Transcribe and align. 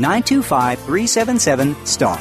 925 0.00 0.78
377 0.80 1.76
STAR. 1.86 2.18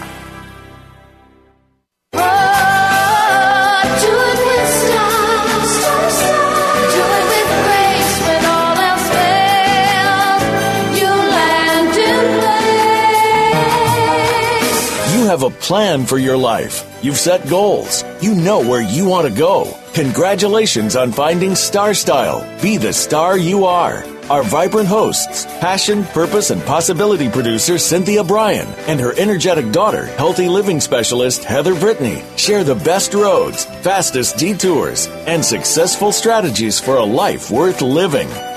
You 15.14 15.26
have 15.26 15.44
a 15.44 15.50
plan 15.50 16.06
for 16.06 16.18
your 16.18 16.38
life. 16.38 16.86
You've 17.02 17.18
set 17.18 17.48
goals. 17.48 18.04
You 18.22 18.36
know 18.36 18.60
where 18.60 18.82
you 18.82 19.06
want 19.06 19.28
to 19.28 19.34
go. 19.34 19.74
Congratulations 19.94 20.96
on 20.96 21.12
finding 21.12 21.56
Star 21.56 21.94
Style. 21.94 22.42
Be 22.62 22.78
the 22.78 22.92
star 22.94 23.38
you 23.38 23.66
are. 23.66 24.04
Our 24.30 24.44
vibrant 24.44 24.88
hosts, 24.88 25.46
passion, 25.60 26.04
purpose, 26.04 26.52
and 26.52 26.62
possibility 26.64 27.30
producer 27.30 27.80
Cynthia 27.80 28.24
Brian 28.24 28.68
and 28.88 29.00
her 29.00 29.14
energetic 29.18 29.72
daughter, 29.72 30.06
healthy 30.06 30.48
living 30.48 30.80
specialist 30.80 31.44
Heather 31.44 31.74
Brittany, 31.74 32.24
share 32.36 32.64
the 32.64 32.76
best 32.76 33.16
roads, 33.16 33.66
fastest 33.82 34.38
detours, 34.38 35.08
and 35.26 35.44
successful 35.44 36.12
strategies 36.12 36.80
for 36.80 36.98
a 36.98 37.04
life 37.04 37.50
worth 37.50 37.82
living. 37.82 38.30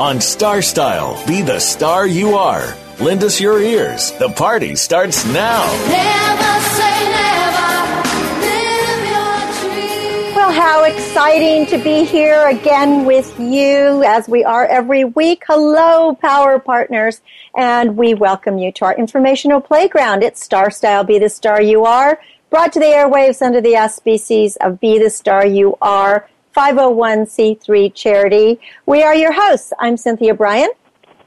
On 0.00 0.20
Star 0.20 0.60
Style, 0.60 1.24
be 1.24 1.40
the 1.40 1.60
star 1.60 2.04
you 2.04 2.34
are. 2.34 2.74
Lend 2.98 3.22
us 3.22 3.40
your 3.40 3.60
ears. 3.60 4.10
The 4.18 4.28
party 4.28 4.74
starts 4.74 5.24
now. 5.26 5.64
Never 5.86 6.60
say 6.74 7.12
never. 7.12 8.02
Live 8.40 9.04
your 9.06 9.70
dream. 9.70 10.34
Well, 10.34 10.50
how 10.50 10.82
exciting 10.82 11.66
to 11.66 11.78
be 11.78 12.02
here 12.02 12.48
again 12.48 13.04
with 13.04 13.38
you 13.38 14.02
as 14.02 14.28
we 14.28 14.42
are 14.42 14.66
every 14.66 15.04
week. 15.04 15.44
Hello, 15.46 16.16
Power 16.16 16.58
Partners, 16.58 17.20
and 17.56 17.96
we 17.96 18.14
welcome 18.14 18.58
you 18.58 18.72
to 18.72 18.86
our 18.86 18.96
informational 18.96 19.60
playground. 19.60 20.24
It's 20.24 20.42
Star 20.42 20.72
Style 20.72 21.04
Be 21.04 21.20
the 21.20 21.28
Star 21.28 21.62
You 21.62 21.84
Are, 21.84 22.18
brought 22.50 22.72
to 22.72 22.80
the 22.80 22.86
airwaves 22.86 23.40
under 23.40 23.60
the 23.60 23.76
auspices 23.76 24.56
of 24.56 24.80
Be 24.80 24.98
the 24.98 25.10
Star 25.10 25.46
You 25.46 25.78
Are 25.80 26.28
501c3 26.54 27.92
charity. 27.94 28.60
We 28.86 29.02
are 29.02 29.14
your 29.14 29.32
hosts. 29.32 29.72
I'm 29.78 29.96
Cynthia 29.96 30.34
Brian. 30.34 30.70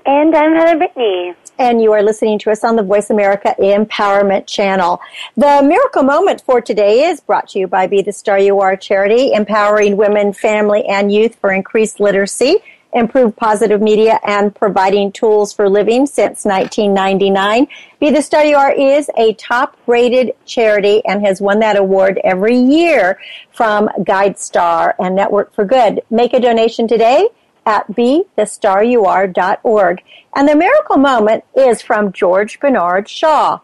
And 0.06 0.34
I'm 0.36 0.56
Heather 0.56 0.78
Brittany. 0.78 1.34
and 1.60 1.82
you 1.82 1.92
are 1.92 2.02
listening 2.04 2.38
to 2.40 2.52
us 2.52 2.64
on 2.64 2.76
the 2.76 2.84
Voice 2.84 3.10
America 3.10 3.54
Empowerment 3.60 4.46
Channel. 4.48 5.02
The 5.36 5.62
miracle 5.64 6.04
moment 6.04 6.42
for 6.42 6.62
today 6.62 7.06
is 7.06 7.20
brought 7.20 7.50
to 7.50 7.60
you 7.60 7.68
by 7.68 7.88
Be 7.88 8.02
the 8.02 8.14
Star 8.14 8.40
You 8.40 8.60
Are 8.60 8.78
charity, 8.78 9.34
empowering 9.34 9.98
women, 9.98 10.32
family, 10.34 10.86
and 10.86 11.12
youth 11.12 11.36
for 11.36 11.52
increased 11.52 12.00
literacy, 12.00 12.58
improved 12.94 13.36
positive 13.36 13.82
media, 13.82 14.20
and 14.24 14.56
providing 14.56 15.12
tools 15.12 15.52
for 15.54 15.70
living 15.70 16.06
since 16.06 16.46
1999. 16.46 17.68
Be 18.00 18.12
the 18.12 18.22
Star 18.22 18.46
You 18.46 18.56
Are 18.56 18.72
is 18.72 19.10
a 19.18 19.34
top 19.34 19.76
rated 19.88 20.36
charity 20.46 21.04
and 21.06 21.26
has 21.26 21.42
won 21.42 21.60
that 21.60 21.78
award 21.78 22.20
every 22.24 22.58
year 22.58 23.20
from 23.52 23.90
GuideStar 24.00 24.94
and 25.00 25.16
Network 25.16 25.54
for 25.54 25.66
Good. 25.66 26.02
Make 26.10 26.34
a 26.34 26.40
donation 26.40 26.88
today 26.88 27.28
at 27.66 27.88
bethestaryouare.org. 27.92 30.02
And 30.36 30.48
the 30.48 30.56
miracle 30.56 30.98
moment 30.98 31.44
is 31.56 31.82
from 31.82 32.14
George 32.14 32.60
Bernard 32.60 33.10
Shaw. 33.10 33.60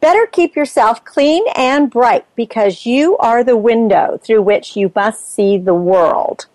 Better 0.00 0.26
keep 0.26 0.56
yourself 0.56 1.04
clean 1.04 1.44
and 1.56 1.90
bright 1.90 2.24
because 2.34 2.86
you 2.86 3.18
are 3.18 3.44
the 3.44 3.56
window 3.56 4.18
through 4.22 4.42
which 4.42 4.76
you 4.76 4.90
must 4.94 5.34
see 5.34 5.58
the 5.58 5.74
world. 5.74 6.46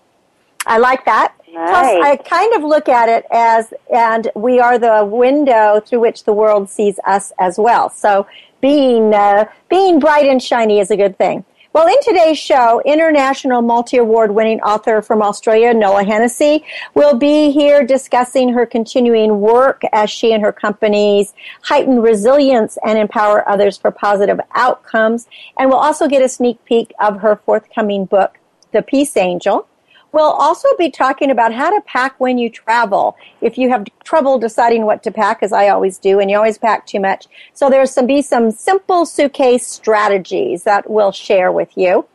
I 0.66 0.80
like 0.80 1.06
that. 1.06 1.36
Plus, 1.56 1.86
Nice. 1.86 2.04
I 2.04 2.18
kind 2.18 2.54
of 2.54 2.64
look 2.64 2.90
at 2.90 3.08
it 3.08 3.26
as, 3.32 3.74
and 3.94 4.30
we 4.36 4.60
are 4.60 4.78
the 4.78 5.06
window 5.06 5.80
through 5.80 6.02
which 6.02 6.26
the 6.26 6.34
world 6.34 6.70
sees 6.70 7.00
us 7.06 7.32
as 7.40 7.58
well. 7.58 7.90
So 7.90 8.28
being, 8.60 9.14
uh, 9.14 9.46
being 9.70 10.00
bright 10.00 10.26
and 10.26 10.44
shiny 10.44 10.80
is 10.80 10.92
a 10.92 10.98
good 10.98 11.18
thing. 11.18 11.46
Well, 11.72 11.88
in 11.88 11.96
today's 12.02 12.38
show, 12.38 12.82
international 12.86 13.62
multi-award 13.62 14.32
winning 14.32 14.60
author 14.62 15.02
from 15.02 15.22
Australia, 15.22 15.74
Nola 15.74 16.04
Hennessy, 16.04 16.66
will 16.94 17.16
be 17.16 17.52
here 17.52 17.86
discussing 17.86 18.50
her 18.50 18.66
continuing 18.66 19.40
work 19.40 19.82
as 19.94 20.10
she 20.10 20.34
and 20.34 20.44
her 20.44 20.52
companies 20.52 21.34
heighten 21.62 22.02
resilience 22.02 22.78
and 22.86 22.98
empower 22.98 23.48
others 23.48 23.78
for 23.78 23.92
positive 23.92 24.40
outcomes. 24.56 25.28
And 25.58 25.70
we'll 25.70 25.80
also 25.80 26.08
get 26.10 26.22
a 26.22 26.28
sneak 26.28 26.64
peek 26.66 26.94
of 27.00 27.22
her 27.22 27.38
forthcoming 27.46 28.06
book, 28.06 28.40
The 28.72 28.82
Peace 28.82 29.16
Angel. 29.16 29.68
We'll 30.16 30.32
also 30.32 30.70
be 30.78 30.90
talking 30.90 31.30
about 31.30 31.54
how 31.54 31.70
to 31.72 31.82
pack 31.82 32.18
when 32.22 32.38
you 32.38 32.50
travel. 32.50 33.18
If 33.42 33.58
you 33.58 33.70
have 33.70 33.86
trouble 34.06 34.40
deciding 34.40 34.86
what 34.86 35.04
to 35.04 35.12
pack, 35.12 35.40
as 35.44 35.52
I 35.52 35.68
always 35.68 35.98
do, 35.98 36.22
and 36.22 36.32
you 36.32 36.38
always 36.38 36.58
pack 36.58 36.88
too 36.88 37.02
much. 37.02 37.28
So 37.54 37.70
there's 37.70 37.92
some 37.92 38.08
be 38.08 38.22
some 38.22 38.50
simple 38.50 39.06
suitcase 39.06 39.68
strategies 39.68 40.64
that 40.64 40.90
we'll 40.90 41.12
share 41.12 41.52
with 41.52 41.76
you. 41.76 42.08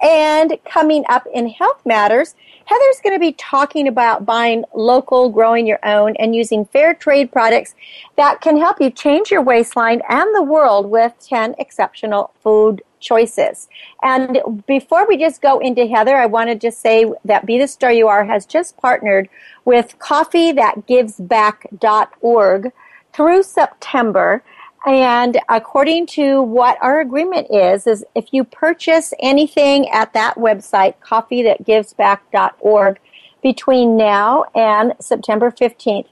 And 0.00 0.56
coming 0.64 1.04
up 1.10 1.26
in 1.34 1.46
health 1.46 1.84
matters, 1.84 2.34
Heather's 2.66 3.00
going 3.02 3.14
to 3.14 3.20
be 3.20 3.32
talking 3.32 3.88
about 3.88 4.24
buying 4.24 4.64
local, 4.74 5.28
growing 5.28 5.66
your 5.66 5.80
own, 5.84 6.14
and 6.16 6.34
using 6.34 6.64
fair 6.66 6.94
trade 6.94 7.30
products 7.32 7.74
that 8.16 8.40
can 8.40 8.56
help 8.56 8.80
you 8.80 8.90
change 8.90 9.30
your 9.30 9.42
waistline 9.42 10.00
and 10.08 10.34
the 10.34 10.42
world 10.42 10.90
with 10.90 11.12
10 11.28 11.56
exceptional 11.58 12.32
food 12.42 12.82
choices. 13.00 13.68
And 14.02 14.40
before 14.66 15.06
we 15.06 15.18
just 15.18 15.42
go 15.42 15.58
into 15.58 15.86
Heather, 15.86 16.16
I 16.16 16.24
want 16.26 16.48
to 16.50 16.54
just 16.54 16.80
say 16.80 17.12
that 17.24 17.46
Be 17.46 17.58
the 17.58 17.68
Star 17.68 17.92
You 17.92 18.08
Are 18.08 18.24
has 18.24 18.46
just 18.46 18.78
partnered 18.78 19.28
with 19.64 19.98
coffeethatgivesback.org 19.98 22.72
through 23.12 23.42
September. 23.42 24.42
And 24.86 25.38
according 25.48 26.06
to 26.08 26.42
what 26.42 26.76
our 26.82 27.00
agreement 27.00 27.48
is, 27.50 27.86
is 27.86 28.04
if 28.14 28.32
you 28.32 28.42
purchase 28.44 29.14
anything 29.20 29.88
at 29.90 30.12
that 30.14 30.36
website, 30.36 30.94
coffeethatgivesback.org, 31.00 32.98
between 33.42 33.96
now 33.96 34.44
and 34.54 34.94
September 35.00 35.50
15th, 35.50 36.06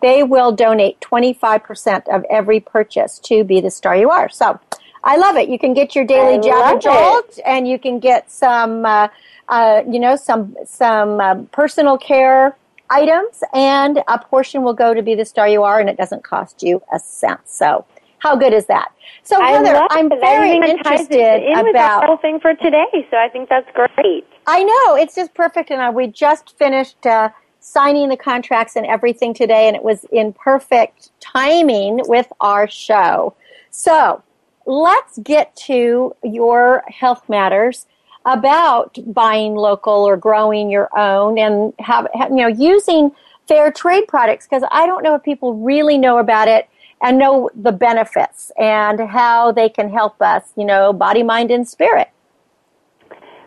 they 0.00 0.22
will 0.22 0.52
donate 0.52 1.00
25% 1.00 2.08
of 2.08 2.24
every 2.30 2.60
purchase 2.60 3.18
to 3.18 3.44
Be 3.44 3.60
the 3.60 3.70
Star 3.70 3.96
You 3.96 4.10
Are. 4.10 4.28
So 4.28 4.60
I 5.02 5.16
love 5.16 5.36
it. 5.36 5.48
You 5.48 5.58
can 5.58 5.74
get 5.74 5.94
your 5.94 6.04
daily 6.04 6.38
Java 6.38 6.78
jolt, 6.78 7.38
and 7.44 7.66
you 7.68 7.78
can 7.78 7.98
get 7.98 8.30
some, 8.30 8.84
uh, 8.84 9.08
uh, 9.48 9.82
you 9.88 9.98
know, 9.98 10.16
some 10.16 10.56
some 10.64 11.20
uh, 11.20 11.34
personal 11.52 11.96
care 11.98 12.56
items, 12.90 13.42
and 13.52 14.02
a 14.08 14.18
portion 14.18 14.62
will 14.62 14.74
go 14.74 14.94
to 14.94 15.02
Be 15.02 15.14
the 15.14 15.24
Star 15.24 15.48
You 15.48 15.62
Are, 15.62 15.80
and 15.80 15.88
it 15.88 15.96
doesn't 15.96 16.24
cost 16.24 16.62
you 16.62 16.82
a 16.92 16.98
cent. 16.98 17.40
So 17.46 17.84
how 18.18 18.36
good 18.36 18.52
is 18.52 18.66
that? 18.66 18.92
So 19.22 19.40
I 19.40 19.52
Heather, 19.52 19.86
I'm 19.90 20.08
very 20.08 20.56
Everything 20.56 20.76
that 20.76 20.84
ties 20.84 21.00
interested 21.00 21.42
in 21.42 21.68
about. 21.68 22.00
the 22.02 22.06
whole 22.06 22.16
thing 22.16 22.40
for 22.40 22.54
today, 22.54 23.06
so 23.10 23.16
I 23.16 23.28
think 23.28 23.48
that's 23.48 23.68
great. 23.74 24.26
I 24.46 24.62
know 24.62 24.96
it's 24.96 25.14
just 25.14 25.34
perfect, 25.34 25.70
and 25.70 25.80
uh, 25.80 25.92
we 25.92 26.06
just 26.06 26.56
finished 26.56 27.04
uh, 27.06 27.30
signing 27.60 28.08
the 28.08 28.16
contracts 28.16 28.76
and 28.76 28.86
everything 28.86 29.34
today, 29.34 29.66
and 29.66 29.76
it 29.76 29.82
was 29.82 30.04
in 30.12 30.32
perfect 30.32 31.10
timing 31.20 32.00
with 32.06 32.32
our 32.40 32.68
show. 32.68 33.34
So 33.70 34.22
let's 34.66 35.18
get 35.18 35.54
to 35.56 36.14
your 36.22 36.84
health 36.88 37.28
matters 37.28 37.86
about 38.24 38.98
buying 39.06 39.54
local 39.54 40.04
or 40.04 40.16
growing 40.16 40.70
your 40.70 40.88
own, 40.96 41.38
and 41.38 41.72
have, 41.80 42.06
have 42.14 42.30
you 42.30 42.36
know 42.36 42.48
using 42.48 43.10
fair 43.48 43.70
trade 43.70 44.06
products 44.08 44.46
because 44.46 44.62
I 44.70 44.86
don't 44.86 45.02
know 45.02 45.14
if 45.14 45.22
people 45.22 45.54
really 45.54 45.98
know 45.98 46.18
about 46.18 46.48
it 46.48 46.68
and 47.02 47.18
know 47.18 47.50
the 47.54 47.72
benefits 47.72 48.50
and 48.58 49.00
how 49.00 49.52
they 49.52 49.68
can 49.68 49.90
help 49.90 50.20
us, 50.20 50.52
you 50.56 50.64
know, 50.64 50.92
body, 50.92 51.22
mind, 51.22 51.50
and 51.50 51.68
spirit. 51.68 52.08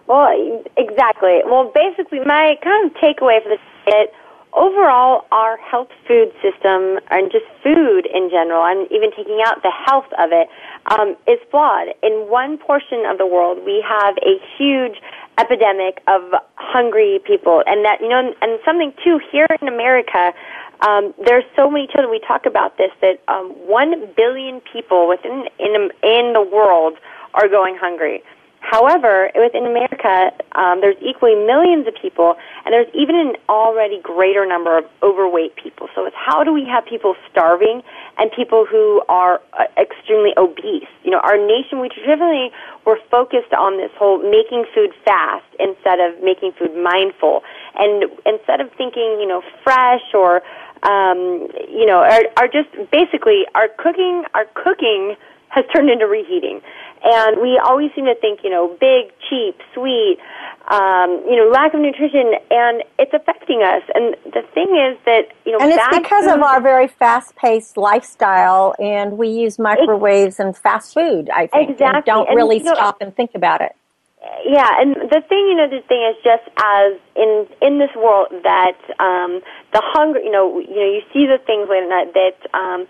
Well, 0.07 0.63
exactly. 0.75 1.41
Well, 1.45 1.71
basically, 1.73 2.19
my 2.19 2.57
kind 2.63 2.89
of 2.89 2.97
takeaway 2.97 3.43
for 3.43 3.49
this 3.49 3.59
is 3.59 3.85
that 3.85 4.05
overall, 4.53 5.25
our 5.31 5.57
health 5.57 5.89
food 6.07 6.31
system 6.41 6.99
and 7.11 7.31
just 7.31 7.45
food 7.63 8.07
in 8.11 8.29
general, 8.29 8.65
and 8.65 8.91
even 8.91 9.11
taking 9.11 9.39
out 9.45 9.61
the 9.61 9.71
health 9.85 10.09
of 10.17 10.31
it, 10.31 10.47
um, 10.87 11.15
is 11.27 11.37
flawed. 11.51 11.89
In 12.01 12.29
one 12.29 12.57
portion 12.57 13.05
of 13.05 13.17
the 13.17 13.27
world, 13.27 13.59
we 13.65 13.83
have 13.87 14.17
a 14.25 14.41
huge 14.57 14.97
epidemic 15.37 16.01
of 16.07 16.21
hungry 16.55 17.19
people, 17.23 17.63
and 17.67 17.85
that 17.85 18.01
you 18.01 18.09
know, 18.09 18.33
and 18.41 18.59
something 18.65 18.93
too 19.03 19.19
here 19.31 19.47
in 19.61 19.67
America. 19.67 20.33
Um, 20.81 21.13
there's 21.25 21.43
so 21.55 21.69
many 21.69 21.87
children. 21.87 22.09
We 22.09 22.21
talk 22.25 22.45
about 22.45 22.77
this 22.77 22.91
that 23.01 23.19
um, 23.27 23.51
one 23.67 24.07
billion 24.15 24.61
people 24.61 25.07
within 25.07 25.45
in 25.59 25.89
in 26.03 26.33
the 26.33 26.47
world 26.51 26.97
are 27.33 27.47
going 27.47 27.75
hungry. 27.75 28.23
However, 28.61 29.31
within 29.35 29.65
America, 29.65 30.31
um, 30.51 30.81
there's 30.81 30.97
equally 31.01 31.33
millions 31.33 31.87
of 31.87 31.95
people, 31.95 32.35
and 32.65 32.73
there's 32.73 32.93
even 32.93 33.15
an 33.15 33.35
already 33.47 33.99
greater 34.01 34.45
number 34.45 34.77
of 34.77 34.85
overweight 35.01 35.55
people. 35.55 35.87
So 35.95 36.05
it's 36.05 36.15
how 36.15 36.43
do 36.43 36.53
we 36.53 36.65
have 36.65 36.85
people 36.85 37.15
starving 37.31 37.81
and 38.17 38.29
people 38.31 38.65
who 38.69 39.01
are 39.07 39.41
uh, 39.53 39.63
extremely 39.77 40.33
obese? 40.37 40.91
You 41.03 41.11
know, 41.11 41.19
our 41.23 41.37
nation, 41.37 41.79
we 41.79 41.87
traditionally 41.89 42.51
were 42.85 42.99
focused 43.09 43.53
on 43.53 43.77
this 43.77 43.91
whole 43.97 44.19
making 44.19 44.65
food 44.75 44.91
fast 45.05 45.45
instead 45.57 45.99
of 45.99 46.21
making 46.21 46.51
food 46.59 46.75
mindful. 46.75 47.43
And 47.75 48.11
instead 48.25 48.59
of 48.59 48.71
thinking, 48.77 49.17
you 49.19 49.27
know, 49.27 49.41
fresh 49.63 50.03
or, 50.13 50.41
um, 50.83 51.47
you 51.69 51.85
know, 51.85 51.99
are, 51.99 52.23
are 52.37 52.47
just 52.47 52.69
basically 52.91 53.45
our 53.55 53.67
cooking, 53.77 54.23
our 54.33 54.45
cooking 54.53 55.15
has 55.49 55.65
turned 55.73 55.89
into 55.89 56.05
reheating. 56.05 56.61
And 57.03 57.41
we 57.41 57.57
always 57.57 57.91
seem 57.95 58.05
to 58.05 58.15
think, 58.15 58.41
you 58.43 58.49
know, 58.49 58.75
big, 58.79 59.11
cheap, 59.29 59.59
sweet, 59.73 60.17
um, 60.69 61.23
you 61.27 61.37
know, 61.37 61.49
lack 61.49 61.73
of 61.73 61.79
nutrition, 61.79 62.33
and 62.51 62.83
it's 62.99 63.13
affecting 63.13 63.63
us. 63.63 63.81
And 63.95 64.15
the 64.25 64.43
thing 64.53 64.75
is 64.75 64.97
that, 65.05 65.29
you 65.45 65.53
know, 65.53 65.59
and 65.59 65.71
it's 65.71 65.97
because 65.97 66.25
food, 66.25 66.33
of 66.35 66.41
our 66.41 66.61
very 66.61 66.87
fast-paced 66.87 67.77
lifestyle, 67.77 68.75
and 68.79 69.17
we 69.17 69.29
use 69.29 69.57
microwaves 69.57 70.39
and 70.39 70.55
fast 70.55 70.93
food. 70.93 71.29
I 71.29 71.47
think, 71.47 71.53
and 71.53 71.69
Exactly. 71.71 72.03
don't 72.05 72.27
And, 72.27 72.35
really 72.35 72.57
you 72.57 72.65
know, 72.65 72.75
stop 72.75 73.01
and 73.01 73.15
think 73.15 73.31
about 73.33 73.61
it. 73.61 73.75
Yeah, 74.45 74.67
and 74.79 74.95
the 74.95 75.21
thing, 75.29 75.47
you 75.47 75.55
know, 75.55 75.69
the 75.69 75.81
thing 75.87 76.03
is 76.03 76.15
just 76.23 76.43
as 76.57 76.99
in 77.15 77.47
in 77.61 77.79
this 77.79 77.91
world 77.95 78.27
that 78.43 78.75
um, 78.99 79.39
the 79.71 79.81
hunger, 79.81 80.19
you 80.19 80.31
know, 80.31 80.59
you 80.59 80.75
know, 80.75 80.91
you 80.91 81.01
see 81.13 81.25
the 81.25 81.39
things 81.39 81.69
like 81.69 81.87
that 81.87 82.11
that 82.13 82.37
um, 82.51 82.87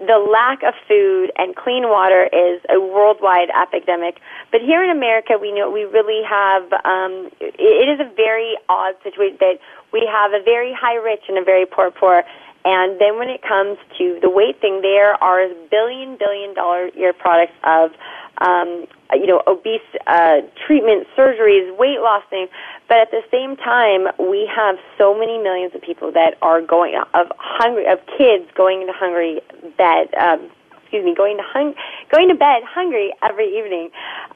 the 0.00 0.16
lack 0.16 0.62
of 0.62 0.72
food 0.88 1.32
and 1.36 1.54
clean 1.54 1.84
water 1.84 2.24
is 2.32 2.62
a 2.72 2.80
worldwide 2.80 3.50
epidemic. 3.52 4.20
But 4.50 4.62
here 4.62 4.82
in 4.82 4.88
America, 4.88 5.36
we 5.38 5.52
know 5.52 5.70
we 5.70 5.84
really 5.84 6.24
have. 6.24 6.64
Um, 6.72 7.28
it, 7.40 7.60
it 7.60 7.88
is 7.92 8.00
a 8.00 8.08
very 8.16 8.56
odd 8.70 8.94
situation 9.04 9.36
that 9.40 9.58
we 9.92 10.08
have 10.10 10.32
a 10.32 10.42
very 10.42 10.72
high 10.72 10.96
rich 10.96 11.24
and 11.28 11.36
a 11.36 11.44
very 11.44 11.66
poor 11.66 11.90
poor. 11.90 12.24
And 12.64 13.00
then 13.00 13.16
when 13.16 13.28
it 13.28 13.42
comes 13.42 13.78
to 13.98 14.18
the 14.20 14.28
weight 14.28 14.60
thing, 14.60 14.80
there 14.80 15.12
are 15.22 15.48
billion 15.70 16.16
billion 16.16 16.54
dollar 16.54 16.88
year 16.96 17.12
products 17.12 17.56
of 17.64 17.92
um, 18.40 18.86
you 19.12 19.26
know 19.26 19.42
obese 19.46 19.80
uh, 20.06 20.40
treatment, 20.66 21.06
surgeries, 21.16 21.76
weight 21.76 22.00
loss 22.00 22.22
things. 22.30 22.48
But 22.88 22.98
at 22.98 23.10
the 23.10 23.22
same 23.30 23.56
time, 23.56 24.08
we 24.18 24.50
have 24.54 24.76
so 24.98 25.14
many 25.14 25.38
millions 25.38 25.74
of 25.74 25.82
people 25.82 26.12
that 26.12 26.36
are 26.42 26.60
going 26.60 26.94
of 27.14 27.26
hungry 27.38 27.86
of 27.86 27.98
kids 28.18 28.50
going 28.54 28.82
into 28.82 28.92
hungry 28.92 29.40
bed. 29.76 30.14
Um, 30.14 30.50
excuse 30.90 31.04
me, 31.04 31.14
going 31.14 31.36
to 31.36 31.44
hung, 31.46 31.72
going 32.10 32.28
to 32.28 32.34
bed 32.34 32.66
hungry 32.66 33.14
every 33.22 33.46
evening, 33.46 33.90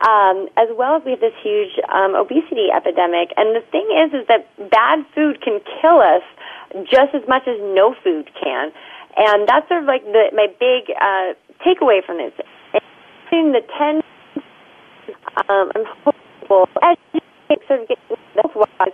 um, 0.07 0.47
as 0.57 0.69
well 0.79 0.95
as 0.95 1.03
we 1.05 1.11
have 1.11 1.19
this 1.19 1.35
huge 1.43 1.75
um, 1.93 2.15
obesity 2.15 2.71
epidemic. 2.71 3.35
And 3.37 3.57
the 3.57 3.65
thing 3.75 3.91
is, 3.91 4.15
is 4.15 4.25
that 4.29 4.47
bad 4.71 5.05
food 5.17 5.43
can 5.43 5.59
kill 5.83 5.99
us 5.99 6.23
just 6.87 7.11
as 7.13 7.27
much 7.27 7.49
as 7.49 7.59
no 7.59 7.97
food 8.05 8.31
can. 8.41 8.71
And 9.17 9.49
that's 9.49 9.67
sort 9.67 9.83
of 9.83 9.87
like 9.87 10.05
the, 10.05 10.31
my 10.33 10.47
big 10.47 10.95
uh, 10.95 11.35
takeaway 11.59 12.05
from 12.07 12.19
this. 12.19 12.33
The 13.55 13.63
ten, 13.79 14.03
um, 15.47 15.71
I'm 15.77 15.87
hopeful 16.03 16.67
as 16.83 16.99
you 17.15 17.21
sort 17.69 17.83
of 17.83 17.87
get 17.87 17.99
that's 18.35 18.51
wise. 18.51 18.91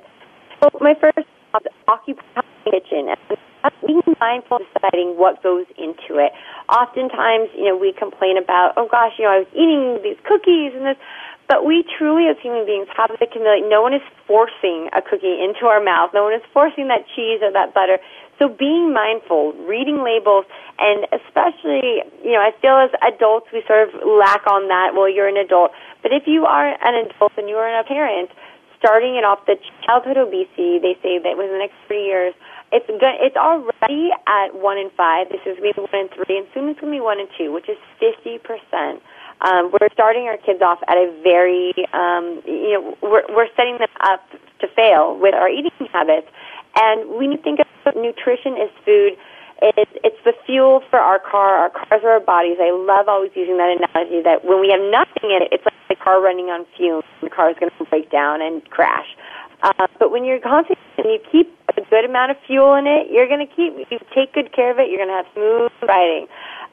So 0.60 0.68
my 0.82 0.92
first 1.00 1.24
job 1.48 1.64
is 1.64 1.72
occupy 1.88 2.44
the 2.66 2.70
kitchen 2.70 3.08
and 3.08 3.72
being 3.86 4.04
mindful 4.20 4.58
of 4.58 4.68
deciding 4.76 5.16
what 5.16 5.42
goes 5.42 5.64
into 5.80 6.20
it. 6.20 6.36
Oftentimes, 6.68 7.48
you 7.56 7.72
know, 7.72 7.76
we 7.80 7.94
complain 7.96 8.36
about, 8.36 8.76
oh 8.76 8.84
gosh, 8.84 9.16
you 9.16 9.24
know, 9.24 9.32
I 9.32 9.38
was 9.38 9.52
eating 9.56 9.96
these 10.04 10.20
cookies 10.28 10.76
and 10.76 10.84
this, 10.84 11.00
but 11.48 11.64
we 11.64 11.80
truly, 11.96 12.28
as 12.28 12.36
human 12.44 12.66
beings, 12.68 12.86
have 12.92 13.16
the 13.16 13.26
community. 13.32 13.64
No 13.64 13.80
one 13.80 13.94
is 13.94 14.04
forcing 14.28 14.92
a 14.92 15.00
cookie 15.00 15.40
into 15.40 15.72
our 15.72 15.82
mouth. 15.82 16.12
No 16.12 16.24
one 16.24 16.34
is 16.36 16.44
forcing 16.52 16.92
that 16.92 17.08
cheese 17.16 17.40
or 17.40 17.50
that 17.50 17.72
butter. 17.72 17.96
So 18.40 18.48
being 18.48 18.96
mindful, 18.96 19.52
reading 19.68 20.00
labels, 20.00 20.48
and 20.80 21.04
especially, 21.12 22.00
you 22.24 22.32
know, 22.32 22.40
I 22.40 22.56
feel 22.56 22.80
as 22.80 22.88
adults 23.04 23.52
we 23.52 23.60
sort 23.68 23.84
of 23.84 23.92
lack 24.00 24.48
on 24.48 24.72
that. 24.72 24.96
Well, 24.96 25.12
you're 25.12 25.28
an 25.28 25.36
adult, 25.36 25.76
but 26.00 26.08
if 26.10 26.24
you 26.24 26.48
are 26.48 26.72
an 26.72 26.94
adult 27.04 27.36
and 27.36 27.52
you 27.52 27.60
are 27.60 27.68
a 27.68 27.84
parent, 27.84 28.32
starting 28.80 29.20
it 29.20 29.28
off 29.28 29.44
the 29.44 29.60
childhood 29.84 30.16
obesity, 30.16 30.80
they 30.80 30.96
say 31.04 31.20
that 31.20 31.36
within 31.36 31.52
the 31.52 31.60
next 31.60 31.76
three 31.84 32.08
years, 32.08 32.32
it's 32.72 32.88
good, 32.88 33.20
it's 33.20 33.36
already 33.36 34.08
at 34.24 34.56
one 34.56 34.80
in 34.80 34.88
five. 34.96 35.28
This 35.28 35.44
is 35.44 35.60
going 35.60 35.76
to 35.76 35.84
be 35.84 35.88
one 35.92 36.00
in 36.00 36.08
three, 36.08 36.40
and 36.40 36.48
soon 36.56 36.72
it's 36.72 36.80
going 36.80 36.96
to 36.96 36.96
be 36.96 37.04
one 37.04 37.20
in 37.20 37.28
two, 37.36 37.52
which 37.52 37.68
is 37.68 37.76
fifty 38.00 38.40
percent. 38.40 39.04
Um, 39.42 39.72
we're 39.72 39.88
starting 39.92 40.24
our 40.24 40.36
kids 40.36 40.60
off 40.60 40.80
at 40.88 40.96
a 40.96 41.08
very, 41.22 41.72
um, 41.92 42.42
you 42.44 42.72
know, 42.76 42.96
we're 43.02 43.24
we're 43.34 43.48
setting 43.56 43.78
them 43.78 43.88
up 44.00 44.20
to 44.60 44.68
fail 44.76 45.16
with 45.18 45.34
our 45.34 45.48
eating 45.48 45.72
habits, 45.92 46.28
and 46.76 47.08
we 47.18 47.26
need 47.26 47.38
to 47.38 47.42
think 47.42 47.60
of 47.60 47.96
nutrition 47.96 48.56
as 48.60 48.70
food. 48.84 49.16
It's, 49.62 49.92
it's 50.04 50.16
the 50.24 50.32
fuel 50.46 50.82
for 50.88 50.98
our 50.98 51.18
car. 51.18 51.56
Our 51.56 51.70
cars 51.70 52.00
are 52.02 52.16
our 52.16 52.20
bodies. 52.20 52.56
I 52.60 52.72
love 52.72 53.08
always 53.08 53.30
using 53.34 53.58
that 53.58 53.68
analogy 53.68 54.22
that 54.24 54.44
when 54.44 54.60
we 54.60 54.70
have 54.72 54.80
nothing 54.80 55.28
in 55.30 55.42
it, 55.44 55.52
it's 55.52 55.64
like 55.64 55.74
a 55.90 56.02
car 56.02 56.22
running 56.22 56.48
on 56.48 56.64
fumes. 56.76 57.04
The 57.20 57.28
car 57.28 57.50
is 57.50 57.56
going 57.60 57.70
to 57.76 57.84
break 57.84 58.10
down 58.10 58.40
and 58.40 58.64
crash. 58.70 59.16
Uh, 59.62 59.86
but 59.98 60.10
when 60.10 60.24
you're 60.24 60.40
constantly, 60.40 60.80
and 60.96 61.12
you 61.12 61.20
keep 61.30 61.52
a 61.76 61.80
good 61.90 62.04
amount 62.04 62.30
of 62.30 62.36
fuel 62.46 62.74
in 62.74 62.86
it, 62.86 63.10
you're 63.10 63.28
going 63.28 63.46
to 63.46 63.52
keep, 63.54 63.76
you 63.90 63.98
take 64.14 64.32
good 64.32 64.52
care 64.52 64.70
of 64.70 64.78
it, 64.78 64.88
you're 64.88 65.04
going 65.04 65.12
to 65.12 65.20
have 65.20 65.28
smooth 65.34 65.72
riding. 65.88 66.26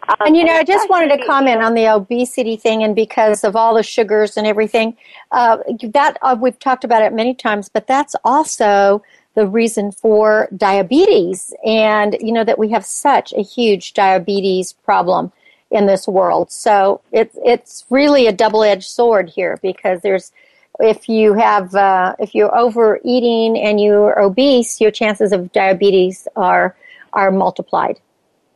Um, 0.09 0.15
And 0.27 0.37
you 0.37 0.43
know, 0.43 0.53
I 0.53 0.63
just 0.63 0.89
wanted 0.89 1.17
to 1.17 1.25
comment 1.25 1.61
on 1.61 1.73
the 1.73 1.87
obesity 1.87 2.55
thing, 2.55 2.83
and 2.83 2.95
because 2.95 3.43
of 3.43 3.55
all 3.55 3.75
the 3.75 3.83
sugars 3.83 4.37
and 4.37 4.47
everything, 4.47 4.95
uh, 5.31 5.57
that 5.83 6.17
uh, 6.21 6.35
we've 6.39 6.59
talked 6.59 6.83
about 6.83 7.01
it 7.01 7.13
many 7.13 7.33
times, 7.33 7.69
but 7.69 7.87
that's 7.87 8.15
also 8.23 9.03
the 9.35 9.45
reason 9.45 9.91
for 9.91 10.47
diabetes, 10.55 11.53
and 11.65 12.17
you 12.19 12.31
know 12.31 12.43
that 12.43 12.57
we 12.57 12.69
have 12.69 12.85
such 12.85 13.33
a 13.33 13.41
huge 13.41 13.93
diabetes 13.93 14.73
problem 14.73 15.31
in 15.69 15.85
this 15.85 16.07
world. 16.07 16.51
So 16.51 17.01
it's 17.11 17.37
it's 17.43 17.85
really 17.89 18.27
a 18.27 18.31
double 18.31 18.63
edged 18.63 18.89
sword 18.89 19.29
here 19.29 19.59
because 19.61 20.01
there's 20.01 20.31
if 20.79 21.09
you 21.09 21.33
have 21.33 21.75
uh, 21.75 22.15
if 22.19 22.33
you're 22.33 22.55
overeating 22.55 23.57
and 23.59 23.81
you're 23.81 24.19
obese, 24.19 24.79
your 24.79 24.91
chances 24.91 25.31
of 25.31 25.51
diabetes 25.51 26.27
are 26.35 26.75
are 27.13 27.31
multiplied. 27.31 27.99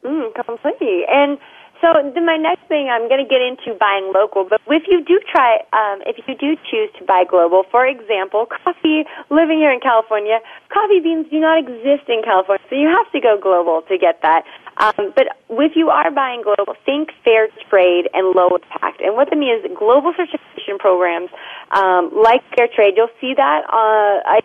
Mm, 0.03 0.33
completely. 0.45 1.03
And 1.07 1.37
so 1.81 1.97
then 1.97 2.25
my 2.25 2.37
next 2.37 2.69
thing, 2.69 2.89
I'm 2.93 3.09
going 3.09 3.25
to 3.25 3.27
get 3.27 3.41
into 3.41 3.73
buying 3.77 4.13
local. 4.13 4.45
But 4.45 4.61
if 4.69 4.83
you 4.87 5.03
do 5.03 5.19
try, 5.25 5.65
um, 5.73 6.05
if 6.05 6.21
you 6.27 6.37
do 6.37 6.55
choose 6.69 6.93
to 6.99 7.05
buy 7.05 7.25
global, 7.25 7.65
for 7.71 7.85
example, 7.85 8.45
coffee. 8.63 9.03
Living 9.29 9.57
here 9.57 9.73
in 9.73 9.79
California, 9.79 10.39
coffee 10.69 10.99
beans 11.01 11.25
do 11.31 11.39
not 11.39 11.57
exist 11.57 12.05
in 12.07 12.21
California, 12.23 12.61
so 12.69 12.75
you 12.75 12.87
have 12.87 13.09
to 13.11 13.19
go 13.19 13.37
global 13.41 13.81
to 13.89 13.97
get 13.97 14.21
that. 14.21 14.45
Um, 14.77 15.11
but 15.15 15.33
if 15.49 15.73
you 15.75 15.89
are 15.89 16.11
buying 16.11 16.43
global, 16.43 16.75
think 16.85 17.09
fair 17.25 17.47
trade 17.69 18.09
and 18.13 18.35
low 18.35 18.49
impact. 18.53 19.01
And 19.01 19.15
what 19.15 19.29
that 19.29 19.37
means 19.37 19.65
is 19.65 19.71
global 19.77 20.13
certification 20.15 20.77
programs 20.77 21.29
um, 21.71 22.11
like 22.13 22.43
fair 22.55 22.67
trade. 22.67 22.95
You'll 22.97 23.13
see 23.19 23.33
that 23.35 23.63
uh, 23.71 24.19
I, 24.27 24.41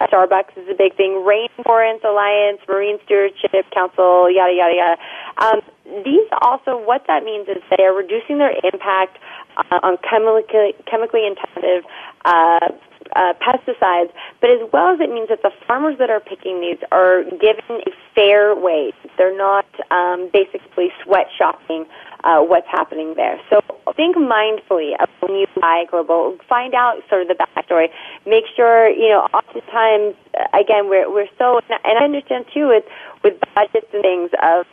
Starbucks 0.00 0.56
is 0.56 0.68
a 0.68 0.76
big 0.76 0.96
thing. 0.96 1.24
Rainforest 1.24 2.04
Alliance, 2.04 2.60
Marine 2.68 2.98
Stewardship 3.04 3.66
Council, 3.72 4.30
yada 4.30 4.52
yada 4.52 4.74
yada. 4.76 4.96
Um, 5.38 5.60
these 6.04 6.28
also, 6.42 6.76
what 6.76 7.04
that 7.08 7.24
means 7.24 7.48
is 7.48 7.62
they 7.70 7.84
are 7.84 7.94
reducing 7.94 8.38
their 8.38 8.52
impact 8.64 9.18
uh, 9.56 9.80
on 9.82 9.98
chemically, 10.08 10.74
chemically 10.86 11.26
intensive 11.26 11.84
uh, 12.24 12.68
uh, 13.14 13.32
pesticides, 13.40 14.10
but 14.40 14.50
as 14.50 14.60
well 14.72 14.92
as 14.92 15.00
it 15.00 15.10
means 15.10 15.28
that 15.28 15.42
the 15.42 15.52
farmers 15.66 15.96
that 15.98 16.10
are 16.10 16.20
picking 16.20 16.60
these 16.60 16.78
are 16.90 17.22
given 17.24 17.80
a 17.86 17.90
fair 18.14 18.54
wage. 18.54 18.94
They're 19.16 19.36
not 19.36 19.66
um, 19.90 20.28
basically 20.32 20.90
sweatshopping 21.04 21.86
uh, 22.24 22.40
what's 22.40 22.66
happening 22.68 23.14
there. 23.14 23.40
So 23.48 23.60
think 23.96 24.16
mindfully 24.16 24.92
when 25.20 25.34
you 25.34 25.46
buy 25.60 25.84
global. 25.90 26.36
Find 26.48 26.74
out 26.74 27.02
sort 27.08 27.22
of 27.22 27.28
the 27.28 27.34
backstory. 27.34 27.88
Make 28.26 28.44
sure 28.54 28.88
you 28.90 29.08
know. 29.08 29.26
Oftentimes, 29.32 30.14
uh, 30.38 30.58
again, 30.58 30.88
we're 30.88 31.10
we're 31.10 31.28
so 31.38 31.60
and 31.68 31.98
I 31.98 32.04
understand 32.04 32.44
too 32.52 32.68
with 32.68 32.84
with 33.24 33.40
budgets 33.54 33.86
and 33.92 34.02
things 34.02 34.30
of 34.42 34.66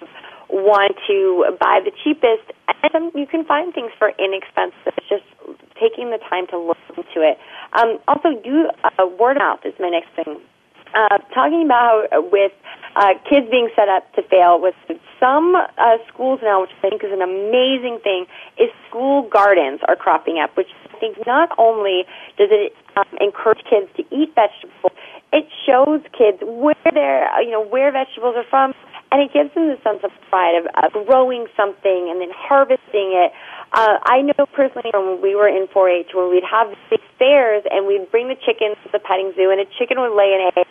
want 0.54 0.94
to 1.10 1.58
buy 1.60 1.82
the 1.84 1.92
cheapest, 2.04 2.46
and 2.70 2.92
some, 2.94 3.12
you 3.16 3.26
can 3.26 3.44
find 3.44 3.74
things 3.74 3.92
for 3.98 4.14
inexpensive. 4.22 4.94
It's 4.98 5.10
just 5.10 5.26
taking 5.82 6.12
the 6.14 6.22
time 6.30 6.46
to 6.54 6.58
look 6.58 6.78
into 6.96 7.26
it. 7.26 7.42
Um, 7.74 7.98
also, 8.08 8.38
do 8.38 8.70
uh, 8.86 9.08
word 9.20 9.38
of 9.38 9.42
mouth 9.42 9.66
is 9.66 9.74
my 9.80 9.90
next 9.90 10.14
thing. 10.16 10.40
Uh, 10.94 11.18
talking 11.34 11.66
about 11.66 12.06
how 12.12 12.22
with 12.30 12.54
uh, 12.96 13.18
kids 13.28 13.50
being 13.50 13.70
set 13.76 13.90
up 13.90 14.06
to 14.14 14.22
fail 14.30 14.62
with 14.62 14.76
some 15.20 15.56
uh, 15.56 15.98
schools 16.08 16.40
now, 16.44 16.62
which 16.62 16.70
I 16.84 16.90
think 16.90 17.04
is 17.04 17.10
an 17.12 17.24
amazing 17.24 17.98
thing, 18.04 18.28
is 18.62 18.70
school 18.90 19.28
gardens 19.28 19.82
are 19.88 19.96
cropping 19.96 20.38
up, 20.38 20.56
which 20.56 20.70
I 20.94 21.00
think 21.00 21.18
not 21.26 21.50
only 21.58 22.06
does 22.38 22.50
it 22.52 22.76
um, 22.96 23.10
encourage 23.20 23.66
kids 23.68 23.90
to 23.98 24.04
eat 24.14 24.36
vegetables, 24.36 24.94
it 25.34 25.50
shows 25.66 26.02
kids 26.14 26.38
where 26.46 26.78
they're, 26.94 27.42
you 27.42 27.50
know, 27.50 27.66
where 27.66 27.92
vegetables 27.92 28.36
are 28.38 28.46
from, 28.48 28.74
and 29.14 29.22
it 29.22 29.30
gives 29.32 29.54
them 29.54 29.70
the 29.70 29.78
sense 29.86 30.02
of 30.02 30.10
pride 30.28 30.58
of, 30.58 30.66
of 30.82 31.06
growing 31.06 31.46
something 31.56 32.10
and 32.10 32.18
then 32.20 32.34
harvesting 32.34 33.14
it. 33.14 33.30
Uh, 33.72 34.02
I 34.10 34.26
know 34.26 34.50
personally 34.58 34.90
from 34.90 35.06
when 35.06 35.22
we 35.22 35.36
were 35.38 35.48
in 35.48 35.70
4-H, 35.70 36.18
when 36.18 36.34
we'd 36.34 36.44
have 36.44 36.74
these 36.90 37.00
fairs 37.20 37.62
and 37.70 37.86
we'd 37.86 38.10
bring 38.10 38.28
the 38.28 38.36
chickens 38.42 38.76
to 38.82 38.90
the 38.92 38.98
petting 38.98 39.32
zoo, 39.38 39.54
and 39.54 39.62
a 39.62 39.70
chicken 39.78 40.02
would 40.02 40.18
lay 40.18 40.34
an 40.34 40.50
egg, 40.58 40.66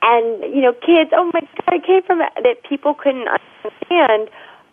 and 0.00 0.40
you 0.48 0.60
know, 0.64 0.72
kids, 0.72 1.12
oh 1.12 1.30
my 1.32 1.40
god, 1.40 1.76
it 1.76 1.84
came 1.84 2.02
from 2.02 2.18
that 2.20 2.64
people 2.68 2.94
couldn't 2.94 3.28
understand. 3.28 4.32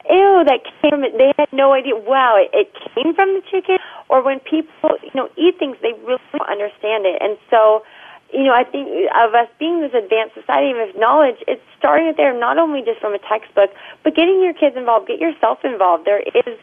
Ew, 0.10 0.44
that 0.48 0.64
came 0.64 0.92
from 0.92 1.04
it. 1.04 1.18
They 1.18 1.32
had 1.38 1.52
no 1.54 1.74
idea. 1.74 1.96
Wow, 1.96 2.36
it, 2.40 2.50
it 2.56 2.74
came 2.96 3.14
from 3.14 3.36
the 3.36 3.42
chicken. 3.52 3.78
Or 4.10 4.24
when 4.24 4.40
people, 4.40 4.98
you 5.04 5.12
know, 5.14 5.30
eat 5.38 5.60
things, 5.60 5.78
they 5.82 5.94
really 6.04 6.20
don't 6.32 6.50
understand 6.50 7.06
it. 7.06 7.22
And 7.22 7.38
so, 7.50 7.84
you 8.34 8.44
know, 8.44 8.54
I 8.54 8.64
think 8.64 8.88
of 9.16 9.34
us 9.34 9.48
being 9.60 9.82
this 9.82 9.94
advanced 9.94 10.36
society 10.36 10.72
of 10.72 10.96
knowledge, 10.96 11.38
it's 11.48 11.62
starting 11.78 12.14
there 12.16 12.38
not 12.38 12.58
only 12.58 12.82
just 12.82 13.00
from 13.00 13.14
a 13.14 13.20
textbook, 13.20 13.72
but 14.04 14.16
getting 14.16 14.42
your 14.42 14.54
kids 14.54 14.76
involved, 14.78 15.08
get 15.08 15.20
yourself 15.20 15.60
involved. 15.64 16.06
There 16.06 16.22
is 16.22 16.58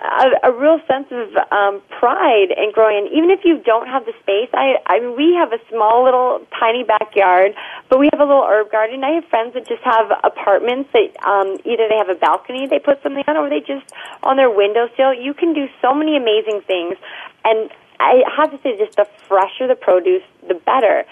a, 0.00 0.50
a 0.50 0.52
real 0.52 0.80
sense 0.86 1.06
of 1.10 1.34
um, 1.50 1.80
pride 1.88 2.50
in 2.56 2.72
growing. 2.72 3.06
And 3.06 3.08
even 3.16 3.30
if 3.30 3.40
you 3.44 3.58
don't 3.58 3.86
have 3.86 4.04
the 4.04 4.12
space, 4.20 4.50
I, 4.52 4.76
I 4.86 5.00
mean, 5.00 5.16
we 5.16 5.34
have 5.34 5.52
a 5.52 5.58
small 5.70 6.04
little 6.04 6.44
tiny 6.58 6.84
backyard, 6.84 7.54
but 7.88 7.98
we 7.98 8.08
have 8.12 8.20
a 8.20 8.24
little 8.24 8.44
herb 8.44 8.70
garden. 8.70 9.04
I 9.04 9.12
have 9.12 9.24
friends 9.26 9.54
that 9.54 9.66
just 9.66 9.82
have 9.82 10.12
apartments 10.24 10.90
that 10.92 11.16
um, 11.24 11.56
either 11.64 11.88
they 11.88 11.96
have 11.96 12.08
a 12.08 12.18
balcony 12.18 12.66
they 12.66 12.78
put 12.78 13.02
something 13.02 13.24
on, 13.28 13.36
or 13.36 13.48
they 13.48 13.60
just 13.60 13.86
on 14.22 14.36
their 14.36 14.50
windowsill. 14.50 15.14
You 15.14 15.32
can 15.32 15.54
do 15.54 15.68
so 15.80 15.94
many 15.94 16.16
amazing 16.16 16.62
things, 16.66 16.96
and 17.44 17.70
I 18.00 18.22
have 18.36 18.50
to 18.50 18.58
say, 18.62 18.76
just 18.76 18.96
the 18.96 19.06
fresher 19.28 19.66
the 19.66 19.74
produce, 19.74 20.22
the 20.46 20.54
better. 20.54 21.04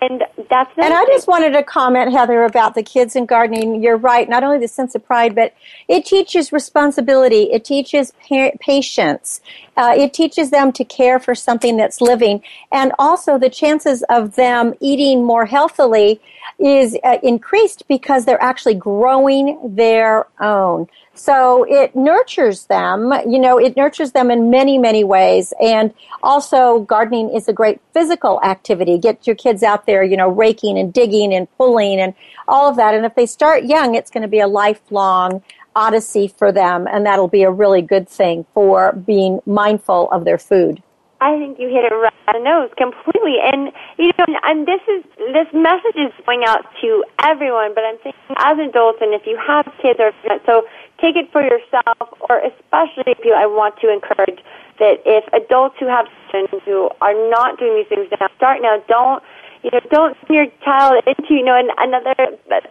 And 0.00 0.24
that's 0.50 0.70
and 0.76 0.92
I 0.92 1.06
just 1.06 1.26
wanted 1.26 1.52
to 1.52 1.62
comment, 1.62 2.12
Heather, 2.12 2.44
about 2.44 2.74
the 2.74 2.82
kids 2.82 3.16
and 3.16 3.26
gardening. 3.26 3.82
You're 3.82 3.96
right. 3.96 4.28
Not 4.28 4.44
only 4.44 4.58
the 4.58 4.68
sense 4.68 4.94
of 4.94 5.04
pride, 5.04 5.34
but 5.34 5.54
it 5.88 6.04
teaches 6.04 6.52
responsibility. 6.52 7.44
It 7.44 7.64
teaches 7.64 8.12
pa- 8.28 8.50
patience. 8.60 9.40
Uh, 9.74 9.94
it 9.96 10.12
teaches 10.12 10.50
them 10.50 10.70
to 10.72 10.84
care 10.84 11.18
for 11.18 11.34
something 11.34 11.78
that's 11.78 12.02
living, 12.02 12.42
and 12.70 12.92
also 12.98 13.38
the 13.38 13.48
chances 13.48 14.02
of 14.10 14.36
them 14.36 14.74
eating 14.80 15.24
more 15.24 15.46
healthily 15.46 16.20
is 16.58 16.96
uh, 17.02 17.18
increased 17.22 17.88
because 17.88 18.26
they're 18.26 18.42
actually 18.42 18.74
growing 18.74 19.58
their 19.64 20.26
own. 20.40 20.88
So 21.16 21.64
it 21.64 21.96
nurtures 21.96 22.66
them, 22.66 23.12
you 23.26 23.38
know, 23.38 23.58
it 23.58 23.76
nurtures 23.76 24.12
them 24.12 24.30
in 24.30 24.50
many, 24.50 24.78
many 24.78 25.02
ways. 25.02 25.52
And 25.60 25.92
also 26.22 26.80
gardening 26.80 27.30
is 27.30 27.48
a 27.48 27.52
great 27.52 27.80
physical 27.92 28.40
activity. 28.42 28.98
Get 28.98 29.26
your 29.26 29.36
kids 29.36 29.62
out 29.62 29.86
there, 29.86 30.04
you 30.04 30.16
know, 30.16 30.28
raking 30.28 30.78
and 30.78 30.92
digging 30.92 31.34
and 31.34 31.48
pulling 31.56 32.00
and 32.00 32.14
all 32.46 32.68
of 32.68 32.76
that. 32.76 32.94
And 32.94 33.04
if 33.06 33.14
they 33.14 33.26
start 33.26 33.64
young, 33.64 33.94
it's 33.94 34.10
going 34.10 34.22
to 34.22 34.28
be 34.28 34.40
a 34.40 34.48
lifelong 34.48 35.42
odyssey 35.74 36.28
for 36.28 36.52
them. 36.52 36.86
And 36.86 37.06
that'll 37.06 37.28
be 37.28 37.42
a 37.42 37.50
really 37.50 37.82
good 37.82 38.08
thing 38.08 38.44
for 38.54 38.92
being 38.92 39.40
mindful 39.46 40.10
of 40.10 40.24
their 40.24 40.38
food. 40.38 40.82
I 41.20 41.38
think 41.38 41.58
you 41.58 41.68
hit 41.68 41.84
it 41.84 41.94
right 41.94 42.12
on 42.28 42.34
the 42.36 42.44
nose 42.44 42.70
completely. 42.76 43.40
And 43.40 43.72
you 43.96 44.12
know, 44.18 44.26
and 44.44 44.66
this 44.66 44.80
is 44.84 45.04
this 45.32 45.48
message 45.54 45.96
is 45.96 46.12
going 46.26 46.44
out 46.44 46.64
to 46.82 47.04
everyone. 47.22 47.74
But 47.74 47.84
I'm 47.84 47.98
thinking 47.98 48.36
as 48.36 48.58
adults, 48.58 48.98
and 49.00 49.14
if 49.14 49.26
you 49.26 49.38
have 49.40 49.64
kids 49.80 49.98
or 49.98 50.12
so, 50.44 50.66
take 51.00 51.16
it 51.16 51.30
for 51.32 51.42
yourself, 51.42 52.08
or 52.28 52.40
especially 52.40 53.12
if 53.12 53.24
you, 53.24 53.34
I 53.34 53.46
want 53.46 53.76
to 53.80 53.92
encourage 53.92 54.40
that 54.78 55.00
if 55.04 55.24
adults 55.32 55.76
who 55.78 55.86
have 55.86 56.06
children 56.30 56.60
who 56.64 56.88
are 57.00 57.14
not 57.30 57.58
doing 57.58 57.76
these 57.76 57.88
things 57.88 58.08
now, 58.20 58.28
start 58.36 58.60
now. 58.62 58.82
Don't 58.88 59.22
you 59.62 59.70
know? 59.72 59.80
Don't 59.90 60.16
send 60.26 60.36
your 60.36 60.46
child 60.64 61.02
into 61.06 61.34
you 61.34 61.44
know 61.44 61.56
another 61.78 62.14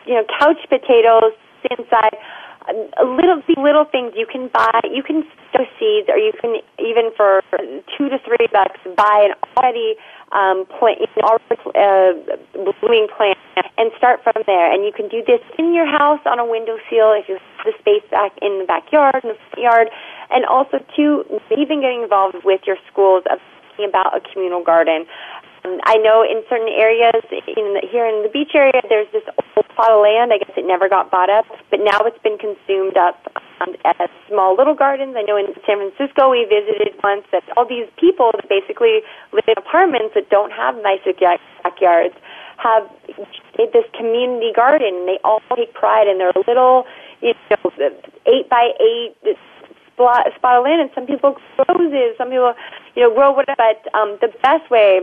you 0.06 0.14
know 0.14 0.26
couch 0.40 0.62
potatoes 0.70 1.34
inside. 1.70 2.18
Um, 2.68 3.18
little 3.18 3.42
little 3.58 3.86
things 3.86 4.14
you 4.16 4.26
can 4.26 4.50
buy. 4.50 4.82
You 4.90 5.04
can 5.04 5.24
sow 5.54 5.66
seeds, 5.80 6.10
or 6.10 6.18
you 6.18 6.34
can 6.40 6.58
even 6.80 7.12
for 7.16 7.42
two 7.98 8.10
to 8.10 8.18
three 8.26 8.48
bucks 8.52 8.80
buy 8.98 9.30
an 9.30 9.34
already 9.58 9.96
um, 10.36 10.66
plant, 10.78 11.00
already 11.24 11.56
uh, 11.74 12.12
blooming 12.80 13.08
plant, 13.16 13.40
and 13.78 13.92
start 13.98 14.22
from 14.24 14.44
there. 14.46 14.72
And 14.72 14.84
you 14.84 14.92
can 14.92 15.08
do 15.08 15.24
this 15.26 15.42
in 15.58 15.74
your 15.74 15.88
house 15.88 16.20
on 16.26 16.40
a 16.40 16.46
windowsill 16.46 17.16
if 17.16 17.30
you 17.30 17.40
have 17.40 17.66
the 17.66 17.74
space 17.80 18.04
back 18.12 18.34
in 18.42 18.60
the 18.60 18.66
backyard, 18.66 19.24
in 19.24 19.30
the 19.30 19.38
front 19.50 19.64
yard, 19.64 19.88
and 20.30 20.46
also 20.46 20.84
to 20.96 21.24
even 21.58 21.82
getting 21.82 22.04
involved 22.04 22.36
with 22.44 22.62
your 22.68 22.78
schools 22.92 23.24
of 23.32 23.40
about 23.84 24.16
a 24.16 24.22
communal 24.32 24.64
garden. 24.64 25.06
Um, 25.66 25.80
I 25.86 25.98
know 25.98 26.22
in 26.22 26.44
certain 26.50 26.70
areas 26.70 27.26
in 27.32 27.74
the, 27.74 27.82
here 27.90 28.06
in 28.06 28.22
the 28.22 28.30
beach 28.30 28.54
area, 28.54 28.82
there's 28.88 29.10
this 29.12 29.24
old 29.58 29.66
plot 29.74 29.90
of 29.90 30.02
land. 30.02 30.32
I 30.32 30.38
guess 30.38 30.54
it 30.56 30.66
never 30.66 30.88
got 30.88 31.10
bought 31.10 31.30
up, 31.30 31.46
but 31.72 31.80
now 31.82 32.06
it's 32.06 32.22
been 32.22 32.38
consumed 32.38 32.98
up 32.98 33.18
um, 33.62 33.74
as 33.86 34.10
small 34.30 34.56
little 34.56 34.76
gardens. 34.76 35.16
I 35.18 35.24
know 35.24 35.38
in 35.38 35.50
San 35.66 35.82
Francisco 35.82 36.30
we 36.30 36.46
visited 36.46 36.94
once 37.02 37.26
that 37.32 37.42
all 37.58 37.66
these 37.66 37.90
people 37.98 38.30
that 38.38 38.48
basically 38.48 39.02
live 39.34 39.46
in 39.48 39.58
apartments 39.58 40.14
that 40.14 40.30
don't 40.30 40.52
have 40.52 40.78
nice 40.86 41.02
backyards 41.64 42.14
have 42.62 42.86
this 43.58 43.86
community 43.98 44.54
garden. 44.54 44.94
And 45.02 45.08
they 45.10 45.20
all 45.24 45.42
take 45.56 45.74
pride 45.74 46.06
in 46.06 46.22
their 46.22 46.34
little, 46.46 46.86
you 47.22 47.34
know, 47.50 47.90
eight 48.30 48.50
by 48.50 48.70
eight 48.78 49.18
spot, 49.94 50.30
spot 50.36 50.62
of 50.62 50.64
land. 50.64 50.82
And 50.82 50.92
some 50.94 51.08
people 51.08 51.42
grow 51.58 51.66
roses, 51.74 52.14
some 52.22 52.30
people, 52.30 52.54
you 52.94 53.02
know, 53.02 53.16
grow 53.16 53.32
whatever. 53.32 53.58
But 53.58 53.82
um, 53.98 54.22
the 54.22 54.30
best 54.46 54.70
way 54.70 55.02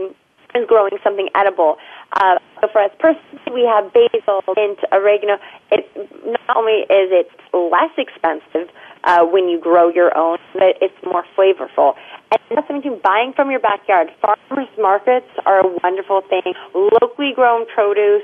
is 0.55 0.67
growing 0.67 0.97
something 1.03 1.29
edible. 1.35 1.77
Uh, 2.13 2.37
so 2.61 2.67
for 2.71 2.81
us 2.81 2.91
personally, 2.99 3.53
we 3.53 3.63
have 3.65 3.91
basil, 3.93 4.41
mint, 4.55 4.79
oregano. 4.91 5.37
It 5.71 5.89
not 6.25 6.57
only 6.57 6.85
is 6.89 7.09
it 7.11 7.29
less 7.53 7.91
expensive 7.97 8.69
uh, 9.03 9.25
when 9.25 9.49
you 9.49 9.59
grow 9.59 9.89
your 9.89 10.15
own, 10.17 10.37
but 10.53 10.77
it's 10.81 10.95
more 11.03 11.25
flavorful. 11.37 11.95
And 12.31 12.39
that's 12.49 12.67
something 12.67 12.99
buying 13.03 13.33
from 13.33 13.51
your 13.51 13.59
backyard. 13.59 14.09
Farmers 14.21 14.69
markets 14.79 15.29
are 15.45 15.59
a 15.59 15.77
wonderful 15.83 16.21
thing. 16.29 16.53
Locally 16.73 17.33
grown 17.35 17.65
produce. 17.67 18.23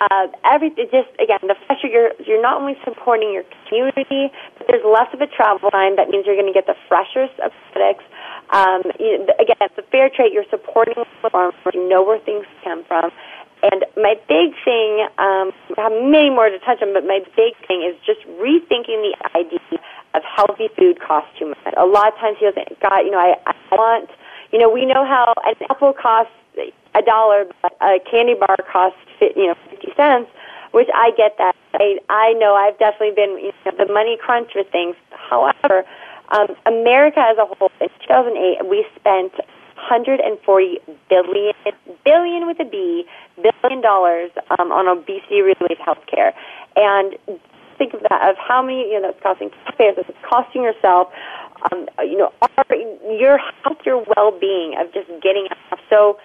Uh, 0.00 0.28
every 0.44 0.70
just 0.70 1.10
again, 1.18 1.42
the 1.42 1.56
fresher 1.66 1.88
you're 1.88 2.12
you're 2.24 2.42
not 2.42 2.60
only 2.60 2.78
supporting 2.84 3.32
your 3.32 3.42
community, 3.66 4.30
but 4.56 4.66
there's 4.68 4.84
less 4.86 5.08
of 5.12 5.20
a 5.20 5.26
travel 5.26 5.70
time. 5.70 5.96
That 5.96 6.08
means 6.08 6.26
you're 6.26 6.38
going 6.38 6.52
to 6.52 6.54
get 6.54 6.66
the 6.66 6.78
freshest 6.88 7.34
of 7.40 7.50
products 7.72 8.04
um, 8.50 8.82
you, 8.98 9.26
again, 9.38 9.56
it's 9.60 9.76
a 9.76 9.82
fair 9.90 10.08
trade. 10.08 10.32
You're 10.32 10.48
supporting 10.50 10.94
the 10.96 11.30
farmers. 11.30 11.54
You 11.72 11.88
know 11.88 12.02
where 12.02 12.18
things 12.18 12.46
come 12.64 12.84
from. 12.84 13.10
And 13.62 13.84
my 13.96 14.14
big 14.28 14.54
thing, 14.64 15.02
um, 15.18 15.50
I 15.76 15.90
have 15.90 15.92
many 15.92 16.30
more 16.30 16.48
to 16.48 16.58
touch 16.60 16.80
on, 16.80 16.94
but 16.94 17.04
my 17.04 17.20
big 17.36 17.58
thing 17.66 17.82
is 17.82 17.98
just 18.06 18.20
rethinking 18.38 19.02
the 19.02 19.14
idea 19.34 19.82
of 20.14 20.22
healthy 20.22 20.68
food 20.78 21.00
costs 21.00 21.30
too 21.38 21.48
much. 21.48 21.74
A 21.76 21.84
lot 21.84 22.14
of 22.14 22.18
times 22.20 22.38
people 22.38 22.54
think, 22.54 22.78
God, 22.80 23.02
you 23.02 23.10
know, 23.10 23.18
I, 23.18 23.34
I 23.46 23.54
want, 23.74 24.10
you 24.52 24.58
know, 24.58 24.70
we 24.70 24.86
know 24.86 25.04
how 25.04 25.34
an 25.44 25.54
apple 25.68 25.92
costs 25.92 26.32
a 26.98 27.02
dollar, 27.02 27.46
but 27.62 27.76
a 27.80 27.98
candy 28.10 28.34
bar 28.34 28.56
costs, 28.70 28.98
you 29.20 29.46
know, 29.46 29.54
50 29.70 29.92
cents, 29.96 30.30
which 30.72 30.88
I 30.94 31.12
get 31.16 31.36
that. 31.38 31.54
I, 31.74 31.98
I 32.08 32.32
know 32.34 32.54
I've 32.54 32.78
definitely 32.78 33.14
been, 33.14 33.38
you 33.38 33.52
know, 33.64 33.72
the 33.84 33.92
money 33.92 34.18
crunch 34.20 34.50
with 34.54 34.68
things. 34.70 34.96
However, 35.10 35.84
um, 36.30 36.48
America 36.66 37.20
as 37.20 37.38
a 37.38 37.46
whole, 37.46 37.70
in 37.80 37.88
2008, 38.06 38.66
we 38.68 38.86
spent 38.96 39.32
140 39.88 40.78
billion, 41.08 41.54
billion 42.04 42.46
with 42.46 42.60
a 42.60 42.64
B, 42.64 43.06
billion 43.36 43.80
dollars 43.80 44.30
um, 44.58 44.72
on 44.72 44.88
obesity-related 44.88 45.78
health 45.78 46.04
care. 46.06 46.34
And 46.76 47.16
think 47.78 47.94
of 47.94 48.00
that, 48.10 48.28
of 48.28 48.36
how 48.36 48.60
many, 48.60 48.90
you 48.90 49.00
know, 49.00 49.12
that's 49.12 49.22
costing 49.22 49.50
taxpayers, 49.50 49.94
it's 49.98 50.18
costing 50.28 50.62
yourself, 50.62 51.08
um, 51.72 51.88
you 52.00 52.18
know, 52.18 52.32
our, 52.42 52.76
your 53.10 53.38
health, 53.38 53.78
your 53.86 54.04
well-being 54.16 54.76
of 54.78 54.92
just 54.92 55.08
getting 55.22 55.46
enough. 55.46 55.80
So 55.88 56.18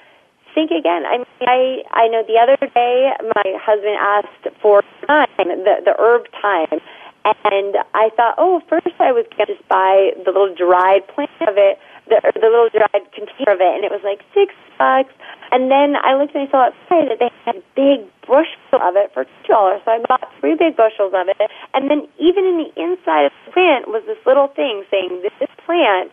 think 0.54 0.72
again. 0.72 1.06
I 1.06 1.18
mean, 1.18 1.48
I, 1.48 1.84
I 1.92 2.08
know 2.08 2.24
the 2.24 2.40
other 2.40 2.58
day 2.74 3.12
my 3.36 3.48
husband 3.60 3.98
asked 4.00 4.62
for 4.62 4.84
thyme, 5.06 5.28
the, 5.38 5.82
the 5.84 5.96
herb 6.00 6.26
thyme, 6.42 6.80
and 7.26 7.78
I 7.94 8.10
thought, 8.16 8.36
oh, 8.38 8.62
first 8.68 8.96
I 9.00 9.12
was 9.12 9.26
to 9.38 9.46
just 9.46 9.68
buy 9.68 10.12
the 10.26 10.32
little 10.32 10.54
dried 10.54 11.08
plant 11.08 11.32
of 11.48 11.56
it, 11.56 11.80
the, 12.08 12.20
the 12.36 12.52
little 12.52 12.68
dried 12.68 13.08
container 13.16 13.56
of 13.56 13.62
it, 13.64 13.72
and 13.80 13.84
it 13.84 13.92
was 13.92 14.04
like 14.04 14.20
six 14.36 14.52
bucks. 14.78 15.14
And 15.52 15.72
then 15.72 15.96
I 15.96 16.20
looked 16.20 16.36
and 16.36 16.48
I 16.48 16.52
saw 16.52 16.68
that 16.90 17.20
they 17.20 17.32
had 17.46 17.64
big 17.76 18.04
bushel 18.28 18.80
of 18.82 18.96
it 19.00 19.14
for 19.14 19.24
two 19.24 19.48
dollars. 19.48 19.80
So 19.86 19.92
I 19.92 20.00
bought 20.04 20.28
three 20.40 20.56
big 20.56 20.76
bushels 20.76 21.16
of 21.16 21.32
it, 21.32 21.48
and 21.74 21.88
then 21.90 22.08
even 22.20 22.44
in 22.44 22.60
the 22.60 22.72
inside 22.76 23.32
of 23.32 23.34
the 23.46 23.52
plant 23.56 23.88
was 23.88 24.04
this 24.04 24.20
little 24.28 24.52
thing 24.52 24.84
saying 24.92 25.24
this 25.24 25.36
is 25.40 25.52
plant 25.64 26.12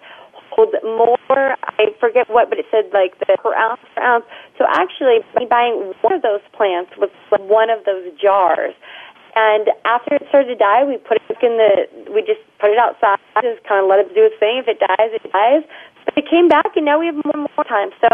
more. 0.56 1.56
I 1.62 1.92
forget 1.98 2.28
what, 2.28 2.50
but 2.50 2.58
it 2.58 2.66
said 2.70 2.90
like 2.92 3.18
the 3.18 3.36
per 3.38 3.54
ounce 3.54 3.80
per 3.94 4.02
ounce. 4.02 4.24
So 4.58 4.64
actually, 4.68 5.22
buying 5.48 5.92
one 6.00 6.12
of 6.12 6.22
those 6.22 6.42
plants 6.52 6.92
was 6.98 7.10
one 7.30 7.70
of 7.70 7.84
those 7.84 8.10
jars. 8.20 8.74
And 9.36 9.70
after 9.86 10.18
it 10.18 10.26
started 10.28 10.50
to 10.50 10.58
die, 10.58 10.82
we 10.82 10.98
put 10.98 11.22
it 11.22 11.38
in 11.38 11.54
the. 11.54 11.86
We 12.10 12.26
just 12.26 12.42
put 12.58 12.70
it 12.70 12.78
outside, 12.78 13.22
just 13.42 13.62
kind 13.62 13.78
of 13.78 13.86
let 13.86 14.02
it 14.02 14.10
do 14.10 14.26
its 14.26 14.34
thing. 14.42 14.58
If 14.58 14.66
it 14.66 14.82
dies, 14.82 15.14
it 15.14 15.22
dies. 15.30 15.62
It 16.20 16.28
came 16.28 16.48
back, 16.48 16.76
and 16.76 16.84
now 16.84 17.00
we 17.00 17.06
have 17.06 17.14
one 17.14 17.48
more 17.56 17.64
time. 17.64 17.90
So 17.98 18.08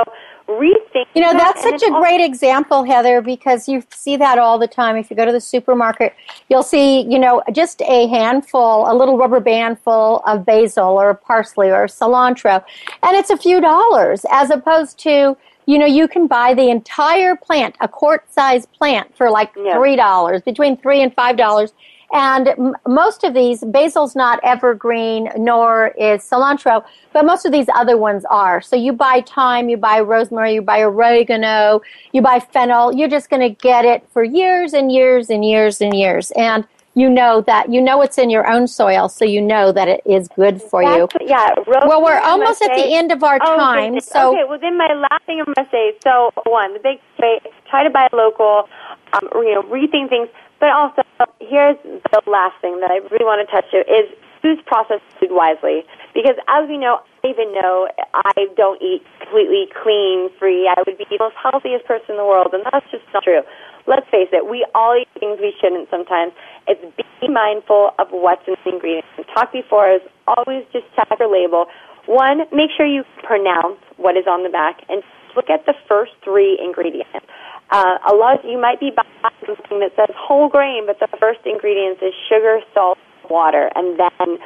rethink. 0.48 1.06
You 1.16 1.22
know, 1.22 1.32
that's 1.32 1.64
and 1.64 1.80
such 1.80 1.90
a 1.90 1.92
great 1.92 2.20
example, 2.20 2.84
Heather, 2.84 3.20
because 3.20 3.68
you 3.68 3.82
see 3.90 4.16
that 4.16 4.38
all 4.38 4.60
the 4.60 4.68
time. 4.68 4.94
If 4.94 5.10
you 5.10 5.16
go 5.16 5.24
to 5.24 5.32
the 5.32 5.40
supermarket, 5.40 6.14
you'll 6.48 6.62
see, 6.62 7.00
you 7.00 7.18
know, 7.18 7.42
just 7.52 7.82
a 7.82 8.06
handful, 8.06 8.88
a 8.88 8.94
little 8.94 9.18
rubber 9.18 9.40
band 9.40 9.80
full 9.80 10.20
of 10.20 10.46
basil 10.46 10.86
or 10.86 11.14
parsley 11.14 11.68
or 11.68 11.86
cilantro, 11.88 12.62
and 13.02 13.16
it's 13.16 13.30
a 13.30 13.36
few 13.36 13.60
dollars 13.60 14.24
as 14.30 14.50
opposed 14.50 15.00
to, 15.00 15.36
you 15.66 15.78
know, 15.80 15.86
you 15.86 16.06
can 16.06 16.28
buy 16.28 16.54
the 16.54 16.70
entire 16.70 17.34
plant, 17.34 17.74
a 17.80 17.88
quart 17.88 18.32
sized 18.32 18.70
plant 18.72 19.16
for 19.16 19.30
like 19.30 19.52
$3, 19.56 20.44
between 20.44 20.76
3 20.76 21.02
and 21.02 21.16
$5. 21.16 21.72
And 22.16 22.48
m- 22.48 22.74
most 22.88 23.24
of 23.24 23.34
these, 23.34 23.62
basil's 23.62 24.16
not 24.16 24.40
evergreen, 24.42 25.28
nor 25.36 25.88
is 25.98 26.22
cilantro, 26.22 26.82
but 27.12 27.26
most 27.26 27.44
of 27.44 27.52
these 27.52 27.66
other 27.74 27.98
ones 27.98 28.24
are. 28.30 28.62
So 28.62 28.74
you 28.74 28.94
buy 28.94 29.20
thyme, 29.20 29.68
you 29.68 29.76
buy 29.76 30.00
rosemary, 30.00 30.54
you 30.54 30.62
buy 30.62 30.80
oregano, 30.80 31.82
you 32.12 32.22
buy 32.22 32.40
fennel. 32.40 32.94
You're 32.94 33.10
just 33.10 33.28
going 33.28 33.42
to 33.42 33.50
get 33.50 33.84
it 33.84 34.08
for 34.14 34.24
years 34.24 34.72
and 34.72 34.90
years 34.90 35.28
and 35.28 35.44
years 35.44 35.82
and 35.82 35.92
years. 35.94 36.30
And 36.30 36.66
you 36.94 37.10
know 37.10 37.42
that, 37.42 37.70
you 37.70 37.82
know 37.82 38.00
it's 38.00 38.16
in 38.16 38.30
your 38.30 38.50
own 38.50 38.66
soil, 38.66 39.10
so 39.10 39.26
you 39.26 39.42
know 39.42 39.70
that 39.72 39.86
it 39.86 40.00
is 40.06 40.28
good 40.28 40.62
for 40.62 40.82
you. 40.82 41.06
Yeah. 41.20 41.50
Well, 41.66 42.02
we're 42.02 42.18
almost 42.20 42.62
at 42.62 42.74
the 42.74 42.94
end 42.94 43.12
of 43.12 43.22
our 43.22 43.38
Oh, 43.42 43.56
time, 43.58 43.84
goodness. 43.92 44.06
so 44.06 44.30
okay. 44.30 44.44
Well, 44.48 44.58
then 44.58 44.78
my 44.78 44.88
last 44.94 45.22
thing 45.26 45.40
I'm 45.40 45.52
going 45.52 45.66
to 45.66 45.70
say. 45.70 45.92
So 46.02 46.30
one, 46.46 46.72
the 46.72 46.78
big 46.78 46.98
way, 47.20 47.40
try 47.68 47.84
to 47.84 47.90
buy 47.90 48.08
local. 48.14 48.70
Um, 49.12 49.28
you 49.34 49.54
know, 49.54 49.62
rethink 49.64 50.08
things. 50.08 50.28
But 50.58 50.70
also, 50.70 51.02
here's 51.40 51.76
the 51.84 52.22
last 52.26 52.60
thing 52.60 52.80
that 52.80 52.90
I 52.90 53.04
really 53.12 53.24
want 53.24 53.44
to 53.44 53.48
touch 53.52 53.70
to 53.72 53.84
is 53.84 54.08
use 54.46 54.62
processed 54.64 55.02
food 55.18 55.34
wisely. 55.34 55.82
Because 56.14 56.38
as 56.48 56.68
we 56.68 56.78
know, 56.78 57.00
I 57.24 57.28
even 57.28 57.52
know 57.52 57.88
I 58.14 58.46
don't 58.56 58.80
eat 58.80 59.02
completely 59.18 59.66
clean, 59.82 60.30
free. 60.38 60.70
I 60.70 60.78
would 60.86 60.96
be 60.96 61.04
the 61.10 61.18
most 61.18 61.34
healthiest 61.34 61.84
person 61.84 62.14
in 62.14 62.16
the 62.16 62.24
world, 62.24 62.54
and 62.54 62.62
that's 62.70 62.86
just 62.90 63.02
not 63.12 63.24
true. 63.24 63.42
Let's 63.86 64.06
face 64.10 64.30
it, 64.32 64.46
we 64.46 64.66
all 64.74 64.96
eat 64.96 65.08
things 65.18 65.38
we 65.40 65.52
shouldn't 65.60 65.90
sometimes. 65.90 66.32
It's 66.66 66.80
be 67.20 67.28
mindful 67.28 67.90
of 67.98 68.08
what's 68.10 68.46
in 68.46 68.54
the 68.64 68.72
ingredients. 68.72 69.08
We 69.18 69.24
talked 69.34 69.52
before 69.52 69.90
is 69.90 70.02
always 70.26 70.64
just 70.72 70.86
check 70.94 71.08
your 71.18 71.30
label. 71.30 71.66
One, 72.06 72.46
make 72.52 72.70
sure 72.76 72.86
you 72.86 73.02
pronounce 73.22 73.82
what 73.96 74.16
is 74.16 74.26
on 74.30 74.44
the 74.44 74.50
back, 74.50 74.82
and 74.88 75.02
look 75.34 75.50
at 75.50 75.66
the 75.66 75.74
first 75.88 76.12
three 76.22 76.58
ingredients. 76.62 77.26
Uh, 77.70 77.98
a 78.10 78.14
lot 78.14 78.38
of, 78.38 78.44
you 78.44 78.60
might 78.60 78.78
be 78.78 78.90
buying 78.94 79.32
something 79.46 79.80
that 79.80 79.92
says 79.96 80.14
whole 80.14 80.48
grain, 80.48 80.86
but 80.86 80.98
the 81.00 81.08
first 81.18 81.40
ingredients 81.44 82.00
is 82.02 82.14
sugar, 82.28 82.60
salt, 82.72 82.98
water, 83.28 83.70
and 83.74 83.98
then 83.98 84.38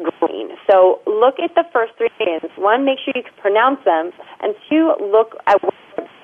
grain. 0.00 0.56
So 0.70 1.00
look 1.06 1.36
at 1.38 1.54
the 1.54 1.64
first 1.72 1.92
three 1.98 2.08
ingredients. 2.18 2.56
One, 2.56 2.84
make 2.84 2.98
sure 3.04 3.12
you 3.14 3.22
can 3.22 3.36
pronounce 3.40 3.84
them, 3.84 4.10
and 4.40 4.54
two, 4.70 4.94
look 5.00 5.36
at 5.46 5.62
what 5.62 5.74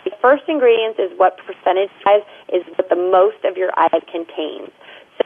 the 0.04 0.10
first 0.22 0.44
ingredients 0.48 0.98
is 0.98 1.12
what 1.18 1.36
percentage 1.36 1.90
wise 2.06 2.24
is 2.48 2.64
what 2.76 2.88
the 2.88 2.96
most 2.96 3.44
of 3.44 3.56
your 3.56 3.70
item 3.76 4.00
contains. 4.10 4.72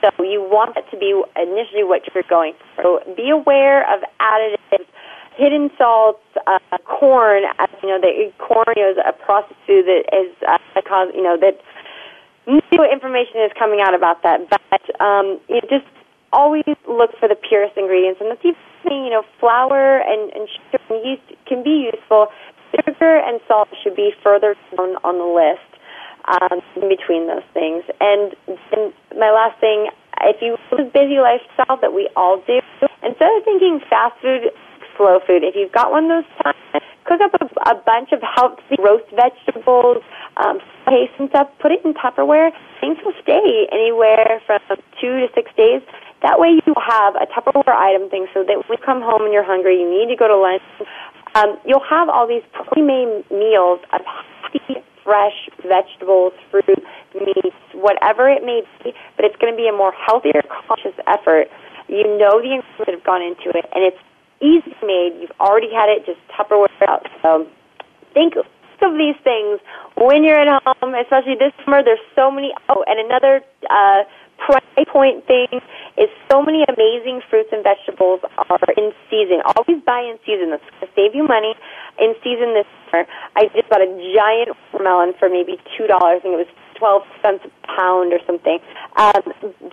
So 0.01 0.11
you 0.25 0.43
want 0.43 0.75
that 0.75 0.91
to 0.91 0.97
be 0.99 1.15
initially 1.37 1.85
what 1.85 2.03
you're 2.11 2.25
going 2.29 2.55
for. 2.75 2.83
So 2.83 3.15
be 3.15 3.31
aware 3.31 3.87
of 3.95 4.03
additives, 4.19 4.89
hidden 5.37 5.71
salts, 5.79 6.23
uh, 6.47 6.59
corn. 6.85 7.45
As 7.59 7.69
you 7.83 7.89
know, 7.89 8.01
the 8.01 8.33
corn 8.39 8.77
is 8.77 8.97
a 8.99 9.13
processed 9.13 9.59
food 9.67 9.87
that 9.87 10.05
is 10.13 10.33
uh, 10.47 10.59
cause. 10.83 11.09
You 11.15 11.23
know 11.23 11.37
that 11.41 11.61
new 12.47 12.85
information 12.85 13.41
is 13.45 13.53
coming 13.59 13.81
out 13.81 13.95
about 13.95 14.23
that. 14.23 14.49
But 14.49 15.01
um, 15.01 15.41
you 15.49 15.57
know, 15.57 15.69
just 15.69 15.87
always 16.33 16.65
look 16.89 17.11
for 17.19 17.29
the 17.29 17.37
purest 17.37 17.77
ingredients, 17.77 18.21
and 18.21 18.31
that's 18.31 18.45
even 18.45 19.05
you 19.05 19.11
know 19.11 19.23
flour 19.39 19.99
and, 19.99 20.33
and 20.33 20.49
sugar 20.49 20.83
and 20.91 21.05
yeast 21.05 21.23
can 21.47 21.63
be 21.63 21.91
useful. 21.93 22.29
Sugar 22.73 23.21
and 23.21 23.41
salt 23.47 23.69
should 23.83 23.95
be 23.95 24.13
further 24.23 24.57
down 24.77 24.97
on 25.05 25.19
the 25.19 25.29
list 25.29 25.73
um, 26.25 26.61
in 26.77 26.89
between 26.89 27.27
those 27.27 27.45
things. 27.53 27.85
And 28.01 28.35
then 28.71 28.93
my 29.19 29.31
last 29.31 29.61
thing, 29.61 29.91
if 30.23 30.41
you 30.41 30.57
live 30.73 30.89
a 30.89 30.91
busy 30.91 31.21
lifestyle 31.21 31.77
that 31.81 31.93
we 31.93 32.09
all 32.17 32.43
do, 32.47 32.61
instead 33.03 33.29
of 33.37 33.45
thinking 33.45 33.81
fast 33.91 34.17
food, 34.23 34.49
slow 34.97 35.21
food, 35.27 35.43
if 35.43 35.55
you've 35.55 35.73
got 35.73 35.91
one 35.91 36.11
of 36.11 36.25
those 36.25 36.31
times, 36.43 36.85
cook 37.05 37.21
up 37.21 37.35
a, 37.41 37.71
a 37.71 37.75
bunch 37.85 38.13
of 38.13 38.21
healthy 38.23 38.77
roast 38.79 39.09
vegetables, 39.15 40.03
um, 40.37 40.59
paste 40.87 41.13
and 41.19 41.29
stuff, 41.31 41.49
put 41.61 41.73
it 41.73 41.85
in 41.85 41.95
Tupperware. 41.95 42.51
Things 42.81 42.99
will 43.05 43.17
stay 43.23 43.69
anywhere 43.73 44.41
from 44.47 44.61
two 45.01 45.21
to 45.21 45.29
six 45.35 45.51
days. 45.57 45.83
That 46.23 46.39
way 46.39 46.61
you 46.65 46.75
have 46.79 47.15
a 47.17 47.27
Tupperware 47.27 47.75
item 47.75 48.09
thing 48.09 48.27
so 48.33 48.45
that 48.45 48.57
when 48.57 48.79
you 48.79 48.85
come 48.85 49.03
home 49.03 49.23
and 49.23 49.33
you're 49.33 49.47
hungry, 49.47 49.81
you 49.81 49.89
need 49.91 50.09
to 50.09 50.17
go 50.17 50.29
to 50.29 50.37
lunch, 50.37 50.63
um, 51.35 51.59
you'll 51.67 51.85
have 51.89 52.09
all 52.09 52.27
these 52.27 52.45
pre-made 52.53 53.25
meals 53.31 53.81
of 53.93 54.01
healthy, 54.05 54.85
fresh 55.03 55.49
vegetables, 55.67 56.33
fruit, 56.51 56.79
meats, 57.15 57.57
whatever 57.75 58.29
it 58.29 58.45
may 58.45 58.63
be, 58.85 58.93
but 59.17 59.25
it's 59.25 59.37
going 59.37 59.53
to 59.53 59.57
be 59.57 59.67
a 59.67 59.73
more 59.73 59.93
healthier, 59.93 60.43
conscious 60.67 60.95
effort. 61.07 61.49
You 61.89 62.05
know 62.17 62.41
the 62.41 62.55
ingredients 62.55 62.69
that 62.79 62.89
have 62.89 63.05
gone 63.05 63.23
into 63.23 63.51
it, 63.51 63.67
and 63.75 63.83
it's 63.85 63.99
easy 64.43 64.75
made. 64.83 65.17
You've 65.23 65.37
already 65.41 65.71
had 65.73 65.89
it 65.89 66.05
just 66.05 66.19
Tupperware 66.35 66.69
out. 66.89 67.07
So 67.23 67.47
think 68.13 68.35
of 68.37 68.99
these 68.99 69.15
things 69.23 69.61
when 69.95 70.25
you're 70.25 70.39
at 70.39 70.51
home, 70.51 70.95
especially 70.99 71.39
this 71.39 71.55
summer. 71.65 71.83
There's 71.83 72.03
so 72.19 72.31
many. 72.31 72.53
Oh, 72.69 72.85
and 72.87 72.99
another 72.99 73.41
uh, 73.71 74.03
price 74.43 74.63
point 74.91 75.25
thing 75.27 75.63
is 75.97 76.11
so 76.31 76.43
many 76.43 76.67
amazing 76.67 77.23
fruits 77.31 77.51
and 77.53 77.63
vegetables 77.63 78.21
are 78.51 78.59
in 78.77 78.91
season. 79.07 79.39
Always 79.55 79.83
buy 79.87 80.03
in 80.03 80.19
season. 80.27 80.51
That's 80.51 80.67
going 80.67 80.83
to 80.83 80.91
save 80.99 81.15
you 81.15 81.23
money. 81.23 81.55
In 82.01 82.15
season 82.25 82.59
this 82.59 82.67
summer, 82.91 83.07
I 83.37 83.47
just 83.55 83.71
bought 83.71 83.87
a 83.87 83.91
giant 84.17 84.57
watermelon 84.73 85.15
for 85.19 85.29
maybe 85.29 85.63
two 85.79 85.87
dollars. 85.87 86.19
I 86.19 86.21
think 86.27 86.35
it 86.35 86.43
was 86.43 86.55
twelve 86.83 87.03
cents 87.23 87.45
a 87.47 87.67
pound 87.77 88.13
or 88.13 88.19
something. 88.27 88.59
Um, 88.97 89.23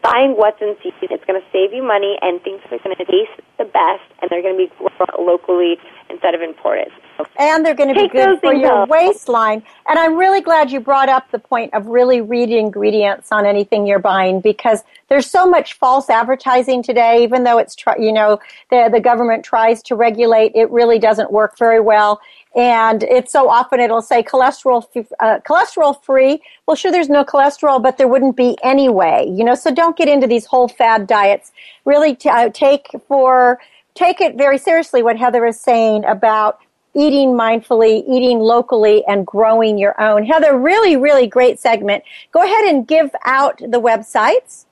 buying 0.03 0.37
what's 0.37 0.61
in 0.61 0.75
season, 0.77 1.09
it's 1.09 1.25
going 1.25 1.41
to 1.41 1.47
save 1.51 1.73
you 1.73 1.81
money, 1.81 2.19
and 2.21 2.39
things 2.43 2.61
are 2.69 2.77
going 2.77 2.95
to 2.95 3.03
taste 3.03 3.41
the 3.57 3.65
best, 3.65 4.05
and 4.21 4.29
they're 4.29 4.43
going 4.43 4.55
to 4.55 4.67
be 4.67 4.71
grown 4.77 5.25
locally 5.25 5.77
instead 6.09 6.35
of 6.35 6.41
imported. 6.41 6.91
So 7.17 7.25
and 7.37 7.65
they're 7.65 7.73
going 7.73 7.93
to 7.93 7.99
be 7.99 8.07
good 8.07 8.39
for 8.41 8.53
your 8.53 8.83
out. 8.83 8.89
waistline. 8.89 9.63
And 9.87 9.97
I'm 9.97 10.15
really 10.15 10.41
glad 10.41 10.71
you 10.71 10.79
brought 10.79 11.09
up 11.09 11.31
the 11.31 11.39
point 11.39 11.73
of 11.73 11.87
really 11.87 12.21
read 12.21 12.51
ingredients 12.51 13.31
on 13.31 13.45
anything 13.45 13.87
you're 13.87 13.99
buying 13.99 14.39
because 14.39 14.83
there's 15.07 15.29
so 15.29 15.49
much 15.49 15.73
false 15.73 16.09
advertising 16.09 16.83
today. 16.83 17.23
Even 17.23 17.43
though 17.43 17.57
it's 17.57 17.75
you 17.97 18.13
know 18.13 18.39
the 18.69 18.89
the 18.91 18.99
government 18.99 19.43
tries 19.43 19.81
to 19.83 19.95
regulate, 19.95 20.51
it 20.53 20.69
really 20.69 20.99
doesn't 20.99 21.31
work 21.31 21.57
very 21.57 21.79
well. 21.79 22.21
And 22.55 23.03
it's 23.03 23.31
so 23.31 23.47
often 23.49 23.79
it'll 23.79 24.01
say 24.01 24.23
cholesterol 24.23 24.83
uh, 25.19 25.39
cholesterol 25.47 26.03
free. 26.03 26.41
Well, 26.65 26.75
sure, 26.75 26.91
there's 26.91 27.09
no 27.09 27.23
cholesterol, 27.23 27.81
but 27.81 27.97
there 27.97 28.07
wouldn't 28.07 28.35
be 28.35 28.57
anyway. 28.63 29.27
You 29.29 29.43
know, 29.43 29.55
so 29.55 29.73
don't 29.73 29.95
get 29.95 30.07
into 30.07 30.25
these 30.25 30.45
whole 30.45 30.67
fad 30.67 31.05
diets. 31.05 31.51
Really, 31.85 32.15
t- 32.15 32.29
uh, 32.29 32.49
take 32.49 32.87
for 33.07 33.59
take 33.93 34.19
it 34.19 34.35
very 34.35 34.57
seriously 34.57 35.03
what 35.03 35.17
Heather 35.17 35.45
is 35.45 35.59
saying 35.59 36.05
about 36.05 36.59
eating 36.95 37.29
mindfully, 37.29 38.03
eating 38.07 38.39
locally, 38.39 39.05
and 39.05 39.25
growing 39.25 39.77
your 39.77 39.99
own. 40.01 40.25
Heather, 40.25 40.57
really, 40.57 40.95
really 40.95 41.27
great 41.27 41.59
segment. 41.59 42.03
Go 42.31 42.41
ahead 42.41 42.65
and 42.65 42.87
give 42.87 43.11
out 43.25 43.59
the 43.59 43.79
websites. 43.79 44.65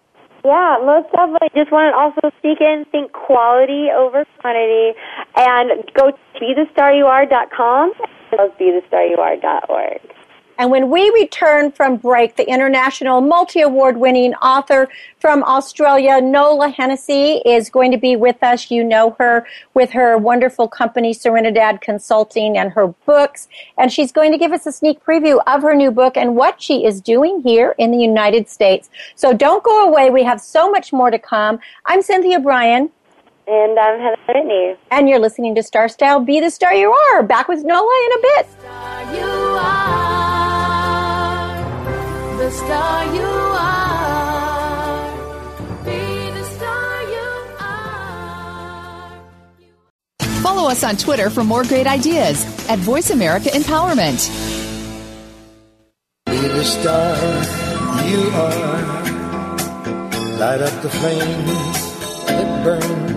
Yeah, 0.47 0.77
most 0.79 1.11
definitely. 1.11 1.49
Just 1.53 1.73
want 1.73 1.91
to 1.91 1.97
also 1.99 2.33
sneak 2.39 2.61
in, 2.61 2.85
think 2.89 3.11
quality 3.11 3.89
over 3.91 4.23
quantity, 4.39 4.97
and 5.35 5.83
go 5.93 6.11
to 6.11 6.17
bethestaryouare.com 6.39 7.91
as 7.91 8.07
well 8.31 8.47
as 8.47 8.51
bethestaryouare.org. 8.55 10.16
And 10.59 10.71
when 10.71 10.89
we 10.89 11.09
return 11.11 11.71
from 11.71 11.97
break, 11.97 12.35
the 12.35 12.49
international 12.49 13.21
multi 13.21 13.61
award 13.61 13.97
winning 13.97 14.33
author 14.35 14.89
from 15.19 15.43
Australia, 15.43 16.19
Nola 16.19 16.69
Hennessy, 16.69 17.41
is 17.45 17.69
going 17.69 17.91
to 17.91 17.97
be 17.97 18.15
with 18.15 18.41
us. 18.41 18.71
You 18.71 18.83
know 18.83 19.15
her 19.19 19.45
with 19.75 19.91
her 19.91 20.17
wonderful 20.17 20.67
company, 20.67 21.13
Serenidad 21.13 21.81
Consulting, 21.81 22.57
and 22.57 22.71
her 22.71 22.87
books. 23.05 23.47
And 23.77 23.91
she's 23.91 24.11
going 24.11 24.31
to 24.31 24.37
give 24.39 24.51
us 24.51 24.65
a 24.65 24.71
sneak 24.71 25.03
preview 25.03 25.39
of 25.45 25.61
her 25.61 25.75
new 25.75 25.91
book 25.91 26.17
and 26.17 26.35
what 26.35 26.59
she 26.61 26.85
is 26.85 27.01
doing 27.01 27.41
here 27.43 27.75
in 27.77 27.91
the 27.91 27.99
United 27.99 28.49
States. 28.49 28.89
So 29.15 29.33
don't 29.33 29.63
go 29.63 29.87
away. 29.87 30.09
We 30.09 30.23
have 30.23 30.41
so 30.41 30.71
much 30.71 30.91
more 30.91 31.11
to 31.11 31.19
come. 31.19 31.59
I'm 31.85 32.01
Cynthia 32.01 32.39
Brian, 32.39 32.89
And 33.47 33.77
I'm 33.79 33.99
Heather 33.99 34.17
Brittany. 34.25 34.75
and 34.89 35.07
you're 35.07 35.19
listening 35.19 35.53
to 35.55 35.61
Star 35.61 35.87
Style 35.87 36.19
Be 36.19 36.39
the 36.39 36.49
Star 36.49 36.73
You 36.73 36.91
Are. 36.91 37.21
Back 37.21 37.47
with 37.47 37.63
Nola 37.63 38.05
in 38.05 38.11
a 38.17 38.21
bit. 38.21 38.47
Follow 50.41 50.69
us 50.69 50.83
on 50.83 50.95
Twitter 50.95 51.29
for 51.29 51.43
more 51.43 51.63
great 51.63 51.87
ideas 51.87 52.45
at 52.69 52.79
Voice 52.79 53.09
America 53.09 53.49
Empowerment. 53.49 54.29
Be 56.25 56.37
the 56.37 56.63
star 56.63 57.15
you 58.07 58.29
are. 58.29 59.07
Light 60.39 60.61
up 60.61 60.81
the 60.81 60.89
flame 60.89 61.45
that 62.27 62.63
burns 62.63 63.16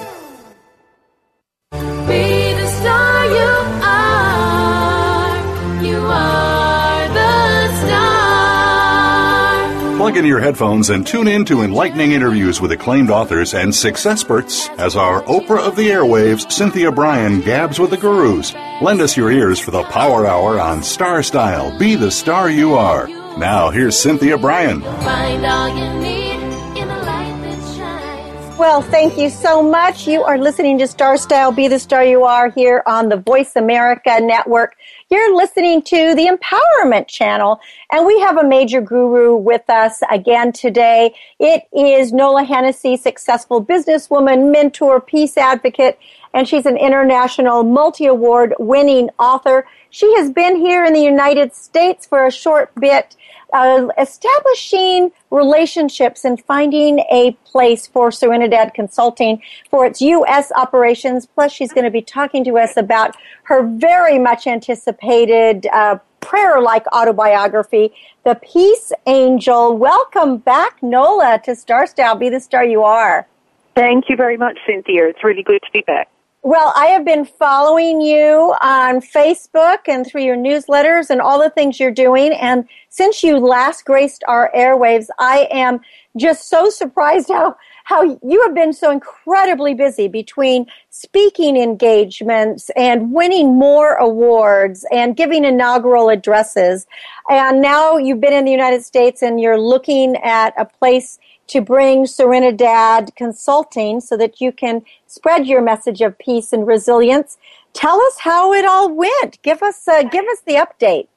Plug 10.11 10.19
in 10.19 10.25
your 10.25 10.41
headphones 10.41 10.89
and 10.89 11.07
tune 11.07 11.25
in 11.25 11.45
to 11.45 11.61
enlightening 11.61 12.11
interviews 12.11 12.59
with 12.59 12.73
acclaimed 12.73 13.09
authors 13.09 13.53
and 13.53 13.73
success 13.73 14.11
experts 14.11 14.67
as 14.77 14.97
our 14.97 15.23
Oprah 15.23 15.65
of 15.65 15.77
the 15.77 15.87
airwaves, 15.87 16.51
Cynthia 16.51 16.91
Brian, 16.91 17.39
gabs 17.39 17.79
with 17.79 17.91
the 17.91 17.97
gurus. 17.97 18.53
Lend 18.81 18.99
us 18.99 19.15
your 19.15 19.31
ears 19.31 19.57
for 19.57 19.71
the 19.71 19.83
Power 19.83 20.27
Hour 20.27 20.59
on 20.59 20.83
Star 20.83 21.23
Style. 21.23 21.79
Be 21.79 21.95
the 21.95 22.11
star 22.11 22.49
you 22.49 22.73
are. 22.73 23.07
Now, 23.37 23.69
here's 23.69 23.97
Cynthia 23.97 24.37
Brian. 24.37 24.81
Find 24.81 25.45
all 25.45 25.69
you 25.69 26.01
need 26.01 26.35
in 26.77 26.89
a 26.89 26.97
light 27.03 27.41
that 27.43 27.77
shines. 27.77 28.59
Well, 28.59 28.81
thank 28.81 29.17
you 29.17 29.29
so 29.29 29.63
much. 29.63 30.09
You 30.09 30.23
are 30.23 30.37
listening 30.37 30.77
to 30.79 30.87
Star 30.87 31.15
Style 31.15 31.53
Be 31.53 31.69
the 31.69 31.79
Star 31.79 32.03
You 32.03 32.25
Are 32.25 32.49
here 32.49 32.83
on 32.85 33.07
the 33.07 33.15
Voice 33.15 33.55
America 33.55 34.19
Network. 34.19 34.75
You're 35.11 35.35
listening 35.35 35.81
to 35.81 36.15
the 36.15 36.27
Empowerment 36.27 37.09
Channel, 37.09 37.59
and 37.91 38.05
we 38.05 38.17
have 38.21 38.37
a 38.37 38.47
major 38.47 38.79
guru 38.79 39.35
with 39.35 39.69
us 39.69 39.99
again 40.09 40.53
today. 40.53 41.13
It 41.37 41.63
is 41.73 42.13
Nola 42.13 42.45
Hennessy, 42.45 42.95
successful 42.95 43.61
businesswoman, 43.61 44.53
mentor, 44.53 45.01
peace 45.01 45.35
advocate, 45.35 45.99
and 46.33 46.47
she's 46.47 46.65
an 46.65 46.77
international 46.77 47.63
multi 47.63 48.05
award 48.05 48.53
winning 48.57 49.09
author. 49.19 49.67
She 49.89 50.15
has 50.15 50.31
been 50.31 50.55
here 50.55 50.85
in 50.85 50.93
the 50.93 51.01
United 51.01 51.53
States 51.53 52.05
for 52.05 52.25
a 52.25 52.31
short 52.31 52.73
bit, 52.75 53.17
uh, 53.53 53.87
establishing 53.97 55.11
relationships 55.29 56.25
and 56.25 56.43
finding 56.43 56.99
a 57.11 57.31
place 57.45 57.87
for 57.87 58.09
Serenidad 58.09 58.73
Consulting 58.73 59.41
for 59.69 59.85
its 59.85 60.01
U.S. 60.01 60.51
operations. 60.55 61.25
Plus, 61.25 61.51
she's 61.51 61.73
going 61.73 61.85
to 61.85 61.91
be 61.91 62.01
talking 62.01 62.43
to 62.45 62.57
us 62.57 62.77
about 62.77 63.15
her 63.43 63.65
very 63.65 64.17
much 64.17 64.47
anticipated 64.47 65.67
uh, 65.67 65.97
prayer 66.21 66.61
like 66.61 66.85
autobiography, 66.93 67.93
The 68.23 68.35
Peace 68.35 68.91
Angel. 69.05 69.75
Welcome 69.75 70.37
back, 70.37 70.81
Nola, 70.81 71.41
to 71.45 71.55
Star 71.55 71.87
Style. 71.87 72.15
Be 72.15 72.29
the 72.29 72.39
star 72.39 72.63
you 72.63 72.83
are. 72.83 73.27
Thank 73.75 74.09
you 74.09 74.15
very 74.15 74.37
much, 74.37 74.57
Cynthia. 74.65 75.07
It's 75.07 75.23
really 75.23 75.43
good 75.43 75.61
to 75.63 75.71
be 75.71 75.81
back. 75.87 76.09
Well, 76.43 76.73
I 76.75 76.87
have 76.87 77.05
been 77.05 77.25
following 77.25 78.01
you 78.01 78.55
on 78.61 78.99
Facebook 78.99 79.81
and 79.87 80.07
through 80.07 80.23
your 80.23 80.35
newsletters 80.35 81.11
and 81.11 81.21
all 81.21 81.39
the 81.39 81.51
things 81.51 81.79
you're 81.79 81.91
doing. 81.91 82.33
And 82.33 82.67
since 82.89 83.23
you 83.23 83.37
last 83.37 83.85
graced 83.85 84.23
our 84.27 84.51
airwaves, 84.55 85.09
I 85.19 85.47
am 85.51 85.81
just 86.17 86.49
so 86.49 86.71
surprised 86.71 87.27
how, 87.27 87.55
how 87.83 88.17
you 88.23 88.41
have 88.41 88.55
been 88.55 88.73
so 88.73 88.89
incredibly 88.89 89.75
busy 89.75 90.07
between 90.07 90.65
speaking 90.89 91.57
engagements 91.57 92.71
and 92.75 93.13
winning 93.13 93.55
more 93.55 93.93
awards 93.97 94.83
and 94.91 95.15
giving 95.15 95.45
inaugural 95.45 96.09
addresses. 96.09 96.87
And 97.29 97.61
now 97.61 97.97
you've 97.97 98.19
been 98.19 98.33
in 98.33 98.45
the 98.45 98.51
United 98.51 98.83
States 98.83 99.21
and 99.21 99.39
you're 99.39 99.59
looking 99.59 100.15
at 100.17 100.55
a 100.57 100.65
place 100.65 101.19
to 101.51 101.59
bring 101.61 102.05
Serenidad 102.05 103.13
Consulting 103.15 103.99
so 103.99 104.15
that 104.15 104.39
you 104.39 104.53
can 104.53 104.83
spread 105.05 105.45
your 105.45 105.61
message 105.61 105.99
of 105.99 106.17
peace 106.17 106.53
and 106.53 106.65
resilience. 106.65 107.37
Tell 107.73 108.01
us 108.01 108.19
how 108.19 108.53
it 108.53 108.63
all 108.63 108.89
went. 108.89 109.41
Give 109.41 109.61
us 109.61 109.85
uh, 109.85 110.03
give 110.03 110.25
us 110.27 110.39
the 110.45 110.55
update. 110.55 111.07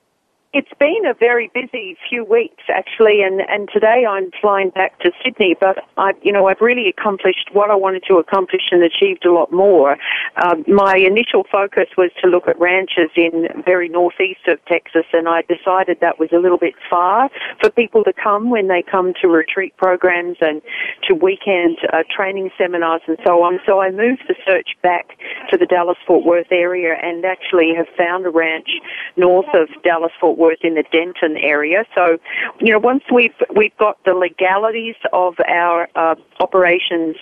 It's 0.55 0.71
been 0.79 1.05
a 1.05 1.15
very 1.15 1.51
busy 1.53 1.97
few 2.09 2.25
weeks 2.25 2.63
actually, 2.69 3.23
and, 3.23 3.41
and 3.49 3.69
today 3.73 4.07
I'm 4.09 4.31
flying 4.41 4.71
back 4.71 4.97
to 5.01 5.11
Sydney. 5.25 5.57
But 5.59 5.79
I, 5.99 6.13
you 6.23 6.31
know, 6.31 6.47
I've 6.47 6.61
really 6.61 6.87
accomplished 6.87 7.51
what 7.53 7.73
I 7.73 7.75
wanted 7.75 8.05
to 8.07 8.19
accomplish 8.19 8.71
and 8.71 8.81
achieved 8.81 9.27
a 9.27 9.33
lot 9.33 9.51
more. 9.51 9.97
Um, 10.41 10.63
my 10.69 10.95
initial 10.95 11.43
focus 11.51 11.89
was 11.99 12.13
to 12.23 12.29
look 12.31 12.47
at 12.47 12.57
ranches 12.61 13.11
in 13.17 13.49
very 13.65 13.89
northeast 13.89 14.47
of 14.47 14.65
Texas, 14.67 15.03
and 15.13 15.29
I 15.29 15.43
decided 15.43 15.99
that 16.01 16.21
was 16.21 16.29
a 16.31 16.39
little 16.39 16.59
bit 16.59 16.75
far 16.89 17.31
for 17.61 17.69
people 17.69 18.05
to 18.05 18.13
come 18.13 18.49
when 18.49 18.69
they 18.69 18.85
come 18.89 19.13
to 19.23 19.27
retreat 19.27 19.77
programs 19.77 20.37
and 20.41 20.63
to 21.09 21.17
weekend 21.17 21.79
uh, 21.93 22.05
training 22.15 22.51
seminars 22.57 23.03
and 23.09 23.19
so 23.27 23.43
on. 23.43 23.59
So 23.67 23.81
I 23.81 23.91
moved 23.91 24.23
the 24.29 24.37
search 24.47 24.79
back 24.85 25.19
to 25.51 25.59
the 25.59 25.67
Dallas 25.67 25.99
Fort 26.07 26.25
Worth 26.25 26.53
area 26.53 26.95
and 27.03 27.25
actually 27.25 27.75
have 27.77 27.89
found 27.99 28.25
a 28.25 28.31
ranch 28.31 28.69
north 29.17 29.51
of 29.53 29.67
Dallas 29.83 30.13
Fort 30.21 30.39
Worth 30.39 30.44
in 30.63 30.75
the 30.75 30.85
Denton 30.93 31.37
area. 31.37 31.85
So, 31.95 32.19
you 32.61 32.73
know, 32.73 32.79
once 32.79 33.05
we've 33.13 33.35
we've 33.55 33.77
got 33.79 34.03
the 34.05 34.15
legalities 34.15 34.97
of 35.13 35.35
our 35.49 35.89
uh, 35.95 36.15
operations 36.41 37.17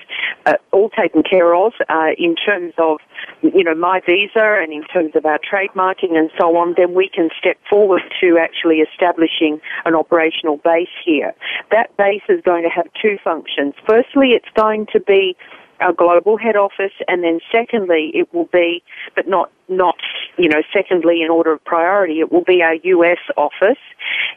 uh, 0.46 0.54
all 0.72 0.90
taken 0.90 1.22
care 1.22 1.54
of 1.54 1.72
uh, 1.88 2.10
in 2.18 2.34
terms 2.36 2.74
of 2.78 2.98
you 3.42 3.64
know 3.64 3.74
my 3.74 4.00
visa 4.06 4.60
and 4.62 4.72
in 4.72 4.84
terms 4.84 5.12
of 5.14 5.24
our 5.26 5.38
trademarking 5.38 6.16
and 6.16 6.30
so 6.38 6.56
on, 6.56 6.74
then 6.76 6.94
we 6.94 7.08
can 7.08 7.30
step 7.38 7.56
forward 7.68 8.02
to 8.20 8.38
actually 8.38 8.78
establishing 8.78 9.60
an 9.84 9.94
operational 9.94 10.58
base 10.58 10.88
here. 11.04 11.34
That 11.70 11.96
base 11.96 12.22
is 12.28 12.40
going 12.44 12.62
to 12.64 12.70
have 12.70 12.86
two 13.00 13.18
functions. 13.22 13.74
Firstly, 13.86 14.30
it's 14.30 14.50
going 14.54 14.86
to 14.92 15.00
be 15.00 15.36
our 15.82 15.92
global 15.92 16.36
head 16.36 16.56
office, 16.56 16.92
and 17.08 17.22
then 17.24 17.40
secondly, 17.50 18.10
it 18.14 18.32
will 18.32 18.48
be, 18.52 18.82
but 19.14 19.28
not 19.28 19.50
not 19.68 19.96
you 20.36 20.48
know, 20.48 20.62
secondly 20.72 21.22
in 21.22 21.30
order 21.30 21.52
of 21.52 21.64
priority, 21.64 22.20
it 22.20 22.32
will 22.32 22.44
be 22.44 22.62
our 22.62 22.74
US 22.74 23.18
office, 23.36 23.82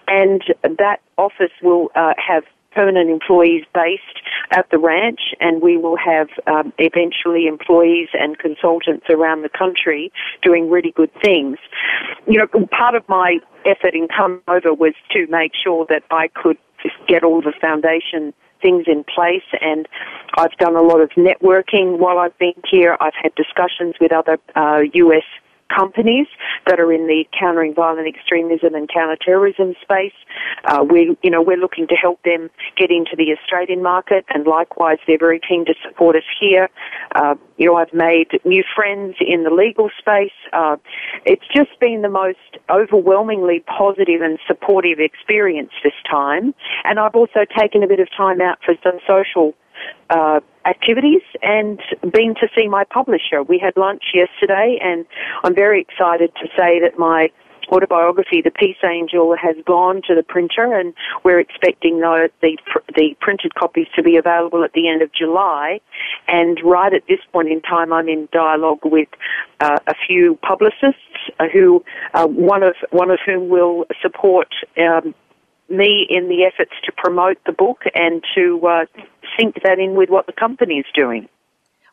and 0.07 0.43
that 0.63 0.99
office 1.17 1.51
will 1.61 1.89
uh, 1.95 2.13
have 2.17 2.43
permanent 2.73 3.09
employees 3.09 3.63
based 3.73 4.21
at 4.51 4.69
the 4.69 4.77
ranch, 4.77 5.33
and 5.39 5.61
we 5.61 5.77
will 5.77 5.95
have 5.95 6.27
um, 6.45 6.73
eventually 6.77 7.47
employees 7.47 8.09
and 8.13 8.37
consultants 8.37 9.05
around 9.09 9.43
the 9.43 9.49
country 9.49 10.11
doing 10.43 10.69
really 10.69 10.91
good 10.91 11.11
things. 11.23 11.57
You 12.27 12.39
know, 12.39 12.67
part 12.71 12.95
of 12.95 13.07
my 13.07 13.39
effort 13.65 13.95
in 13.95 14.09
coming 14.09 14.41
over 14.49 14.73
was 14.73 14.93
to 15.11 15.25
make 15.27 15.53
sure 15.55 15.85
that 15.89 16.03
I 16.11 16.27
could 16.27 16.57
get 17.07 17.23
all 17.23 17.41
the 17.41 17.53
foundation 17.59 18.33
things 18.65 18.85
in 18.87 19.03
place 19.03 19.45
and 19.61 19.87
I've 20.39 20.57
done 20.57 20.75
a 20.75 20.81
lot 20.81 20.99
of 20.99 21.11
networking 21.11 21.99
while 21.99 22.17
I've 22.17 22.37
been 22.39 22.59
here. 22.67 22.97
I've 22.99 23.13
had 23.13 23.35
discussions 23.35 23.93
with 24.01 24.11
other 24.11 24.39
uh, 24.55 24.81
US 24.91 25.23
companies 25.73 26.27
that 26.67 26.79
are 26.79 26.91
in 26.91 27.07
the 27.07 27.25
countering 27.37 27.73
violent 27.73 28.07
extremism 28.07 28.75
and 28.75 28.89
counterterrorism 28.89 29.73
space. 29.81 30.13
Uh, 30.65 30.83
we, 30.83 31.17
you 31.23 31.29
know, 31.29 31.41
we're 31.41 31.57
looking 31.57 31.87
to 31.87 31.95
help 31.95 32.21
them 32.23 32.49
get 32.77 32.91
into 32.91 33.15
the 33.15 33.33
Australian 33.33 33.81
market, 33.81 34.25
and 34.29 34.45
likewise, 34.45 34.97
they're 35.07 35.17
very 35.17 35.39
keen 35.39 35.65
to 35.65 35.73
support 35.87 36.15
us 36.15 36.23
here. 36.39 36.69
Uh, 37.13 37.35
you 37.57 37.65
know, 37.65 37.75
I've 37.75 37.93
made 37.93 38.39
new 38.43 38.63
friends 38.75 39.15
in 39.19 39.43
the 39.43 39.49
legal 39.49 39.89
space. 39.97 40.35
Uh, 40.53 40.77
it's 41.25 41.47
just 41.53 41.79
been 41.79 42.01
the 42.01 42.09
most 42.09 42.37
overwhelmingly 42.69 43.63
positive 43.65 44.21
and 44.21 44.39
supportive 44.47 44.99
experience 44.99 45.71
this 45.83 45.93
time, 46.09 46.53
and 46.83 46.99
I've 46.99 47.15
also 47.15 47.45
taken 47.57 47.83
a 47.83 47.87
bit 47.87 47.99
of 47.99 48.07
time 48.15 48.41
out 48.41 48.59
for 48.63 48.75
some 48.83 48.99
social 49.07 49.55
uh, 50.09 50.39
activities 50.65 51.21
and 51.41 51.79
been 52.01 52.35
to 52.35 52.47
see 52.57 52.67
my 52.67 52.83
publisher. 52.83 53.43
We 53.43 53.59
had 53.59 53.75
lunch 53.77 54.03
yesterday, 54.13 54.79
and 54.81 55.05
I'm 55.43 55.55
very 55.55 55.81
excited 55.81 56.31
to 56.41 56.47
say 56.57 56.79
that 56.81 56.97
my 56.97 57.29
autobiography, 57.71 58.41
The 58.41 58.51
Peace 58.51 58.77
Angel, 58.83 59.35
has 59.35 59.55
gone 59.65 60.01
to 60.07 60.15
the 60.15 60.23
printer, 60.23 60.73
and 60.73 60.93
we're 61.23 61.39
expecting 61.39 61.99
the 61.99 62.29
the, 62.41 62.57
the 62.95 63.15
printed 63.21 63.55
copies 63.55 63.87
to 63.95 64.03
be 64.03 64.17
available 64.17 64.63
at 64.63 64.73
the 64.73 64.87
end 64.87 65.01
of 65.01 65.11
July. 65.13 65.79
And 66.27 66.59
right 66.63 66.93
at 66.93 67.03
this 67.07 67.19
point 67.31 67.49
in 67.49 67.61
time, 67.61 67.91
I'm 67.93 68.09
in 68.09 68.27
dialogue 68.31 68.81
with 68.83 69.09
uh, 69.59 69.77
a 69.87 69.93
few 70.07 70.37
publicists 70.41 71.01
uh, 71.39 71.45
who, 71.51 71.83
uh, 72.13 72.27
one 72.27 72.63
of 72.63 72.75
one 72.91 73.11
of 73.11 73.19
whom 73.25 73.49
will 73.49 73.85
support. 74.01 74.49
Um, 74.77 75.13
me 75.67 76.05
in 76.11 76.29
the 76.29 76.43
efforts 76.43 76.73
to 76.83 76.91
promote 76.91 77.37
the 77.47 77.51
book 77.51 77.85
and 77.95 78.23
to 78.35 78.61
uh, 78.67 78.85
sync 79.37 79.61
that 79.63 79.79
in 79.79 79.95
with 79.95 80.09
what 80.09 80.25
the 80.25 80.33
company 80.33 80.75
is 80.75 80.85
doing. 80.93 81.27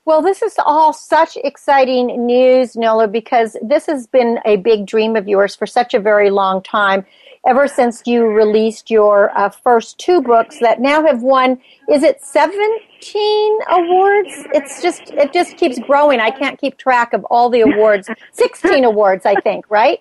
Well, 0.04 0.20
this 0.20 0.42
is 0.42 0.56
all 0.58 0.92
such 0.92 1.38
exciting 1.44 2.26
news, 2.26 2.74
Nola, 2.74 3.06
because 3.06 3.56
this 3.62 3.86
has 3.86 4.08
been 4.08 4.40
a 4.44 4.56
big 4.56 4.84
dream 4.84 5.14
of 5.14 5.28
yours 5.28 5.54
for 5.54 5.64
such 5.64 5.94
a 5.94 6.00
very 6.00 6.28
long 6.28 6.60
time. 6.60 7.06
Ever 7.46 7.68
since 7.68 8.02
you 8.04 8.26
released 8.26 8.90
your 8.90 9.36
uh, 9.38 9.48
first 9.50 9.98
two 9.98 10.20
books 10.20 10.58
that 10.60 10.80
now 10.80 11.06
have 11.06 11.22
won, 11.22 11.60
is 11.88 12.02
it 12.02 12.20
17 12.22 13.58
awards? 13.70 14.32
It's 14.52 14.82
just, 14.82 15.02
it 15.12 15.32
just 15.32 15.56
keeps 15.56 15.78
growing. 15.78 16.18
I 16.18 16.30
can't 16.30 16.60
keep 16.60 16.78
track 16.78 17.12
of 17.12 17.24
all 17.24 17.48
the 17.48 17.60
awards. 17.60 18.08
16 18.32 18.84
awards, 18.84 19.24
I 19.24 19.36
think, 19.40 19.70
right? 19.70 20.00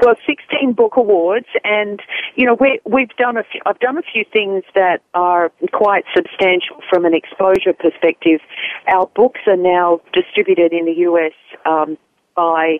Well, 0.00 0.14
16 0.26 0.72
book 0.72 0.96
awards, 0.96 1.46
and 1.64 2.00
you 2.36 2.46
know 2.46 2.56
we 2.58 2.80
we've 2.84 3.14
done 3.16 3.36
a 3.36 3.44
few, 3.44 3.60
I've 3.66 3.78
done 3.78 3.98
a 3.98 4.02
few 4.02 4.24
things 4.32 4.64
that 4.74 5.02
are 5.14 5.50
quite 5.72 6.04
substantial 6.14 6.76
from 6.88 7.04
an 7.04 7.14
exposure 7.14 7.72
perspective. 7.72 8.40
Our 8.86 9.06
books 9.14 9.40
are 9.46 9.56
now 9.56 10.00
distributed 10.12 10.72
in 10.72 10.86
the 10.86 10.98
US 11.08 11.32
um, 11.64 11.98
by 12.34 12.78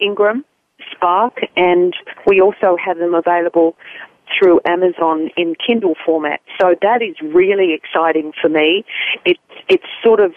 Ingram, 0.00 0.44
Spark, 0.92 1.40
and 1.56 1.94
we 2.26 2.40
also 2.40 2.76
have 2.84 2.98
them 2.98 3.14
available 3.14 3.76
through 4.36 4.60
Amazon 4.64 5.30
in 5.36 5.54
Kindle 5.54 5.94
format. 6.04 6.40
So 6.60 6.74
that 6.82 7.02
is 7.02 7.16
really 7.22 7.72
exciting 7.72 8.32
for 8.40 8.48
me. 8.48 8.84
It 9.24 9.38
it's 9.68 9.84
sort 10.02 10.20
of 10.20 10.32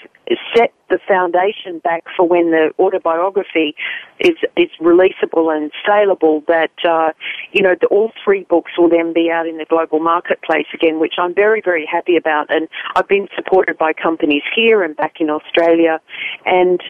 set 0.55 0.73
the 0.89 0.99
foundation 1.07 1.79
back 1.79 2.03
for 2.15 2.27
when 2.27 2.51
the 2.51 2.71
autobiography 2.79 3.75
is 4.19 4.35
is 4.57 4.69
releasable 4.81 5.55
and 5.55 5.71
saleable. 5.85 6.43
That 6.47 6.71
uh, 6.87 7.11
you 7.51 7.61
know 7.61 7.75
all 7.89 8.11
three 8.23 8.43
books 8.43 8.71
will 8.77 8.89
then 8.89 9.13
be 9.13 9.29
out 9.31 9.47
in 9.47 9.57
the 9.57 9.65
global 9.65 9.99
marketplace 9.99 10.67
again, 10.73 10.99
which 10.99 11.15
I'm 11.17 11.33
very 11.33 11.61
very 11.63 11.85
happy 11.85 12.15
about. 12.17 12.53
And 12.53 12.67
I've 12.95 13.07
been 13.07 13.27
supported 13.35 13.77
by 13.77 13.93
companies 13.93 14.43
here 14.55 14.83
and 14.83 14.95
back 14.95 15.15
in 15.19 15.29
Australia, 15.29 15.99
and 16.45 16.81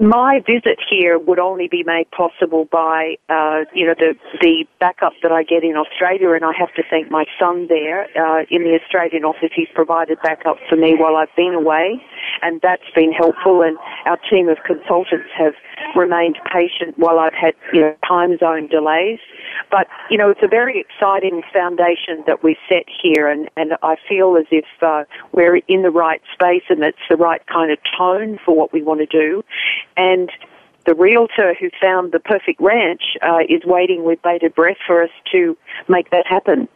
my 0.00 0.40
visit 0.46 0.78
here 0.88 1.18
would 1.18 1.38
only 1.38 1.68
be 1.68 1.84
made 1.84 2.10
possible 2.10 2.66
by, 2.72 3.16
uh, 3.28 3.64
you 3.74 3.86
know, 3.86 3.94
the 3.96 4.14
the 4.40 4.64
backup 4.80 5.12
that 5.22 5.30
I 5.30 5.42
get 5.42 5.62
in 5.62 5.76
Australia, 5.76 6.32
and 6.32 6.44
I 6.44 6.52
have 6.58 6.72
to 6.74 6.82
thank 6.88 7.10
my 7.10 7.26
son 7.38 7.66
there 7.68 8.04
uh, 8.16 8.44
in 8.50 8.64
the 8.64 8.78
Australian 8.82 9.24
office. 9.24 9.50
He's 9.54 9.68
provided 9.74 10.18
backup 10.22 10.56
for 10.68 10.76
me 10.76 10.94
while 10.96 11.16
I've 11.16 11.34
been 11.36 11.54
away, 11.54 12.02
and 12.42 12.60
that's 12.62 12.88
been 12.94 13.12
helpful. 13.12 13.62
And 13.62 13.78
our 14.06 14.18
team 14.30 14.48
of 14.48 14.58
consultants 14.66 15.30
have 15.36 15.54
remained 15.94 16.38
patient 16.52 16.98
while 16.98 17.18
I've 17.18 17.34
had, 17.34 17.54
you 17.72 17.80
know, 17.80 17.94
time 18.06 18.38
zone 18.38 18.68
delays. 18.68 19.18
But 19.70 19.86
you 20.10 20.18
know, 20.18 20.30
it's 20.30 20.42
a 20.42 20.48
very 20.48 20.80
exciting 20.80 21.42
foundation 21.52 22.22
that 22.26 22.42
we 22.42 22.56
set 22.68 22.84
here, 23.02 23.28
and 23.28 23.48
and 23.56 23.74
I 23.82 23.96
feel 24.08 24.36
as 24.36 24.46
if 24.50 24.66
uh, 24.82 25.04
we're 25.32 25.56
in 25.68 25.82
the 25.82 25.90
right 25.90 26.22
space, 26.32 26.64
and 26.68 26.82
it's 26.82 26.98
the 27.08 27.16
right 27.16 27.44
kind 27.46 27.70
of 27.70 27.78
tone 27.96 28.38
for 28.44 28.56
what 28.56 28.72
we 28.72 28.82
want 28.82 29.00
to 29.00 29.06
do 29.06 29.44
and 29.96 30.30
the 30.86 30.94
realtor 30.94 31.54
who 31.58 31.68
found 31.80 32.12
the 32.12 32.18
perfect 32.18 32.60
ranch 32.60 33.02
uh, 33.22 33.40
is 33.48 33.62
waiting 33.64 34.04
with 34.04 34.20
bated 34.22 34.54
breath 34.54 34.78
for 34.86 35.02
us 35.02 35.10
to 35.32 35.56
make 35.88 36.10
that 36.10 36.26
happen. 36.26 36.68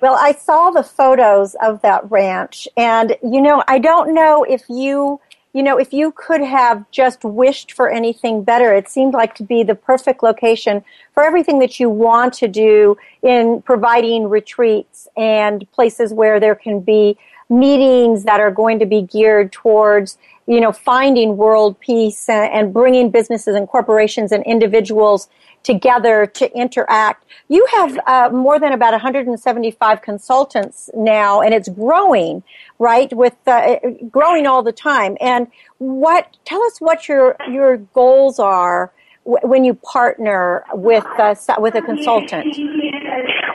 Well, 0.00 0.16
I 0.18 0.32
saw 0.32 0.70
the 0.70 0.82
photos 0.82 1.54
of 1.60 1.82
that 1.82 2.10
ranch, 2.10 2.66
and 2.76 3.16
you 3.22 3.42
know, 3.42 3.62
I 3.68 3.78
don't 3.78 4.14
know 4.14 4.44
if 4.44 4.62
you, 4.70 5.20
you 5.52 5.62
know, 5.62 5.78
if 5.78 5.92
you 5.92 6.12
could 6.12 6.40
have 6.40 6.90
just 6.90 7.22
wished 7.22 7.72
for 7.72 7.90
anything 7.90 8.42
better. 8.42 8.72
It 8.72 8.88
seemed 8.88 9.12
like 9.12 9.34
to 9.34 9.42
be 9.42 9.62
the 9.62 9.74
perfect 9.74 10.22
location 10.22 10.82
for 11.12 11.22
everything 11.22 11.58
that 11.58 11.78
you 11.78 11.90
want 11.90 12.32
to 12.34 12.48
do 12.48 12.96
in 13.22 13.60
providing 13.60 14.28
retreats 14.28 15.06
and 15.18 15.70
places 15.72 16.14
where 16.14 16.40
there 16.40 16.54
can 16.54 16.80
be 16.80 17.18
meetings 17.50 18.24
that 18.24 18.40
are 18.40 18.50
going 18.50 18.78
to 18.78 18.86
be 18.86 19.02
geared 19.02 19.52
towards 19.52 20.16
you 20.50 20.60
know, 20.60 20.72
finding 20.72 21.36
world 21.36 21.78
peace 21.78 22.28
and, 22.28 22.74
bringing 22.74 23.08
businesses 23.08 23.54
and 23.54 23.68
corporations 23.68 24.32
and 24.32 24.44
individuals 24.44 25.28
together 25.62 26.26
to 26.26 26.52
interact. 26.58 27.24
You 27.48 27.64
have 27.70 27.98
uh, 28.04 28.30
more 28.32 28.58
than 28.58 28.72
about 28.72 28.90
175 28.90 30.02
consultants 30.02 30.90
now, 30.92 31.40
and 31.40 31.54
it's 31.54 31.68
growing, 31.68 32.42
right? 32.80 33.12
With 33.12 33.36
uh, 33.46 33.76
growing 34.10 34.48
all 34.48 34.64
the 34.64 34.72
time. 34.72 35.16
And 35.20 35.46
what? 35.78 36.36
Tell 36.44 36.62
us 36.64 36.80
what 36.80 37.08
your 37.08 37.36
your 37.48 37.76
goals 37.76 38.40
are 38.40 38.92
when 39.22 39.64
you 39.64 39.74
partner 39.74 40.64
with 40.72 41.06
uh, 41.16 41.36
with 41.58 41.76
a 41.76 41.82
consultant. 41.82 42.56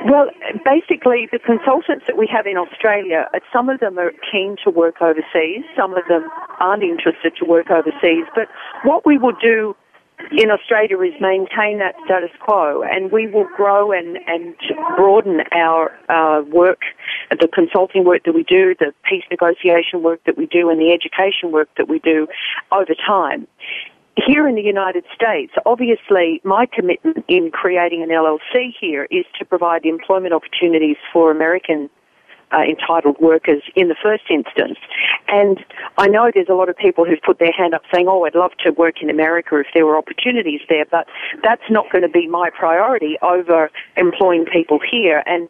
Well, 0.05 0.29
basically, 0.63 1.27
the 1.31 1.39
consultants 1.39 2.05
that 2.05 2.15
we 2.15 2.27
have 2.31 2.45
in 2.45 2.57
Australia, 2.57 3.27
uh, 3.33 3.39
some 3.51 3.69
of 3.69 3.79
them 3.79 3.97
are 3.97 4.11
keen 4.31 4.55
to 4.63 4.69
work 4.69 5.01
overseas, 5.01 5.65
some 5.75 5.97
of 5.97 6.03
them 6.07 6.29
aren't 6.59 6.83
interested 6.83 7.33
to 7.39 7.45
work 7.45 7.71
overseas. 7.71 8.25
But 8.35 8.47
what 8.83 9.03
we 9.03 9.17
will 9.17 9.33
do 9.41 9.75
in 10.31 10.51
Australia 10.51 10.99
is 11.01 11.13
maintain 11.19 11.79
that 11.79 11.95
status 12.05 12.29
quo, 12.39 12.83
and 12.83 13.11
we 13.11 13.25
will 13.25 13.47
grow 13.57 13.91
and, 13.91 14.19
and 14.27 14.53
broaden 14.95 15.41
our 15.51 15.91
uh, 16.07 16.43
work, 16.43 16.81
the 17.31 17.47
consulting 17.47 18.05
work 18.05 18.25
that 18.25 18.35
we 18.35 18.43
do, 18.43 18.75
the 18.79 18.93
peace 19.09 19.23
negotiation 19.31 20.03
work 20.03 20.23
that 20.27 20.37
we 20.37 20.45
do, 20.45 20.69
and 20.69 20.79
the 20.79 20.91
education 20.93 21.51
work 21.51 21.69
that 21.77 21.89
we 21.89 21.97
do 21.97 22.27
over 22.71 22.93
time 22.93 23.47
here 24.25 24.47
in 24.47 24.55
the 24.55 24.61
United 24.61 25.03
States, 25.13 25.53
obviously 25.65 26.41
my 26.43 26.65
commitment 26.65 27.25
in 27.27 27.51
creating 27.51 28.01
an 28.01 28.09
LLC 28.09 28.73
here 28.79 29.07
is 29.11 29.25
to 29.37 29.45
provide 29.45 29.85
employment 29.85 30.33
opportunities 30.33 30.97
for 31.11 31.31
American 31.31 31.89
uh, 32.51 32.61
entitled 32.61 33.17
workers 33.19 33.61
in 33.75 33.87
the 33.87 33.95
first 34.01 34.23
instance. 34.29 34.77
And 35.27 35.63
I 35.97 36.07
know 36.07 36.31
there's 36.33 36.49
a 36.49 36.53
lot 36.53 36.69
of 36.69 36.77
people 36.77 37.05
who've 37.05 37.21
put 37.21 37.39
their 37.39 37.51
hand 37.51 37.73
up 37.73 37.81
saying, 37.93 38.07
oh, 38.07 38.25
I'd 38.25 38.35
love 38.35 38.51
to 38.63 38.71
work 38.71 39.01
in 39.01 39.09
America 39.09 39.57
if 39.57 39.67
there 39.73 39.85
were 39.85 39.97
opportunities 39.97 40.61
there, 40.69 40.85
but 40.89 41.07
that's 41.43 41.69
not 41.69 41.91
going 41.91 42.03
to 42.03 42.09
be 42.09 42.27
my 42.27 42.49
priority 42.49 43.17
over 43.21 43.69
employing 43.97 44.45
people 44.45 44.79
here. 44.79 45.23
And, 45.25 45.49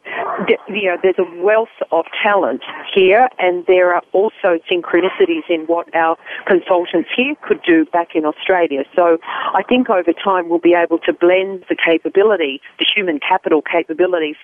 you 0.69 0.86
know, 0.86 0.97
there's 1.01 1.19
a 1.19 1.41
wealth 1.41 1.69
of 1.91 2.05
talent 2.21 2.62
here, 2.93 3.29
and 3.39 3.65
there 3.65 3.93
are 3.93 4.01
also 4.13 4.60
synchronicities 4.71 5.49
in 5.49 5.62
what 5.67 5.93
our 5.95 6.17
consultants 6.45 7.10
here 7.15 7.36
could 7.41 7.62
do 7.63 7.86
back 7.86 8.15
in 8.15 8.25
Australia. 8.25 8.84
So 8.95 9.17
I 9.53 9.63
think 9.67 9.89
over 9.89 10.13
time 10.13 10.49
we'll 10.49 10.60
be 10.60 10.73
able 10.73 10.99
to 10.99 11.13
blend 11.13 11.65
the 11.69 11.75
capability, 11.75 12.62
the 12.79 12.86
human 12.86 13.19
capital 13.19 13.62
capabilities 13.62 14.38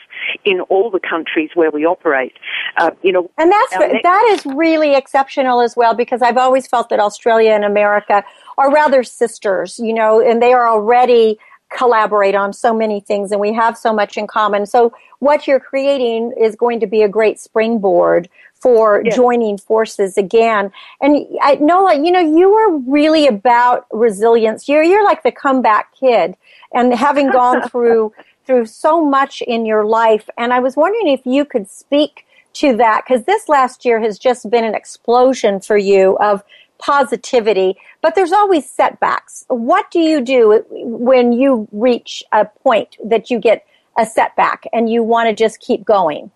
in 0.46 0.62
all 0.62 0.90
the 0.90 1.00
countries 1.00 1.52
where 1.54 1.72
we 1.72 1.86
operate. 1.86 2.34
Uh, 2.78 2.92
you 3.02 3.12
know, 3.12 3.30
and 3.38 3.52
that's 3.52 3.72
that 4.04 4.28
is 4.32 4.46
really 4.46 4.96
exceptional 4.96 5.62
as 5.62 5.76
well 5.76 5.94
because 5.94 6.22
I've 6.22 6.38
always 6.38 6.68
felt 6.68 6.90
that 6.90 7.00
Australia 7.00 7.52
and 7.52 7.66
America 7.66 8.24
are 8.58 8.72
rather 8.72 9.04
sisters, 9.04 9.80
you 9.80 9.94
know, 9.94 10.22
and 10.22 10.42
they 10.42 10.54
are 10.54 10.68
already 10.68 11.38
collaborate 11.72 12.36
on 12.36 12.54
so 12.54 12.74
many 12.74 13.00
things 13.00 13.32
and 13.32 13.40
we 13.40 13.54
have 13.54 13.78
so 13.78 13.94
much 13.94 14.18
in 14.18 14.28
common. 14.28 14.66
So 14.66 14.94
what 15.20 15.48
you're 15.48 15.60
creating 15.60 16.34
is 16.40 16.56
going 16.56 16.80
to 16.82 16.88
be 16.88 17.02
a 17.02 17.08
great 17.08 17.40
springboard 17.40 18.30
for 18.56 19.02
yes. 19.04 19.16
joining 19.16 19.58
forces 19.58 20.18
again. 20.18 20.72
And 21.02 21.26
I 21.42 21.56
know, 21.56 21.90
you 21.92 22.12
know, 22.12 22.20
you 22.20 22.54
are 22.54 22.78
really 22.78 23.26
about 23.26 23.88
resilience. 23.92 24.70
You're, 24.70 24.84
you're 24.84 25.04
like 25.04 25.24
the 25.24 25.32
comeback 25.32 25.96
kid 25.96 26.36
and 26.74 26.94
having 26.94 27.32
gone 27.32 27.68
through, 27.70 28.14
through 28.46 28.66
so 28.66 29.04
much 29.04 29.42
in 29.42 29.66
your 29.66 29.86
life. 29.86 30.30
And 30.38 30.54
I 30.54 30.60
was 30.60 30.76
wondering 30.76 31.08
if 31.08 31.22
you 31.26 31.46
could 31.46 31.70
speak 31.70 32.26
to 32.54 32.76
that 32.78 33.04
because 33.06 33.26
this 33.26 33.48
last 33.50 33.86
year 33.86 34.00
has 34.00 34.20
just 34.20 34.50
been 34.50 34.64
an 34.64 34.76
explosion 34.76 35.60
for 35.60 35.78
you 35.78 36.18
of 36.20 36.44
positivity, 36.80 37.76
but 38.02 38.16
there's 38.16 38.32
always 38.32 38.70
setbacks. 38.70 39.46
What 39.48 39.92
do 39.92 40.00
you 40.00 40.22
do 40.22 40.64
when 40.70 41.32
you 41.32 41.68
reach 41.72 42.24
a 42.32 42.46
point 42.46 42.98
that 43.04 43.30
you 43.30 43.40
get 43.40 43.66
a 43.98 44.06
setback 44.06 44.64
and 44.74 44.90
you 44.90 45.04
want 45.04 45.30
to 45.30 45.36
just 45.36 45.60
keep 45.60 45.86
going? 45.86 46.32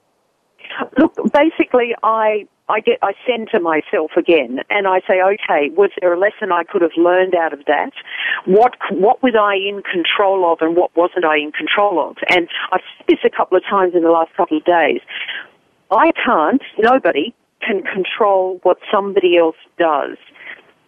Look, 0.97 1.15
basically, 1.31 1.95
I 2.03 2.47
I 2.67 2.79
get 2.79 2.97
I 3.03 3.13
to 3.51 3.59
myself 3.59 4.11
again, 4.17 4.61
and 4.69 4.87
I 4.87 5.01
say, 5.07 5.21
okay, 5.21 5.69
was 5.75 5.91
there 6.01 6.13
a 6.13 6.19
lesson 6.19 6.51
I 6.51 6.63
could 6.63 6.81
have 6.81 6.95
learned 6.97 7.35
out 7.35 7.53
of 7.53 7.63
that? 7.65 7.91
What 8.45 8.73
what 8.91 9.21
was 9.21 9.33
I 9.39 9.55
in 9.55 9.83
control 9.83 10.51
of, 10.51 10.59
and 10.61 10.75
what 10.75 10.95
wasn't 10.95 11.25
I 11.25 11.37
in 11.37 11.51
control 11.51 12.09
of? 12.09 12.17
And 12.29 12.47
I've 12.71 12.81
said 12.97 13.05
this 13.07 13.19
a 13.23 13.29
couple 13.29 13.57
of 13.57 13.63
times 13.63 13.93
in 13.93 14.03
the 14.03 14.09
last 14.09 14.33
couple 14.35 14.57
of 14.57 14.65
days. 14.65 15.01
I 15.91 16.11
can't. 16.23 16.61
Nobody 16.77 17.33
can 17.61 17.83
control 17.83 18.59
what 18.63 18.77
somebody 18.91 19.37
else 19.37 19.55
does. 19.77 20.17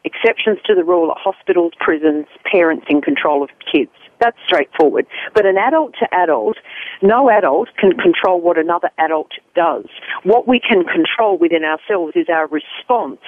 Exceptions 0.03 0.59
to 0.65 0.75
the 0.75 0.83
rule 0.83 1.09
are 1.09 1.17
hospitals, 1.19 1.73
prisons, 1.79 2.27
parents 2.49 2.85
in 2.89 3.01
control 3.01 3.43
of 3.43 3.49
kids. 3.71 3.91
That's 4.19 4.37
straightforward. 4.45 5.05
But 5.33 5.45
an 5.45 5.57
adult 5.57 5.93
to 5.99 6.07
adult, 6.13 6.57
no 7.01 7.29
adult 7.29 7.69
can 7.77 7.91
control 7.91 8.41
what 8.41 8.57
another 8.57 8.89
adult 8.97 9.31
does. 9.55 9.85
What 10.23 10.47
we 10.47 10.59
can 10.59 10.83
control 10.85 11.37
within 11.37 11.63
ourselves 11.63 12.13
is 12.15 12.27
our 12.29 12.47
response 12.47 13.19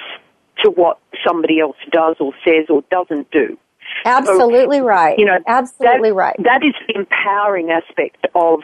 to 0.64 0.70
what 0.70 0.98
somebody 1.26 1.60
else 1.60 1.76
does 1.90 2.16
or 2.18 2.32
says 2.44 2.66
or 2.68 2.82
doesn't 2.90 3.30
do. 3.30 3.56
Absolutely 4.04 4.78
so, 4.78 4.84
right. 4.84 5.18
You 5.18 5.26
know, 5.26 5.38
absolutely 5.46 6.10
that, 6.10 6.16
right. 6.16 6.36
That 6.44 6.64
is 6.64 6.74
the 6.86 6.98
empowering 6.98 7.70
aspect 7.70 8.26
of 8.34 8.60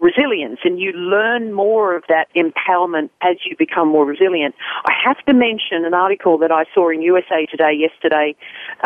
resilience 0.00 0.60
and 0.64 0.78
you 0.78 0.92
learn 0.92 1.52
more 1.52 1.96
of 1.96 2.04
that 2.08 2.28
empowerment 2.36 3.10
as 3.22 3.36
you 3.44 3.56
become 3.56 3.88
more 3.88 4.04
resilient. 4.04 4.54
I 4.84 4.92
have 5.04 5.24
to 5.26 5.32
mention 5.32 5.84
an 5.84 5.94
article 5.94 6.38
that 6.38 6.52
I 6.52 6.64
saw 6.74 6.90
in 6.90 7.02
USA 7.02 7.46
Today 7.46 7.72
yesterday 7.72 8.36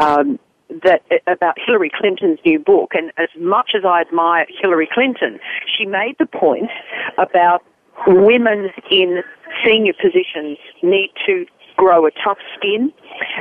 um, 0.01 0.39
that 0.85 1.03
about 1.27 1.57
Hillary 1.65 1.91
Clinton's 1.93 2.39
new 2.45 2.59
book. 2.59 2.93
And 2.95 3.13
as 3.19 3.29
much 3.39 3.73
as 3.77 3.85
I 3.85 4.01
admire 4.03 4.47
Hillary 4.61 4.89
Clinton, 4.93 5.41
she 5.67 5.85
made 5.85 6.17
the 6.19 6.27
point 6.27 6.71
about 7.19 7.65
women 8.07 8.71
in 8.91 9.23
senior 9.65 9.93
positions 9.95 10.59
need 10.83 11.11
to 11.27 11.45
grow 11.77 12.07
a 12.07 12.11
tough 12.11 12.39
skin 12.57 12.93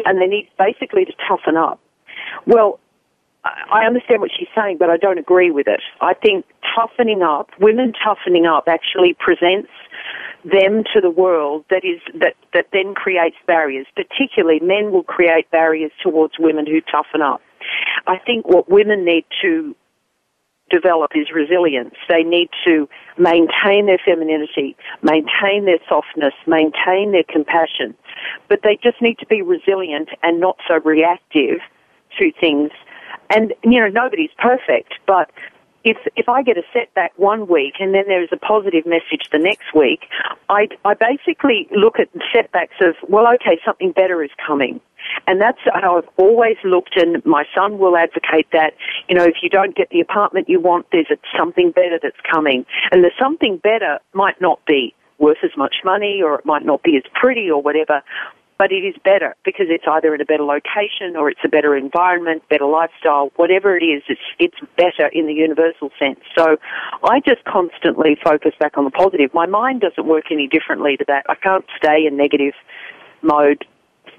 and 0.06 0.22
they 0.22 0.28
need 0.28 0.50
basically 0.58 1.06
to 1.06 1.14
toughen 1.28 1.56
up. 1.56 1.80
Well, 2.46 2.80
I 3.72 3.86
understand 3.86 4.22
what 4.22 4.32
she's 4.38 4.48
saying, 4.56 4.78
but 4.80 4.90
I 4.90 4.98
don't 4.98 5.18
agree 5.18 5.52
with 5.52 5.68
it. 5.68 5.82
I 6.02 6.14
think 6.14 6.46
toughening 6.76 7.22
up, 7.22 7.50
women 7.60 7.94
toughening 8.04 8.46
up 8.46 8.66
actually 8.68 9.16
presents 9.20 9.70
them 10.44 10.84
to 10.94 11.02
the 11.02 11.10
world 11.10 11.66
that 11.70 11.84
is 11.84 12.00
that 12.20 12.36
that 12.54 12.68
then 12.72 12.94
creates 12.96 13.36
barriers. 13.46 13.88
Particularly, 13.96 14.60
men 14.62 14.92
will 14.92 15.04
create 15.04 15.50
barriers 15.52 15.92
towards 16.02 16.34
women 16.40 16.66
who 16.66 16.82
toughen 16.82 17.22
up. 17.22 17.42
I 18.08 18.18
think 18.18 18.48
what 18.48 18.70
women 18.70 19.04
need 19.06 19.26
to 19.42 19.76
develop 20.70 21.12
is 21.16 21.28
resilience. 21.34 21.96
They 22.08 22.24
need 22.24 22.50
to 22.66 22.88
maintain 23.18 23.88
their 23.88 24.00
femininity, 24.04 24.76
maintain 25.02 25.66
their 25.66 25.80
softness, 25.88 26.34
maintain 26.48 27.12
their 27.12 27.24
compassion, 27.28 27.96
but 28.48 28.60
they 28.64 28.78
just 28.82 29.02
need 29.02 29.18
to 29.20 29.26
be 29.26 29.42
resilient 29.42 30.10
and 30.24 30.40
not 30.40 30.58
so 30.68 30.80
reactive 30.84 31.60
to 32.18 32.32
things. 32.40 32.72
And 33.30 33.54
you 33.64 33.80
know, 33.80 33.88
nobody's 33.88 34.32
perfect, 34.38 34.94
but 35.06 35.30
if 35.84 35.98
if 36.16 36.28
I 36.28 36.44
get 36.44 36.58
a 36.58 36.64
setback 36.74 37.14
one 37.18 37.48
week 37.48 37.76
and 37.80 37.94
then 37.94 38.04
there 38.08 38.22
is 38.22 38.30
a 38.32 38.38
positive 38.38 38.86
message 38.86 39.30
the 39.32 39.38
next 39.38 39.74
week, 39.74 40.02
I 40.50 40.68
I 40.84 40.94
basically 40.94 41.68
look 41.72 42.00
at 42.00 42.12
the 42.14 42.22
setbacks 42.34 42.76
as 42.82 42.96
well, 43.08 43.26
okay, 43.36 43.60
something 43.64 43.92
better 43.92 44.24
is 44.24 44.32
coming. 44.46 44.82
And 45.28 45.40
that's 45.40 45.60
how 45.74 45.98
I've 45.98 46.10
always 46.18 46.58
looked, 46.64 46.98
and 46.98 47.26
my 47.26 47.46
son 47.56 47.80
will 47.80 47.96
advocate 47.96 48.48
that. 48.52 48.74
You 49.08 49.16
know, 49.16 49.24
if 49.24 49.38
you 49.42 49.50
don't 49.50 49.76
get 49.76 49.90
the 49.90 50.02
apartment 50.02 50.50
you 50.50 50.60
want, 50.60 50.88
there's 50.92 51.08
something 51.38 51.72
better 51.72 52.00
that's 52.02 52.20
coming. 52.30 52.66
And 52.92 53.04
the 53.04 53.12
something 53.18 53.58
better 53.58 54.00
might 54.14 54.40
not 54.42 54.60
be 54.66 54.94
worth 55.18 55.38
as 55.44 55.52
much 55.56 55.76
money, 55.86 56.22
or 56.22 56.36
it 56.36 56.46
might 56.46 56.66
not 56.66 56.84
be 56.84 56.98
as 56.98 57.04
pretty, 57.14 57.50
or 57.50 57.62
whatever 57.62 58.04
but 58.60 58.74
it 58.74 58.84
is 58.84 58.94
better 59.06 59.36
because 59.46 59.68
it's 59.70 59.86
either 59.88 60.14
in 60.14 60.20
a 60.20 60.26
better 60.26 60.44
location 60.44 61.16
or 61.16 61.30
it's 61.30 61.40
a 61.46 61.48
better 61.48 61.76
environment, 61.76 62.44
better 62.50 62.66
lifestyle, 62.66 63.32
whatever 63.38 63.76
it 63.78 63.84
is, 63.84 64.04
it's, 64.10 64.22
it's 64.38 64.58
better 64.76 65.08
in 65.14 65.26
the 65.26 65.34
universal 65.34 65.90
sense. 65.98 66.20
So 66.38 66.58
I 67.02 67.22
just 67.22 67.44
constantly 67.46 68.18
focus 68.22 68.52
back 68.60 68.78
on 68.78 68.84
the 68.84 68.92
positive. 68.92 69.34
My 69.34 69.46
mind 69.46 69.80
doesn't 69.80 70.06
work 70.06 70.26
any 70.30 70.46
differently 70.48 70.98
to 70.98 71.06
that. 71.08 71.26
I 71.30 71.36
can't 71.36 71.66
stay 71.78 72.06
in 72.06 72.18
negative 72.18 72.54
mode 73.22 73.66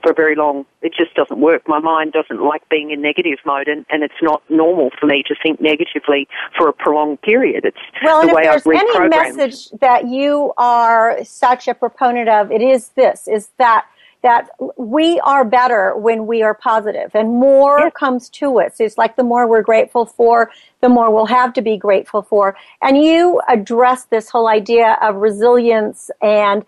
for 0.03 0.15
very 0.15 0.35
long. 0.35 0.65
It 0.81 0.95
just 0.97 1.15
doesn't 1.15 1.39
work. 1.39 1.69
My 1.69 1.79
mind 1.79 2.15
doesn't 2.15 2.43
like 2.43 2.67
being 2.71 2.91
in 2.91 3.03
negative 3.03 3.39
mode, 3.45 3.69
and, 3.69 3.85
and 3.91 4.03
it's 4.03 4.23
not 4.23 4.43
normal 4.49 4.89
for 4.99 5.05
me 5.05 5.23
to 5.25 5.35
think 5.43 5.61
negatively 5.61 6.27
for 6.57 6.67
a 6.67 6.73
prolonged 6.73 7.21
period. 7.21 7.67
It's 7.67 7.77
well, 8.03 8.23
the 8.23 8.29
and 8.29 8.35
way 8.35 8.43
if 8.45 8.65
there's 8.65 8.79
I've 8.95 9.03
any 9.03 9.09
message 9.09 9.69
that 9.81 10.09
you 10.09 10.55
are 10.57 11.23
such 11.25 11.69
a 11.69 11.75
proponent 11.75 12.31
of, 12.31 12.51
it 12.51 12.63
is 12.63 12.89
this: 12.91 13.29
is 13.29 13.51
that 13.59 13.85
that 14.23 14.51
we 14.77 15.19
are 15.21 15.45
better 15.45 15.97
when 15.97 16.27
we 16.27 16.43
are 16.43 16.55
positive 16.55 17.11
and 17.15 17.29
more 17.29 17.79
yes. 17.79 17.93
comes 17.95 18.29
to 18.29 18.61
us. 18.61 18.79
It's 18.79 18.99
like 18.99 19.17
the 19.17 19.23
more 19.23 19.47
we're 19.47 19.63
grateful 19.63 20.05
for, 20.05 20.51
the 20.81 20.89
more 20.89 21.13
we'll 21.13 21.27
have 21.27 21.53
to 21.55 21.63
be 21.63 21.77
grateful 21.77 22.23
for. 22.23 22.57
And 22.83 23.03
you 23.03 23.41
address 23.49 24.05
this 24.05 24.29
whole 24.29 24.49
idea 24.49 24.99
of 25.01 25.17
resilience 25.17 26.11
and 26.21 26.65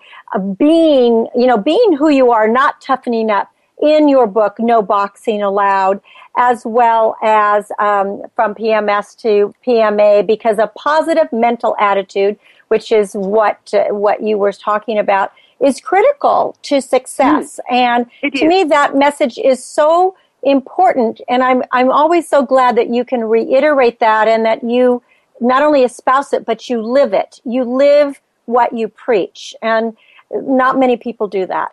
being, 0.56 1.28
you 1.34 1.46
know, 1.46 1.58
being 1.58 1.96
who 1.96 2.08
you 2.08 2.30
are, 2.30 2.48
not 2.48 2.80
toughening 2.80 3.30
up 3.30 3.52
in 3.82 4.08
your 4.08 4.26
book, 4.26 4.58
No 4.58 4.80
Boxing 4.80 5.42
Allowed, 5.42 6.00
as 6.36 6.64
well 6.64 7.16
as 7.22 7.70
um, 7.78 8.22
from 8.34 8.54
PMS 8.54 9.16
to 9.18 9.52
PMA, 9.66 10.26
because 10.26 10.58
a 10.58 10.68
positive 10.68 11.30
mental 11.32 11.76
attitude, 11.78 12.38
which 12.68 12.92
is 12.92 13.12
what 13.12 13.58
uh, 13.74 13.86
what 13.88 14.22
you 14.22 14.38
were 14.38 14.52
talking 14.52 14.98
about, 14.98 15.32
is 15.62 15.80
critical 15.80 16.56
to 16.62 16.80
success. 16.80 17.60
Mm. 17.70 17.74
And 17.74 18.06
it 18.22 18.34
to 18.34 18.44
is. 18.44 18.48
me, 18.48 18.64
that 18.64 18.96
message 18.96 19.38
is 19.38 19.64
so 19.64 20.16
important. 20.42 21.20
And 21.28 21.42
I'm, 21.42 21.62
I'm 21.70 21.90
always 21.90 22.28
so 22.28 22.44
glad 22.44 22.76
that 22.76 22.88
you 22.88 23.04
can 23.04 23.24
reiterate 23.24 24.00
that 24.00 24.28
and 24.28 24.44
that 24.44 24.64
you 24.64 25.02
not 25.40 25.62
only 25.62 25.82
espouse 25.82 26.32
it, 26.32 26.44
but 26.44 26.68
you 26.68 26.82
live 26.82 27.12
it. 27.12 27.40
You 27.44 27.64
live 27.64 28.20
what 28.46 28.76
you 28.76 28.88
preach. 28.88 29.54
And 29.62 29.96
not 30.30 30.78
many 30.78 30.96
people 30.96 31.28
do 31.28 31.46
that. 31.46 31.72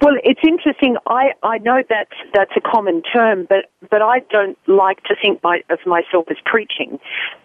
Well, 0.00 0.14
it's 0.24 0.40
interesting. 0.46 0.96
I, 1.06 1.32
I 1.42 1.58
know 1.58 1.82
that 1.88 2.08
that's 2.34 2.52
a 2.56 2.60
common 2.60 3.02
term, 3.02 3.46
but, 3.48 3.70
but 3.90 4.02
I 4.02 4.20
don't 4.30 4.58
like 4.66 5.02
to 5.04 5.16
think 5.20 5.42
my, 5.42 5.62
of 5.70 5.78
myself 5.86 6.26
as 6.30 6.36
preaching 6.44 6.98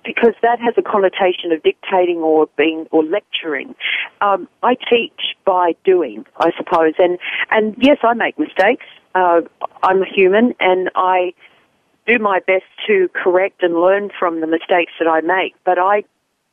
because 0.06 0.34
that 0.42 0.60
has 0.60 0.74
a 0.78 0.82
connotation 0.82 1.52
of 1.52 1.64
dictating 1.64 2.18
or 2.18 2.48
being 2.58 2.88
or 2.92 3.04
lecturing. 3.04 3.76
Um, 4.22 4.48
I 4.64 4.76
teach 4.76 5.36
by 5.46 5.76
doing, 5.84 6.26
I 6.38 6.52
suppose, 6.58 6.94
and 7.00 7.18
and 7.50 7.76
yes, 7.80 7.98
I 8.04 8.14
make 8.14 8.38
mistakes. 8.38 8.86
Uh, 9.16 9.42
I'm 9.84 10.02
a 10.02 10.06
human, 10.06 10.54
and 10.60 10.90
I 10.96 11.34
do 12.08 12.20
my 12.20 12.40
best 12.40 12.66
to 12.88 13.10
correct 13.14 13.64
and 13.64 13.76
learn 13.76 14.10
from 14.18 14.42
the 14.42 14.48
mistakes 14.48 14.94
that 15.00 15.08
I 15.08 15.22
make. 15.22 15.56
But 15.66 15.80
I 15.80 16.04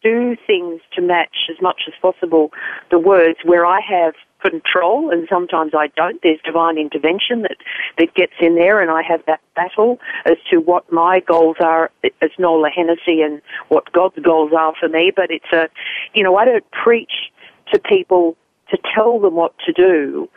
do 0.03 0.37
things 0.47 0.81
to 0.95 1.03
match 1.03 1.51
as 1.51 1.61
much 1.61 1.83
as 1.89 1.95
possible 2.01 2.53
the 2.91 2.99
words 2.99 3.39
where 3.45 3.67
I 3.67 3.81
have 3.81 4.15
control 4.41 5.11
and 5.11 5.27
sometimes 5.29 5.73
I 5.75 5.89
don't. 5.97 6.21
There's 6.23 6.41
divine 6.45 6.79
intervention 6.79 7.43
that, 7.43 7.57
that 7.99 8.15
gets 8.15 8.33
in 8.41 8.55
there 8.55 8.81
and 8.81 8.91
I 8.91 9.03
have 9.03 9.25
that 9.27 9.41
battle 9.55 9.99
as 10.27 10.37
to 10.51 10.59
what 10.59 10.91
my 10.93 11.21
goals 11.21 11.57
are 11.61 11.91
as 12.23 12.31
Nola 12.39 12.71
Hennessy 12.71 13.23
and 13.23 13.43
what 13.69 13.93
God's 13.93 14.19
goals 14.23 14.53
are 14.57 14.75
for 14.79 14.89
me. 14.89 15.13
But 15.15 15.31
it's 15.31 15.53
a, 15.53 15.69
you 16.15 16.23
know, 16.23 16.37
I 16.37 16.45
don't 16.45 16.71
preach 16.71 17.33
to 17.73 17.79
people 17.79 18.37
to 18.71 18.79
tell 18.95 19.19
them 19.19 19.35
what 19.35 19.55
to 19.67 19.73
do. 19.73 20.29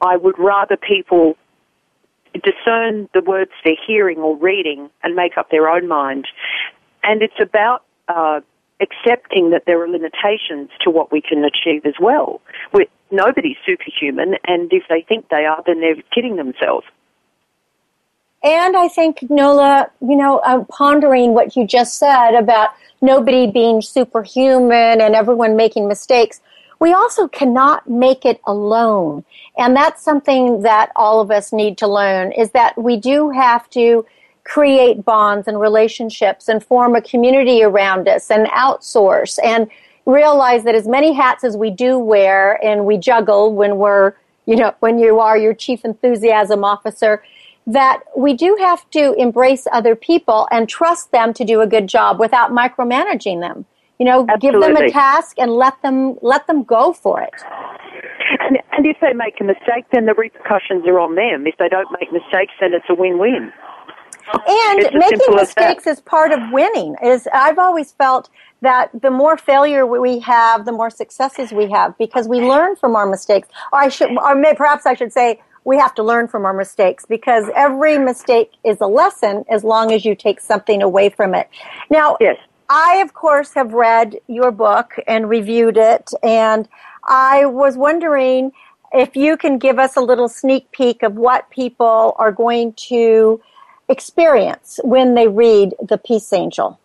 I 0.00 0.16
would 0.16 0.38
rather 0.38 0.76
people 0.76 1.36
discern 2.34 3.08
the 3.14 3.20
words 3.20 3.52
they're 3.64 3.76
hearing 3.86 4.18
or 4.18 4.36
reading 4.36 4.90
and 5.02 5.14
make 5.14 5.36
up 5.38 5.50
their 5.50 5.68
own 5.68 5.86
mind. 5.86 6.26
And 7.02 7.22
it's 7.22 7.40
about 7.40 7.84
uh, 8.08 8.40
accepting 8.80 9.50
that 9.50 9.64
there 9.66 9.82
are 9.82 9.88
limitations 9.88 10.70
to 10.80 10.90
what 10.90 11.12
we 11.12 11.20
can 11.20 11.44
achieve 11.44 11.86
as 11.86 11.94
well. 12.00 12.40
We're, 12.72 12.86
nobody's 13.14 13.56
superhuman, 13.64 14.36
and 14.44 14.72
if 14.72 14.84
they 14.88 15.02
think 15.02 15.28
they 15.28 15.44
are, 15.44 15.62
then 15.66 15.80
they're 15.80 15.96
kidding 16.14 16.36
themselves. 16.36 16.86
And 18.42 18.76
I 18.76 18.88
think, 18.88 19.28
Nola, 19.30 19.90
you 20.02 20.16
know, 20.16 20.42
I'm 20.44 20.66
pondering 20.66 21.32
what 21.32 21.56
you 21.56 21.66
just 21.66 21.96
said 21.96 22.34
about 22.34 22.70
nobody 23.00 23.50
being 23.50 23.80
superhuman 23.80 25.00
and 25.00 25.14
everyone 25.14 25.56
making 25.56 25.88
mistakes. 25.88 26.42
We 26.78 26.92
also 26.92 27.26
cannot 27.26 27.88
make 27.88 28.26
it 28.26 28.40
alone. 28.46 29.24
And 29.56 29.74
that's 29.74 30.02
something 30.02 30.60
that 30.62 30.92
all 30.94 31.20
of 31.20 31.30
us 31.30 31.52
need 31.52 31.78
to 31.78 31.86
learn 31.86 32.32
is 32.32 32.50
that 32.50 32.76
we 32.76 32.98
do 32.98 33.30
have 33.30 33.70
to 33.70 34.04
create 34.44 35.06
bonds 35.06 35.48
and 35.48 35.58
relationships 35.58 36.48
and 36.48 36.62
form 36.62 36.94
a 36.94 37.00
community 37.00 37.62
around 37.62 38.08
us 38.08 38.30
and 38.30 38.46
outsource 38.48 39.38
and 39.42 39.70
realize 40.06 40.64
that 40.64 40.74
as 40.74 40.86
many 40.86 41.12
hats 41.12 41.44
as 41.44 41.56
we 41.56 41.70
do 41.70 41.98
wear 41.98 42.62
and 42.64 42.84
we 42.84 42.96
juggle 42.98 43.54
when 43.54 43.76
we're, 43.76 44.14
you 44.46 44.56
know, 44.56 44.74
when 44.80 44.98
you 44.98 45.20
are 45.20 45.38
your 45.38 45.54
chief 45.54 45.84
enthusiasm 45.84 46.64
officer, 46.64 47.22
that 47.66 48.02
we 48.16 48.34
do 48.34 48.56
have 48.60 48.88
to 48.90 49.14
embrace 49.14 49.66
other 49.72 49.96
people 49.96 50.46
and 50.50 50.68
trust 50.68 51.10
them 51.12 51.32
to 51.32 51.44
do 51.44 51.60
a 51.62 51.66
good 51.66 51.88
job 51.88 52.20
without 52.20 52.50
micromanaging 52.50 53.40
them. 53.40 53.64
You 53.98 54.06
know, 54.06 54.26
give 54.40 54.60
them 54.60 54.76
a 54.76 54.90
task 54.90 55.38
and 55.38 55.52
let 55.52 55.80
them 55.82 56.18
let 56.20 56.46
them 56.48 56.64
go 56.64 56.92
for 56.92 57.22
it. 57.22 57.32
And, 58.40 58.58
and 58.72 58.84
if 58.86 58.96
they 59.00 59.12
make 59.12 59.40
a 59.40 59.44
mistake, 59.44 59.86
then 59.92 60.06
the 60.06 60.14
repercussions 60.14 60.84
are 60.86 60.98
on 60.98 61.14
them. 61.14 61.46
If 61.46 61.56
they 61.58 61.68
don't 61.68 61.88
make 62.00 62.12
mistakes, 62.12 62.52
then 62.60 62.74
it's 62.74 62.86
a 62.90 62.94
win-win. 62.94 63.52
And 64.32 64.80
It's 64.80 64.94
making 64.94 65.34
as 65.34 65.54
mistakes 65.56 65.86
is 65.86 66.00
part 66.00 66.32
of 66.32 66.40
winning. 66.52 66.96
Is 67.02 67.28
I've 67.32 67.58
always 67.58 67.92
felt 67.92 68.30
that 68.62 68.90
the 69.00 69.10
more 69.10 69.36
failure 69.36 69.86
we 69.86 70.18
have, 70.20 70.64
the 70.64 70.72
more 70.72 70.90
successes 70.90 71.52
we 71.52 71.70
have 71.70 71.96
because 71.98 72.26
we 72.26 72.40
learn 72.40 72.76
from 72.76 72.96
our 72.96 73.06
mistakes. 73.06 73.48
Or 73.72 73.80
I 73.80 73.88
should, 73.88 74.10
or 74.16 74.34
may, 74.34 74.54
perhaps 74.54 74.86
I 74.86 74.94
should 74.94 75.12
say, 75.12 75.40
we 75.64 75.78
have 75.78 75.94
to 75.94 76.02
learn 76.02 76.28
from 76.28 76.44
our 76.44 76.52
mistakes 76.52 77.06
because 77.06 77.44
every 77.54 77.98
mistake 77.98 78.52
is 78.64 78.80
a 78.80 78.86
lesson 78.86 79.44
as 79.50 79.64
long 79.64 79.92
as 79.92 80.04
you 80.04 80.14
take 80.14 80.40
something 80.40 80.82
away 80.82 81.08
from 81.08 81.34
it. 81.34 81.48
Now, 81.90 82.16
yes. 82.20 82.36
I 82.68 82.96
of 82.96 83.12
course 83.12 83.52
have 83.54 83.72
read 83.72 84.16
your 84.26 84.50
book 84.50 84.94
and 85.06 85.28
reviewed 85.28 85.76
it, 85.76 86.10
and 86.22 86.66
I 87.04 87.44
was 87.44 87.76
wondering 87.76 88.52
if 88.92 89.16
you 89.16 89.36
can 89.36 89.58
give 89.58 89.78
us 89.78 89.96
a 89.96 90.00
little 90.00 90.28
sneak 90.28 90.70
peek 90.72 91.02
of 91.02 91.16
what 91.16 91.50
people 91.50 92.14
are 92.18 92.32
going 92.32 92.72
to 92.74 93.40
experience 93.88 94.80
when 94.84 95.14
they 95.14 95.28
read 95.28 95.74
The 95.80 95.98
Peace 95.98 96.32
Angel. 96.32 96.78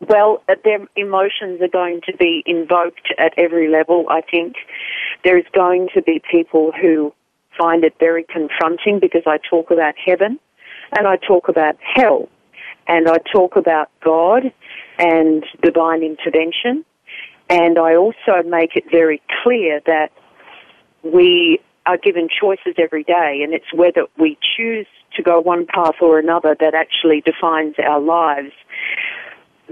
Well, 0.00 0.42
uh, 0.48 0.56
their 0.64 0.80
emotions 0.96 1.60
are 1.62 1.68
going 1.68 2.00
to 2.06 2.16
be 2.16 2.42
invoked 2.44 3.14
at 3.18 3.32
every 3.36 3.68
level, 3.68 4.06
I 4.08 4.20
think. 4.20 4.56
There's 5.22 5.44
going 5.54 5.88
to 5.94 6.02
be 6.02 6.20
people 6.30 6.72
who 6.72 7.14
find 7.56 7.84
it 7.84 7.94
very 8.00 8.24
confronting 8.24 8.98
because 8.98 9.22
I 9.26 9.38
talk 9.48 9.70
about 9.70 9.94
heaven 10.04 10.40
and 10.96 11.06
I 11.06 11.16
talk 11.16 11.48
about 11.48 11.76
hell 11.80 12.28
and 12.88 13.08
I 13.08 13.18
talk 13.32 13.56
about 13.56 13.90
God 14.02 14.52
and 14.98 15.44
divine 15.62 16.02
intervention 16.02 16.84
and 17.52 17.78
I 17.78 17.94
also 17.94 18.42
make 18.46 18.76
it 18.76 18.84
very 18.90 19.20
clear 19.42 19.80
that 19.86 20.10
we 21.02 21.60
are 21.86 21.98
given 21.98 22.28
choices 22.28 22.74
every 22.78 23.04
day 23.04 23.40
and 23.42 23.52
it's 23.52 23.72
whether 23.74 24.06
we 24.18 24.38
choose 24.56 24.86
to 25.14 25.22
go 25.22 25.40
one 25.40 25.66
path 25.66 25.96
or 26.00 26.18
another 26.18 26.56
that 26.58 26.74
actually 26.74 27.20
defines 27.20 27.74
our 27.78 28.00
lives 28.00 28.52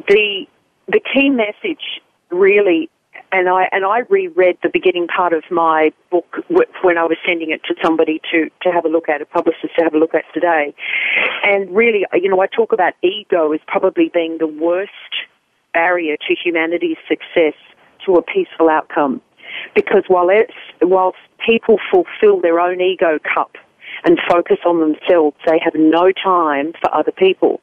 the 0.09 0.47
the 0.89 1.01
key 1.13 1.31
message 1.31 2.01
really 2.31 2.91
and 3.33 3.49
I 3.49 3.69
and 3.73 3.85
I 3.85 4.01
reread 4.09 4.59
the 4.63 4.71
beginning 4.73 5.07
part 5.07 5.33
of 5.33 5.45
my 5.51 5.93
book 6.11 6.37
when 6.83 6.99
I 6.99 7.05
was 7.05 7.17
sending 7.27 7.51
it 7.51 7.63
to 7.65 7.75
somebody 7.83 8.21
to 8.33 8.51
to 8.63 8.73
have 8.73 8.85
a 8.85 8.89
look 8.89 9.09
at, 9.09 9.23
a 9.23 9.27
publicist 9.27 9.75
to 9.77 9.85
have 9.85 9.95
a 9.95 9.99
look 9.99 10.15
at 10.15 10.25
today. 10.35 10.75
And 11.45 11.71
really, 11.75 12.05
you 12.15 12.29
know, 12.29 12.41
I 12.41 12.47
talk 12.47 12.73
about 12.73 12.95
ego 13.03 13.53
as 13.53 13.61
probably 13.67 14.11
being 14.13 14.39
the 14.39 14.47
worst 14.47 14.93
barrier 15.73 16.17
to 16.17 16.35
humanity's 16.35 16.97
success 17.09 17.55
to 18.07 18.15
a 18.15 18.23
peaceful 18.23 18.69
outcome, 18.69 19.21
because 19.75 20.05
while 20.09 20.29
it's 20.31 20.55
whilst 20.83 21.19
people 21.45 21.79
fulfill 21.91 22.41
their 22.41 22.61
own 22.61 22.81
ego 22.81 23.19
cup 23.19 23.57
and 24.05 24.19
focus 24.29 24.59
on 24.65 24.81
themselves, 24.81 25.37
they 25.47 25.59
have 25.63 25.75
no 25.75 26.13
time 26.13 26.73
for 26.81 26.95
other 26.95 27.13
people. 27.13 27.61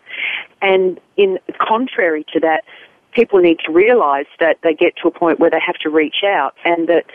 And 0.62 1.00
in 1.16 1.40
contrary 1.60 2.26
to 2.34 2.40
that, 2.42 2.64
people 3.14 3.40
need 3.40 3.60
to 3.66 3.72
realize 3.72 4.28
that 4.40 4.58
they 4.64 4.74
get 4.74 4.96
to 5.02 5.08
a 5.08 5.12
point 5.12 5.40
where 5.40 5.50
they 5.50 5.60
have 5.66 5.78
to 5.78 5.90
reach 5.90 6.24
out 6.24 6.54
and 6.64 6.88
that 6.88 7.06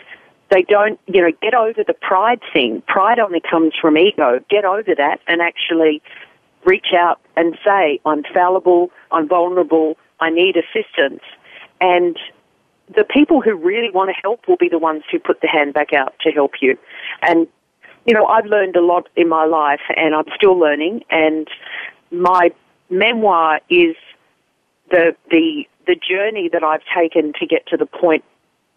they 0.49 0.63
don't, 0.63 0.99
you 1.07 1.21
know, 1.21 1.31
get 1.41 1.53
over 1.53 1.83
the 1.85 1.93
pride 1.93 2.41
thing. 2.51 2.83
Pride 2.87 3.19
only 3.19 3.39
comes 3.39 3.73
from 3.79 3.97
ego. 3.97 4.39
Get 4.49 4.65
over 4.65 4.93
that 4.95 5.19
and 5.27 5.41
actually 5.41 6.01
reach 6.65 6.93
out 6.95 7.19
and 7.35 7.57
say, 7.65 7.99
I'm 8.05 8.23
fallible, 8.33 8.91
I'm 9.11 9.27
vulnerable, 9.27 9.97
I 10.19 10.29
need 10.29 10.55
assistance. 10.57 11.21
And 11.81 12.17
the 12.95 13.03
people 13.03 13.41
who 13.41 13.55
really 13.55 13.89
want 13.91 14.09
to 14.09 14.21
help 14.21 14.47
will 14.47 14.57
be 14.57 14.69
the 14.69 14.79
ones 14.79 15.03
who 15.11 15.19
put 15.19 15.41
the 15.41 15.47
hand 15.47 15.73
back 15.73 15.93
out 15.93 16.13
to 16.21 16.31
help 16.31 16.53
you. 16.61 16.77
And, 17.21 17.47
you 18.05 18.13
know, 18.13 18.25
I've 18.25 18.45
learned 18.45 18.75
a 18.75 18.81
lot 18.81 19.07
in 19.15 19.29
my 19.29 19.45
life 19.45 19.81
and 19.95 20.13
I'm 20.13 20.25
still 20.35 20.57
learning 20.57 21.03
and 21.09 21.47
my 22.11 22.51
memoir 22.89 23.61
is 23.69 23.95
the, 24.91 25.15
the, 25.31 25.63
the 25.87 25.95
journey 25.95 26.49
that 26.51 26.63
I've 26.63 26.83
taken 26.95 27.33
to 27.39 27.45
get 27.45 27.65
to 27.67 27.77
the 27.77 27.85
point 27.85 28.23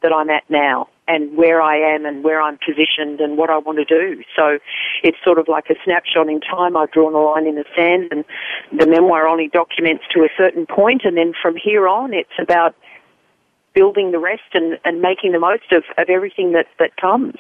that 0.03 0.13
I'm 0.13 0.31
at 0.31 0.49
now 0.49 0.89
and 1.09 1.37
where 1.37 1.63
I 1.63 1.77
am 1.77 2.05
and 2.05 2.25
where 2.25 2.41
I'm 2.41 2.59
positioned 2.59 3.21
and 3.21 3.37
what 3.37 3.51
I 3.51 3.59
want 3.59 3.79
to 3.79 3.85
do. 3.85 4.23
So 4.35 4.59
it's 5.03 5.17
sort 5.25 5.39
of 5.39 5.47
like 5.49 5.71
a 5.71 5.75
snapshot 5.85 6.29
in 6.29 6.41
time. 6.41 6.77
I've 6.77 6.91
drawn 6.91 7.15
a 7.15 7.19
line 7.19 7.47
in 7.47 7.55
the 7.55 7.65
sand 7.77 8.09
and 8.11 8.25
the 8.79 8.87
memoir 8.87 9.27
only 9.27 9.49
documents 9.49 10.05
to 10.15 10.21
a 10.21 10.29
certain 10.37 10.67
point 10.67 11.03
and 11.05 11.17
then 11.17 11.33
from 11.41 11.57
here 11.57 11.87
on 11.89 12.13
it's 12.13 12.39
about 12.41 12.75
building 13.77 14.11
the 14.11 14.19
rest 14.19 14.51
and, 14.55 14.79
and 14.85 15.01
making 15.01 15.31
the 15.33 15.39
most 15.39 15.71
of, 15.71 15.85
of 15.99 16.09
everything 16.09 16.53
that, 16.53 16.67
that 16.81 16.97
comes. 16.97 17.37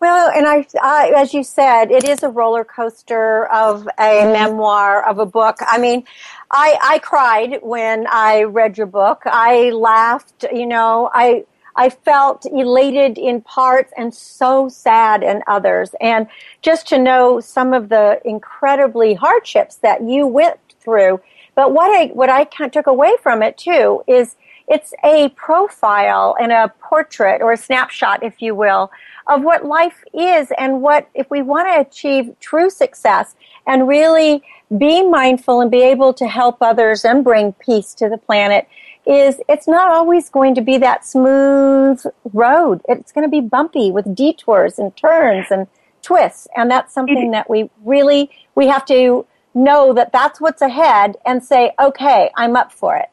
Well, 0.00 0.32
and 0.34 0.46
I, 0.46 0.66
I, 0.82 1.12
as 1.14 1.34
you 1.34 1.44
said, 1.44 1.90
it 1.90 2.04
is 2.08 2.22
a 2.22 2.30
roller 2.30 2.64
coaster 2.64 3.44
of 3.52 3.86
a 3.98 4.32
memoir, 4.32 5.06
of 5.06 5.18
a 5.18 5.26
book. 5.26 5.56
I 5.60 5.76
mean, 5.76 6.04
I, 6.50 6.78
I 6.82 6.98
cried 7.00 7.58
when 7.60 8.06
I 8.10 8.44
read 8.44 8.78
your 8.78 8.86
book. 8.86 9.20
I 9.26 9.68
laughed, 9.68 10.46
you 10.50 10.66
know, 10.66 11.10
I, 11.12 11.44
I 11.76 11.90
felt 11.90 12.46
elated 12.46 13.18
in 13.18 13.42
parts 13.42 13.92
and 13.94 14.14
so 14.14 14.70
sad 14.70 15.22
in 15.22 15.42
others. 15.46 15.90
And 16.00 16.28
just 16.62 16.88
to 16.88 16.98
know 16.98 17.38
some 17.40 17.74
of 17.74 17.90
the 17.90 18.22
incredibly 18.24 19.12
hardships 19.12 19.76
that 19.76 20.02
you 20.02 20.26
went 20.26 20.58
through. 20.80 21.20
But 21.54 21.74
what 21.74 21.94
I, 21.94 22.06
what 22.14 22.30
I 22.30 22.44
took 22.44 22.86
away 22.86 23.12
from 23.22 23.42
it 23.42 23.58
too 23.58 24.02
is 24.06 24.36
it's 24.70 24.94
a 25.04 25.30
profile 25.30 26.36
and 26.40 26.52
a 26.52 26.72
portrait 26.80 27.42
or 27.42 27.52
a 27.52 27.56
snapshot, 27.56 28.22
if 28.22 28.40
you 28.40 28.54
will, 28.54 28.92
of 29.26 29.42
what 29.42 29.64
life 29.66 30.04
is 30.14 30.52
and 30.56 30.80
what, 30.80 31.08
if 31.12 31.28
we 31.28 31.42
want 31.42 31.68
to 31.68 31.80
achieve 31.80 32.32
true 32.38 32.70
success 32.70 33.34
and 33.66 33.88
really 33.88 34.42
be 34.78 35.02
mindful 35.02 35.60
and 35.60 35.72
be 35.72 35.82
able 35.82 36.14
to 36.14 36.28
help 36.28 36.58
others 36.60 37.04
and 37.04 37.24
bring 37.24 37.52
peace 37.54 37.92
to 37.94 38.08
the 38.08 38.16
planet, 38.16 38.68
is 39.06 39.40
it's 39.48 39.66
not 39.66 39.88
always 39.88 40.28
going 40.30 40.54
to 40.54 40.60
be 40.60 40.78
that 40.78 41.04
smooth 41.04 42.00
road. 42.32 42.80
It's 42.88 43.10
going 43.10 43.26
to 43.26 43.30
be 43.30 43.40
bumpy 43.40 43.90
with 43.90 44.14
detours 44.14 44.78
and 44.78 44.96
turns 44.96 45.46
and 45.50 45.66
twists. 46.00 46.46
And 46.56 46.70
that's 46.70 46.94
something 46.94 47.32
that 47.32 47.50
we 47.50 47.68
really, 47.84 48.30
we 48.54 48.68
have 48.68 48.84
to 48.86 49.26
know 49.52 49.92
that 49.94 50.12
that's 50.12 50.40
what's 50.40 50.62
ahead 50.62 51.16
and 51.26 51.42
say, 51.42 51.72
okay, 51.80 52.30
I'm 52.36 52.54
up 52.54 52.70
for 52.70 52.94
it. 52.96 53.08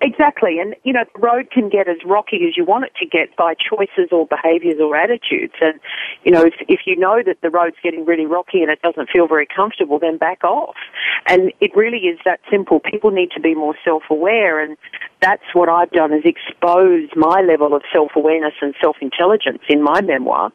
Exactly, 0.00 0.58
and 0.58 0.74
you 0.82 0.92
know 0.92 1.04
the 1.14 1.20
road 1.20 1.50
can 1.50 1.68
get 1.68 1.88
as 1.88 1.96
rocky 2.04 2.46
as 2.48 2.56
you 2.56 2.64
want 2.64 2.84
it 2.84 2.92
to 2.98 3.06
get 3.06 3.34
by 3.36 3.54
choices 3.54 4.08
or 4.12 4.26
behaviours 4.26 4.80
or 4.80 4.96
attitudes. 4.96 5.54
And 5.60 5.78
you 6.24 6.32
know 6.32 6.42
if 6.42 6.54
if 6.68 6.80
you 6.86 6.96
know 6.96 7.22
that 7.24 7.40
the 7.42 7.50
road's 7.50 7.76
getting 7.82 8.04
really 8.04 8.26
rocky 8.26 8.62
and 8.62 8.70
it 8.70 8.80
doesn't 8.82 9.10
feel 9.10 9.26
very 9.26 9.46
comfortable, 9.46 9.98
then 9.98 10.16
back 10.16 10.42
off. 10.42 10.76
And 11.26 11.52
it 11.60 11.74
really 11.76 12.06
is 12.06 12.18
that 12.24 12.40
simple. 12.50 12.80
People 12.80 13.10
need 13.10 13.30
to 13.32 13.40
be 13.40 13.54
more 13.54 13.74
self-aware, 13.84 14.60
and 14.60 14.76
that's 15.20 15.44
what 15.52 15.68
I've 15.68 15.90
done 15.90 16.12
is 16.12 16.22
expose 16.24 17.08
my 17.16 17.42
level 17.42 17.74
of 17.74 17.82
self-awareness 17.92 18.54
and 18.62 18.74
self-intelligence 18.80 19.62
in 19.68 19.82
my 19.82 20.00
memoir. 20.00 20.52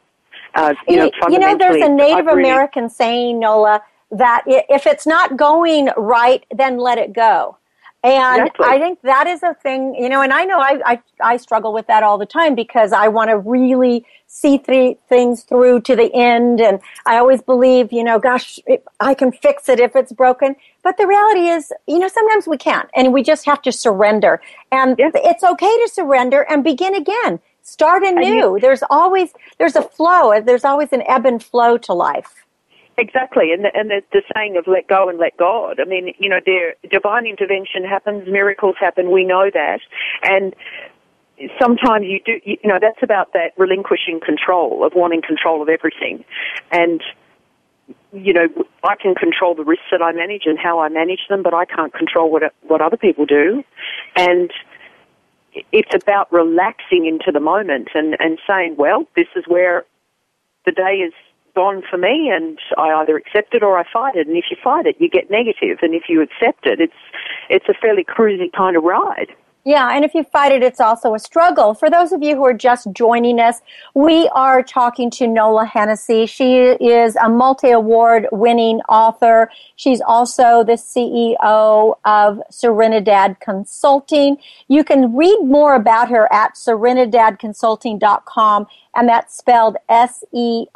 Uh, 0.54 0.74
you, 0.88 0.96
know, 0.96 1.10
you 1.28 1.38
know, 1.38 1.56
there's 1.56 1.82
a 1.82 1.88
Native 1.88 2.26
really- 2.26 2.40
American 2.40 2.88
saying, 2.88 3.38
Nola, 3.38 3.82
that 4.10 4.42
if 4.46 4.86
it's 4.86 5.06
not 5.06 5.36
going 5.36 5.88
right, 5.96 6.44
then 6.50 6.78
let 6.78 6.98
it 6.98 7.12
go. 7.12 7.56
And 8.02 8.42
Exactly. 8.46 8.66
I 8.66 8.78
think 8.78 9.02
that 9.02 9.26
is 9.26 9.42
a 9.42 9.52
thing, 9.54 9.94
you 9.94 10.08
know, 10.08 10.22
and 10.22 10.32
I 10.32 10.44
know 10.44 10.58
I, 10.58 10.80
I, 10.86 11.02
I 11.20 11.36
struggle 11.36 11.74
with 11.74 11.86
that 11.88 12.02
all 12.02 12.16
the 12.16 12.24
time 12.24 12.54
because 12.54 12.92
I 12.92 13.08
want 13.08 13.28
to 13.28 13.36
really 13.36 14.06
see 14.26 14.56
th- 14.56 14.96
things 15.08 15.42
through 15.42 15.82
to 15.82 15.94
the 15.94 16.10
end. 16.14 16.62
And 16.62 16.80
I 17.04 17.18
always 17.18 17.42
believe, 17.42 17.92
you 17.92 18.02
know, 18.02 18.18
gosh, 18.18 18.58
it, 18.66 18.84
I 19.00 19.12
can 19.12 19.32
fix 19.32 19.68
it 19.68 19.80
if 19.80 19.94
it's 19.96 20.12
broken. 20.12 20.56
But 20.82 20.96
the 20.96 21.06
reality 21.06 21.48
is, 21.48 21.72
you 21.86 21.98
know, 21.98 22.08
sometimes 22.08 22.46
we 22.46 22.56
can't 22.56 22.88
and 22.94 23.12
we 23.12 23.22
just 23.22 23.44
have 23.44 23.60
to 23.62 23.72
surrender. 23.72 24.40
And 24.72 24.96
it's 24.98 25.44
okay 25.44 25.76
to 25.84 25.90
surrender 25.92 26.46
and 26.48 26.64
begin 26.64 26.94
again. 26.94 27.38
Start 27.62 28.02
anew. 28.02 28.58
there's 28.60 28.82
always, 28.88 29.34
there's 29.58 29.76
a 29.76 29.82
flow. 29.82 30.40
There's 30.40 30.64
always 30.64 30.92
an 30.92 31.02
ebb 31.06 31.26
and 31.26 31.42
flow 31.42 31.76
to 31.76 31.92
life. 31.92 32.46
Exactly, 33.00 33.50
and 33.54 33.64
the, 33.64 33.70
and 33.74 33.88
the, 33.88 34.02
the 34.12 34.20
saying 34.34 34.58
of 34.58 34.66
"let 34.66 34.86
go 34.86 35.08
and 35.08 35.18
let 35.18 35.34
God." 35.38 35.80
I 35.80 35.84
mean, 35.86 36.12
you 36.18 36.28
know, 36.28 36.40
there 36.44 36.74
divine 36.90 37.24
intervention 37.24 37.82
happens, 37.82 38.28
miracles 38.28 38.76
happen. 38.78 39.10
We 39.10 39.24
know 39.24 39.50
that, 39.54 39.80
and 40.22 40.54
sometimes 41.58 42.04
you 42.04 42.20
do. 42.22 42.38
You 42.44 42.58
know, 42.62 42.78
that's 42.78 43.02
about 43.02 43.32
that 43.32 43.52
relinquishing 43.56 44.20
control 44.20 44.84
of 44.84 44.92
wanting 44.94 45.22
control 45.22 45.62
of 45.62 45.70
everything, 45.70 46.26
and 46.70 47.02
you 48.12 48.34
know, 48.34 48.48
I 48.84 48.96
can 48.96 49.14
control 49.14 49.54
the 49.54 49.64
risks 49.64 49.86
that 49.90 50.02
I 50.02 50.12
manage 50.12 50.42
and 50.44 50.58
how 50.58 50.80
I 50.80 50.90
manage 50.90 51.26
them, 51.30 51.42
but 51.42 51.54
I 51.54 51.64
can't 51.64 51.94
control 51.94 52.30
what 52.30 52.42
what 52.68 52.82
other 52.82 52.98
people 52.98 53.24
do, 53.24 53.64
and 54.14 54.52
it's 55.72 55.94
about 55.94 56.30
relaxing 56.30 57.06
into 57.06 57.32
the 57.32 57.40
moment 57.40 57.88
and, 57.94 58.14
and 58.20 58.38
saying, 58.46 58.76
well, 58.76 59.08
this 59.16 59.26
is 59.34 59.44
where 59.48 59.84
the 60.66 60.72
day 60.72 60.96
is 60.96 61.14
gone 61.54 61.82
for 61.88 61.96
me 61.96 62.30
and 62.32 62.58
I 62.78 62.90
either 63.00 63.16
accept 63.16 63.54
it 63.54 63.62
or 63.62 63.78
I 63.78 63.84
fight 63.90 64.16
it. 64.16 64.26
And 64.26 64.36
if 64.36 64.46
you 64.50 64.56
fight 64.62 64.86
it, 64.86 64.96
you 64.98 65.08
get 65.08 65.30
negative. 65.30 65.78
And 65.82 65.94
if 65.94 66.04
you 66.08 66.22
accept 66.22 66.66
it, 66.66 66.80
it's, 66.80 66.92
it's 67.48 67.68
a 67.68 67.74
fairly 67.74 68.04
cruisy 68.04 68.52
kind 68.52 68.76
of 68.76 68.84
ride. 68.84 69.28
Yeah, 69.62 69.94
and 69.94 70.06
if 70.06 70.14
you 70.14 70.24
fight 70.24 70.52
it, 70.52 70.62
it's 70.62 70.80
also 70.80 71.12
a 71.14 71.18
struggle. 71.18 71.74
For 71.74 71.90
those 71.90 72.12
of 72.12 72.22
you 72.22 72.34
who 72.34 72.46
are 72.46 72.54
just 72.54 72.90
joining 72.92 73.38
us, 73.38 73.60
we 73.94 74.26
are 74.28 74.62
talking 74.62 75.10
to 75.10 75.26
Nola 75.26 75.66
Hennessy. 75.66 76.24
She 76.24 76.56
is 76.56 77.14
a 77.16 77.28
multi-award 77.28 78.26
winning 78.32 78.80
author. 78.88 79.50
She's 79.76 80.00
also 80.00 80.64
the 80.64 80.78
CEO 80.78 81.94
of 82.06 82.40
Serenidad 82.50 83.38
Consulting. 83.40 84.38
You 84.68 84.82
can 84.82 85.14
read 85.14 85.44
more 85.44 85.74
about 85.74 86.08
her 86.08 86.26
at 86.32 86.54
serenidadconsulting.com, 86.54 88.66
and 88.96 89.08
that's 89.08 89.36
spelled 89.36 89.76
S-E-R-E-N-I-D-A-D 89.90 90.66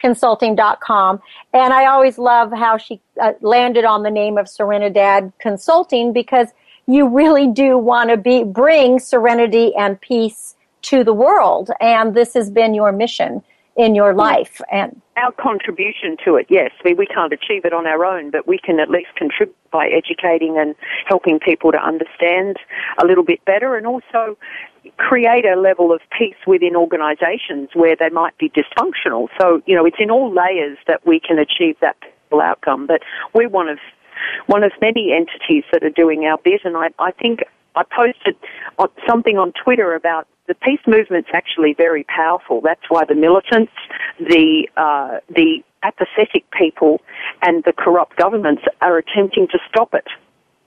consulting.com. 0.00 1.20
And 1.52 1.72
I 1.72 1.86
always 1.86 2.18
love 2.18 2.52
how 2.52 2.76
she 2.76 3.00
uh, 3.20 3.32
landed 3.40 3.84
on 3.84 4.02
the 4.02 4.10
name 4.10 4.38
of 4.38 4.46
Serenidad 4.46 5.32
Consulting 5.38 6.12
because 6.12 6.48
you 6.86 7.08
really 7.08 7.48
do 7.48 7.76
want 7.78 8.10
to 8.10 8.16
be 8.16 8.44
bring 8.44 8.98
serenity 8.98 9.74
and 9.74 10.00
peace 10.00 10.54
to 10.82 11.02
the 11.02 11.12
world 11.12 11.70
and 11.80 12.14
this 12.14 12.34
has 12.34 12.48
been 12.48 12.72
your 12.72 12.92
mission 12.92 13.42
in 13.76 13.94
your 13.94 14.14
life 14.14 14.60
and 14.72 15.00
our 15.16 15.32
contribution 15.32 16.16
to 16.24 16.36
it 16.36 16.46
yes 16.48 16.70
I 16.80 16.88
mean, 16.88 16.96
we 16.96 17.06
can't 17.06 17.32
achieve 17.32 17.64
it 17.64 17.72
on 17.72 17.86
our 17.86 18.04
own 18.04 18.30
but 18.30 18.46
we 18.46 18.58
can 18.58 18.80
at 18.80 18.90
least 18.90 19.08
contribute 19.16 19.56
by 19.70 19.88
educating 19.88 20.56
and 20.58 20.74
helping 21.06 21.38
people 21.38 21.72
to 21.72 21.78
understand 21.78 22.56
a 23.02 23.06
little 23.06 23.24
bit 23.24 23.44
better 23.44 23.76
and 23.76 23.86
also 23.86 24.38
create 24.98 25.44
a 25.44 25.56
level 25.56 25.92
of 25.92 26.00
peace 26.16 26.36
within 26.46 26.76
organisations 26.76 27.70
where 27.74 27.96
they 27.96 28.08
might 28.08 28.36
be 28.38 28.50
dysfunctional. 28.50 29.28
So, 29.40 29.60
you 29.66 29.74
know, 29.74 29.84
it's 29.84 29.96
in 29.98 30.10
all 30.10 30.32
layers 30.32 30.78
that 30.86 31.04
we 31.06 31.20
can 31.20 31.38
achieve 31.38 31.76
that 31.80 31.96
outcome. 32.32 32.86
But 32.86 33.02
we're 33.34 33.48
one 33.48 33.68
of 33.68 33.78
one 34.46 34.64
of 34.64 34.72
many 34.80 35.12
entities 35.12 35.64
that 35.72 35.84
are 35.84 35.90
doing 35.90 36.24
our 36.24 36.38
bit, 36.38 36.62
and 36.64 36.76
I, 36.76 36.88
I 36.98 37.12
think 37.12 37.40
I 37.74 37.82
posted 37.84 38.36
something 39.06 39.38
on 39.38 39.52
Twitter 39.52 39.94
about 39.94 40.26
the 40.48 40.54
peace 40.54 40.80
movement's 40.86 41.30
actually 41.32 41.74
very 41.74 42.04
powerful. 42.04 42.60
That's 42.60 42.88
why 42.88 43.04
the 43.04 43.14
militants, 43.14 43.72
the 44.18 44.68
uh, 44.76 45.18
the 45.28 45.62
apathetic 45.82 46.44
people, 46.50 47.00
and 47.42 47.64
the 47.64 47.72
corrupt 47.72 48.16
governments 48.16 48.62
are 48.80 48.98
attempting 48.98 49.48
to 49.48 49.58
stop 49.68 49.94
it 49.94 50.06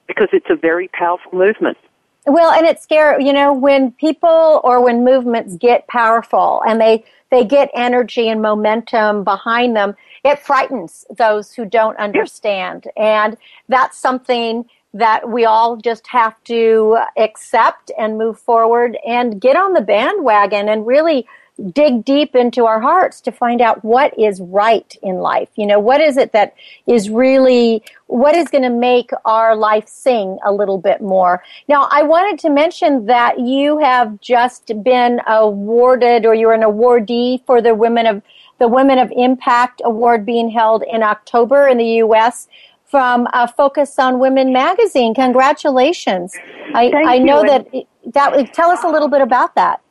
because 0.07 0.27
it's 0.33 0.49
a 0.49 0.55
very 0.55 0.87
powerful 0.89 1.37
movement. 1.37 1.77
Well, 2.25 2.51
and 2.51 2.65
it's 2.65 2.83
scary, 2.83 3.25
you 3.25 3.33
know, 3.33 3.53
when 3.53 3.91
people 3.93 4.61
or 4.63 4.83
when 4.83 5.03
movements 5.05 5.55
get 5.55 5.87
powerful 5.87 6.61
and 6.67 6.79
they, 6.79 7.05
they 7.31 7.45
get 7.45 7.69
energy 7.73 8.27
and 8.27 8.41
momentum 8.41 9.23
behind 9.23 9.75
them, 9.75 9.95
it 10.25 10.39
frightens 10.39 11.05
those 11.17 11.53
who 11.53 11.65
don't 11.65 11.97
understand. 11.97 12.87
And 12.97 13.37
that's 13.69 13.97
something 13.97 14.65
that 14.93 15.29
we 15.29 15.45
all 15.45 15.77
just 15.77 16.07
have 16.07 16.41
to 16.45 16.97
accept 17.17 17.91
and 17.97 18.17
move 18.17 18.39
forward 18.39 18.97
and 19.05 19.39
get 19.39 19.55
on 19.55 19.73
the 19.73 19.81
bandwagon 19.81 20.67
and 20.69 20.87
really 20.87 21.27
dig 21.71 22.05
deep 22.05 22.35
into 22.35 22.65
our 22.65 22.79
hearts 22.79 23.21
to 23.21 23.31
find 23.31 23.61
out 23.61 23.83
what 23.83 24.17
is 24.17 24.39
right 24.41 24.95
in 25.01 25.17
life. 25.17 25.49
You 25.55 25.67
know, 25.67 25.79
what 25.79 26.01
is 26.01 26.17
it 26.17 26.31
that 26.31 26.55
is 26.87 27.09
really, 27.09 27.83
what 28.07 28.35
is 28.35 28.47
going 28.47 28.63
to 28.63 28.69
make 28.69 29.11
our 29.25 29.55
life 29.55 29.87
sing 29.87 30.37
a 30.45 30.51
little 30.51 30.77
bit 30.77 31.01
more? 31.01 31.43
Now, 31.67 31.87
I 31.91 32.03
wanted 32.03 32.39
to 32.39 32.49
mention 32.49 33.05
that 33.07 33.39
you 33.39 33.77
have 33.79 34.19
just 34.21 34.71
been 34.83 35.21
awarded 35.27 36.25
or 36.25 36.33
you're 36.33 36.53
an 36.53 36.61
awardee 36.61 37.45
for 37.45 37.61
the 37.61 37.75
Women 37.75 38.05
of, 38.05 38.21
the 38.59 38.67
Women 38.67 38.99
of 38.99 39.11
Impact 39.15 39.81
Award 39.83 40.25
being 40.25 40.49
held 40.49 40.83
in 40.83 41.03
October 41.03 41.67
in 41.67 41.77
the 41.77 41.85
U.S. 41.85 42.47
from 42.89 43.27
a 43.33 43.47
Focus 43.47 43.97
on 43.99 44.19
Women 44.19 44.51
magazine. 44.51 45.13
Congratulations. 45.13 46.35
I, 46.73 46.91
I 47.05 47.19
know 47.19 47.43
that, 47.43 47.67
that, 48.13 48.53
tell 48.53 48.69
us 48.71 48.83
a 48.83 48.87
little 48.87 49.07
bit 49.07 49.21
about 49.21 49.55
that. 49.55 49.81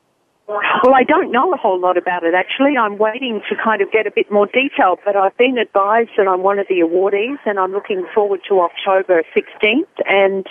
Well, 0.48 0.94
I 0.94 1.04
don't 1.04 1.30
know 1.30 1.52
a 1.52 1.58
whole 1.58 1.78
lot 1.78 1.98
about 1.98 2.24
it 2.24 2.32
actually. 2.34 2.74
I'm 2.76 2.96
waiting 2.96 3.42
to 3.50 3.56
kind 3.62 3.82
of 3.82 3.92
get 3.92 4.06
a 4.06 4.10
bit 4.10 4.30
more 4.32 4.46
detail, 4.46 4.98
but 5.04 5.14
I've 5.14 5.36
been 5.36 5.58
advised 5.58 6.10
that 6.16 6.26
I'm 6.26 6.42
one 6.42 6.58
of 6.58 6.66
the 6.68 6.76
awardees 6.76 7.36
and 7.44 7.58
I'm 7.58 7.72
looking 7.72 8.06
forward 8.14 8.40
to 8.48 8.60
October 8.60 9.22
16th 9.36 9.86
and 10.06 10.46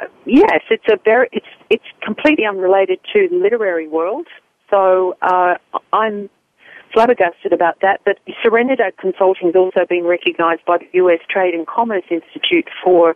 uh, 0.00 0.06
yes, 0.24 0.60
it's 0.70 0.86
a 0.88 0.96
very 1.04 1.28
it's 1.32 1.46
it's 1.68 1.84
completely 2.02 2.46
unrelated 2.46 3.00
to 3.12 3.28
the 3.28 3.36
literary 3.36 3.86
world. 3.86 4.26
So 4.70 5.16
uh, 5.20 5.56
I'm 5.92 6.30
flabbergasted 6.96 7.52
about 7.52 7.78
that. 7.82 8.00
But 8.06 8.18
Serenidad 8.42 8.96
Consulting 8.96 9.48
has 9.48 9.54
also 9.54 9.84
been 9.86 10.04
recognised 10.04 10.64
by 10.64 10.78
the 10.78 10.88
U.S. 10.94 11.20
Trade 11.28 11.52
and 11.52 11.66
Commerce 11.66 12.04
Institute 12.10 12.68
for 12.82 13.14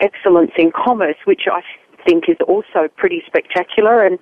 excellence 0.00 0.50
in 0.58 0.70
commerce, 0.72 1.16
which 1.24 1.44
I 1.50 1.62
think 2.04 2.24
is 2.28 2.36
also 2.46 2.86
pretty 2.98 3.22
spectacular. 3.26 4.04
And 4.04 4.18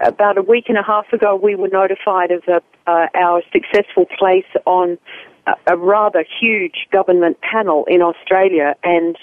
about 0.00 0.36
a 0.36 0.42
week 0.42 0.64
and 0.68 0.76
a 0.76 0.82
half 0.82 1.12
ago, 1.12 1.36
we 1.40 1.54
were 1.54 1.68
notified 1.68 2.32
of 2.32 2.42
a, 2.48 2.60
uh, 2.90 3.06
our 3.14 3.42
successful 3.52 4.06
place 4.18 4.50
on 4.66 4.98
a, 5.46 5.52
a, 5.74 5.76
rather 5.76 6.24
huge 6.40 6.88
government 6.90 7.40
panel 7.40 7.84
in 7.86 8.02
Australia, 8.02 8.74
and 8.82 9.16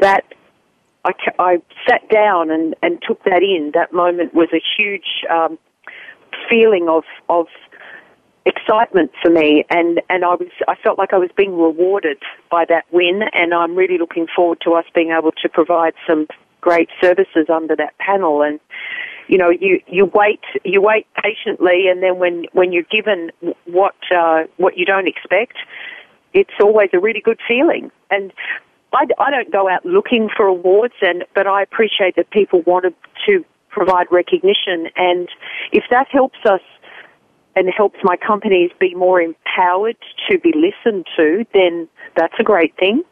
that 0.00 0.24
I, 1.04 1.12
I 1.38 1.62
sat 1.86 2.08
down 2.08 2.50
and, 2.50 2.74
and 2.82 3.02
took 3.06 3.22
that 3.24 3.42
in. 3.42 3.72
That 3.74 3.92
moment 3.92 4.32
was 4.32 4.48
a 4.54 4.62
huge 4.78 5.26
um, 5.30 5.58
feeling 6.48 6.88
of 6.88 7.04
of 7.28 7.46
excitement 8.46 9.10
for 9.22 9.30
me, 9.30 9.64
and 9.70 10.00
and 10.08 10.24
I 10.24 10.34
was 10.34 10.48
I 10.68 10.74
felt 10.76 10.98
like 10.98 11.12
I 11.12 11.18
was 11.18 11.30
being 11.36 11.56
rewarded 11.58 12.18
by 12.50 12.64
that 12.66 12.84
win, 12.90 13.22
and 13.32 13.54
I'm 13.54 13.74
really 13.76 13.98
looking 13.98 14.26
forward 14.34 14.60
to 14.62 14.72
us 14.74 14.84
being 14.94 15.10
able 15.10 15.32
to 15.32 15.48
provide 15.48 15.94
some 16.06 16.26
great 16.60 16.88
services 17.00 17.46
under 17.48 17.76
that 17.76 17.96
panel. 17.98 18.42
And 18.42 18.60
you 19.28 19.38
know 19.38 19.50
you 19.50 19.80
you 19.86 20.06
wait 20.06 20.40
you 20.64 20.80
wait 20.82 21.06
patiently 21.22 21.88
and 21.88 22.02
then 22.02 22.18
when 22.18 22.46
when 22.52 22.72
you're 22.72 22.90
given 22.90 23.30
what 23.66 23.94
uh, 24.14 24.44
what 24.56 24.76
you 24.76 24.84
don't 24.84 25.06
expect 25.06 25.56
it's 26.32 26.54
always 26.60 26.90
a 26.92 26.98
really 26.98 27.20
good 27.20 27.40
feeling. 27.46 27.90
And 28.10 28.32
I, 28.92 29.06
I 29.18 29.30
don't 29.30 29.50
go 29.52 29.68
out 29.68 29.84
looking 29.84 30.28
for 30.34 30.46
awards 30.46 30.94
and 31.02 31.24
but 31.34 31.46
I 31.46 31.62
appreciate 31.62 32.16
that 32.16 32.30
people 32.30 32.62
wanted 32.62 32.94
to 33.26 33.44
provide 33.68 34.06
recognition. 34.10 34.88
And 34.96 35.28
if 35.72 35.84
that 35.90 36.08
helps 36.10 36.38
us 36.44 36.60
and 37.56 37.68
helps 37.76 37.98
my 38.02 38.16
companies 38.16 38.70
be 38.78 38.94
more 38.94 39.20
empowered 39.20 39.96
to 40.28 40.38
be 40.38 40.52
listened 40.54 41.06
to 41.16 41.44
then 41.52 41.88
that's 42.16 42.34
a 42.38 42.44
great 42.44 42.76
thing 42.76 43.02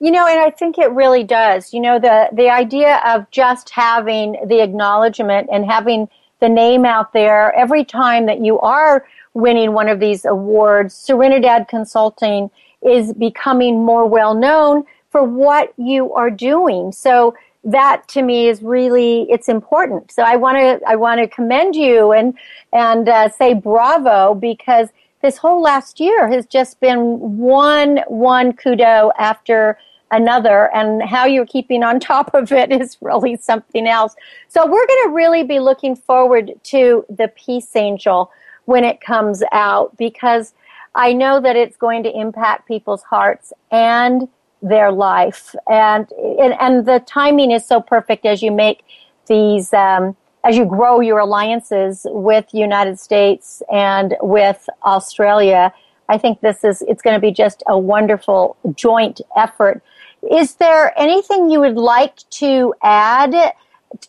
you 0.00 0.10
know, 0.10 0.26
and 0.26 0.38
I 0.38 0.50
think 0.50 0.76
it 0.76 0.90
really 0.90 1.24
does. 1.24 1.72
You 1.72 1.80
know, 1.80 1.98
the, 1.98 2.28
the 2.32 2.50
idea 2.50 3.00
of 3.06 3.30
just 3.30 3.70
having 3.70 4.36
the 4.46 4.62
acknowledgement 4.62 5.48
and 5.50 5.64
having 5.64 6.08
the 6.40 6.48
name 6.50 6.84
out 6.84 7.14
there 7.14 7.54
every 7.54 7.86
time 7.86 8.26
that 8.26 8.44
you 8.44 8.58
are 8.60 9.06
winning 9.32 9.72
one 9.72 9.88
of 9.88 10.00
these 10.00 10.26
awards, 10.26 10.94
Serenidad 10.94 11.68
Consulting 11.68 12.50
is 12.82 13.14
becoming 13.14 13.82
more 13.82 14.06
well 14.06 14.34
known 14.34 14.84
for 15.10 15.24
what 15.24 15.72
you 15.78 16.12
are 16.12 16.30
doing. 16.30 16.92
So 16.92 17.34
that 17.64 18.06
to 18.08 18.22
me 18.22 18.48
is 18.48 18.62
really 18.62 19.26
it's 19.30 19.48
important. 19.48 20.12
So 20.12 20.22
I 20.22 20.36
want 20.36 20.58
to 20.58 20.80
I 20.86 20.96
want 20.96 21.20
to 21.20 21.26
commend 21.26 21.74
you 21.74 22.12
and 22.12 22.36
and 22.72 23.08
uh, 23.08 23.28
say 23.30 23.54
bravo 23.54 24.34
because 24.34 24.88
this 25.22 25.38
whole 25.38 25.62
last 25.62 26.00
year 26.00 26.28
has 26.28 26.46
just 26.46 26.80
been 26.80 27.38
one 27.38 28.00
one 28.08 28.52
kudo 28.52 29.10
after 29.18 29.78
another 30.10 30.70
and 30.74 31.02
how 31.02 31.24
you're 31.24 31.46
keeping 31.46 31.82
on 31.82 31.98
top 32.12 32.34
of 32.34 32.52
it 32.52 32.70
is 32.70 32.98
really 33.00 33.36
something 33.36 33.86
else. 33.86 34.14
So 34.48 34.64
we're 34.66 34.86
going 34.86 35.04
to 35.04 35.10
really 35.14 35.42
be 35.42 35.58
looking 35.58 35.96
forward 35.96 36.52
to 36.64 37.04
the 37.08 37.28
Peace 37.28 37.74
Angel 37.74 38.30
when 38.66 38.84
it 38.84 39.00
comes 39.00 39.42
out 39.52 39.96
because 39.96 40.54
I 40.94 41.12
know 41.12 41.40
that 41.40 41.56
it's 41.56 41.76
going 41.76 42.02
to 42.04 42.18
impact 42.18 42.68
people's 42.68 43.02
hearts 43.02 43.52
and 43.70 44.28
their 44.68 44.90
life. 44.90 45.54
And, 45.70 46.10
and, 46.40 46.54
and 46.60 46.86
the 46.86 47.00
timing 47.06 47.50
is 47.50 47.66
so 47.66 47.80
perfect 47.80 48.24
as 48.24 48.42
you 48.42 48.50
make 48.50 48.84
these, 49.26 49.72
um, 49.72 50.16
as 50.44 50.56
you 50.56 50.64
grow 50.64 51.00
your 51.00 51.18
alliances 51.18 52.06
with 52.10 52.46
United 52.52 52.98
States 52.98 53.62
and 53.72 54.16
with 54.20 54.68
Australia. 54.84 55.72
I 56.08 56.18
think 56.18 56.40
this 56.40 56.64
is, 56.64 56.82
it's 56.82 57.02
going 57.02 57.14
to 57.14 57.20
be 57.20 57.32
just 57.32 57.62
a 57.66 57.78
wonderful 57.78 58.56
joint 58.74 59.20
effort 59.36 59.82
is 60.30 60.54
there 60.56 60.98
anything 60.98 61.50
you 61.50 61.60
would 61.60 61.76
like 61.76 62.16
to 62.30 62.74
add 62.82 63.52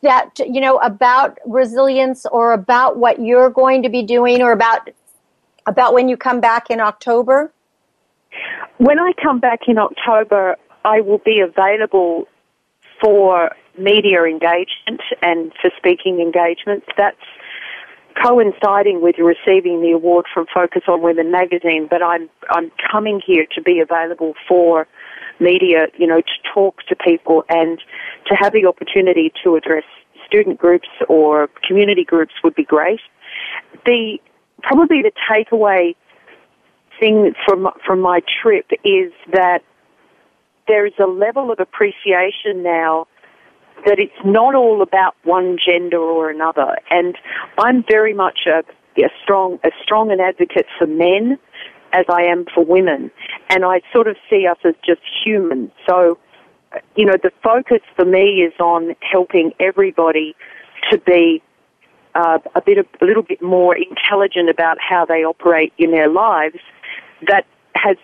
that, 0.02 0.40
you 0.40 0.62
know, 0.62 0.78
about 0.78 1.38
resilience 1.46 2.26
or 2.26 2.54
about 2.54 2.98
what 2.98 3.22
you're 3.22 3.50
going 3.50 3.84
to 3.84 3.90
be 3.90 4.02
doing 4.02 4.42
or 4.42 4.52
about, 4.52 4.90
about 5.68 5.94
when 5.94 6.10
you 6.10 6.18
come 6.18 6.40
back 6.40 6.70
in 6.70 6.80
October? 6.80 7.52
When 8.78 9.00
I 9.00 9.12
come 9.22 9.40
back 9.40 9.62
in 9.68 9.78
October, 9.78 10.58
I 10.84 11.02
will 11.02 11.20
be 11.20 11.40
available 11.40 12.28
for 13.02 13.52
media 13.78 14.24
engagement 14.24 15.02
and 15.22 15.52
for 15.62 15.70
speaking 15.78 16.20
engagements. 16.20 16.88
That's 16.98 17.18
coinciding 18.22 19.02
with 19.02 19.18
receiving 19.18 19.82
the 19.82 19.92
award 19.92 20.26
from 20.34 20.46
Focus 20.54 20.84
on 20.88 21.02
Women 21.02 21.32
magazine, 21.32 21.88
but 21.90 22.02
I'm 22.02 22.30
I'm 22.50 22.72
coming 22.92 23.22
here 23.26 23.46
to 23.56 23.62
be 23.62 23.80
available 23.80 24.34
for 24.48 24.88
media, 25.40 25.88
you 25.98 26.08
know, 26.08 26.22
to 26.22 26.54
talk 26.54 26.82
to 26.88 26.96
people 26.96 27.44
and 27.50 27.80
to 28.28 28.36
have 28.36 28.54
the 28.54 28.66
opportunity 28.66 29.34
to 29.44 29.56
address 29.56 29.84
student 30.26 30.58
groups 30.58 30.88
or 31.10 31.50
community 31.68 32.04
groups 32.04 32.34
would 32.44 32.56
be 32.56 32.64
great. 32.64 33.02
The 33.86 34.18
probably 34.64 35.02
the 35.02 35.12
takeaway 35.30 35.96
thing 37.00 37.34
from 37.46 37.70
from 37.86 38.00
my 38.00 38.22
trip 38.42 38.70
is 38.84 39.12
that 39.32 39.60
there 40.68 40.86
is 40.86 40.94
a 41.00 41.06
level 41.06 41.52
of 41.52 41.60
appreciation 41.60 42.64
now 42.64 43.08
that 43.86 44.00
it's 44.00 44.14
not 44.24 44.56
all 44.56 44.82
about 44.82 45.16
one 45.24 45.58
gender 45.64 46.00
or 46.00 46.30
another. 46.30 46.78
And 46.90 47.18
I'm 47.58 47.84
very 47.88 48.14
much 48.14 48.40
a, 48.48 48.64
a 49.02 49.10
strong, 49.22 49.60
a 49.64 49.70
strong 49.84 50.12
an 50.12 50.20
advocate 50.20 50.66
for 50.78 50.88
men 50.88 51.38
as 51.94 52.06
I 52.10 52.24
am 52.24 52.46
for 52.54 52.66
women. 52.66 53.12
And 53.50 53.64
I 53.64 53.82
sort 53.94 54.08
of 54.08 54.18
see 54.30 54.48
us 54.48 54.58
as 54.64 54.74
just 54.86 55.02
human. 55.24 55.72
So, 55.88 56.18
you 56.96 57.06
know, 57.06 57.16
the 57.22 57.32
focus 57.44 57.82
for 57.96 58.06
me 58.06 58.42
is 58.42 58.54
on 58.60 58.96
helping 59.02 59.54
everybody 59.60 60.36
to 60.92 60.98
be 61.00 61.42
uh, 62.16 62.40
a 62.56 62.62
bit, 62.62 62.78
a 62.80 63.06
little 63.06 63.24
bit 63.24 63.42
more 63.42 63.76
intelligent 63.76 64.50
about 64.50 64.78
how 64.80 65.06
they 65.06 65.24
operate 65.24 65.74
in 65.78 65.92
their 65.92 66.10
lives. 66.10 66.58
That 67.28 67.46
has 67.76 67.98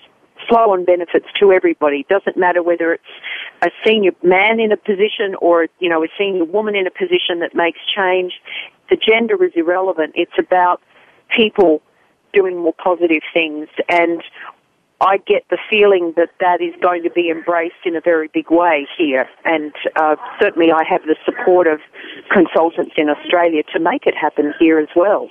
flow 0.49 0.71
on 0.71 0.85
benefits 0.85 1.27
to 1.39 1.51
everybody. 1.51 2.05
Doesn't 2.09 2.37
matter 2.37 2.63
whether 2.63 2.93
it's 2.93 3.03
a 3.61 3.69
senior 3.85 4.11
man 4.23 4.59
in 4.59 4.71
a 4.71 4.77
position 4.77 5.35
or, 5.39 5.67
you 5.79 5.89
know, 5.89 6.03
a 6.03 6.07
senior 6.17 6.45
woman 6.45 6.75
in 6.75 6.87
a 6.87 6.91
position 6.91 7.39
that 7.39 7.53
makes 7.53 7.79
change. 7.95 8.33
The 8.89 8.97
gender 8.97 9.43
is 9.43 9.51
irrelevant. 9.55 10.13
It's 10.15 10.37
about 10.37 10.81
people 11.35 11.81
doing 12.33 12.57
more 12.57 12.73
positive 12.73 13.21
things 13.33 13.67
and 13.87 14.21
I 15.01 15.17
get 15.17 15.45
the 15.49 15.57
feeling 15.67 16.13
that 16.15 16.29
that 16.39 16.61
is 16.61 16.75
going 16.79 17.01
to 17.03 17.09
be 17.09 17.31
embraced 17.31 17.83
in 17.85 17.95
a 17.95 18.01
very 18.01 18.29
big 18.31 18.51
way 18.51 18.87
here, 18.95 19.27
and 19.43 19.73
uh, 19.95 20.15
certainly 20.39 20.71
I 20.71 20.83
have 20.87 21.01
the 21.03 21.15
support 21.25 21.65
of 21.65 21.79
consultants 22.29 22.93
in 22.97 23.09
Australia 23.09 23.63
to 23.73 23.79
make 23.79 24.05
it 24.05 24.13
happen 24.15 24.53
here 24.59 24.77
as 24.77 24.89
well. 24.95 25.27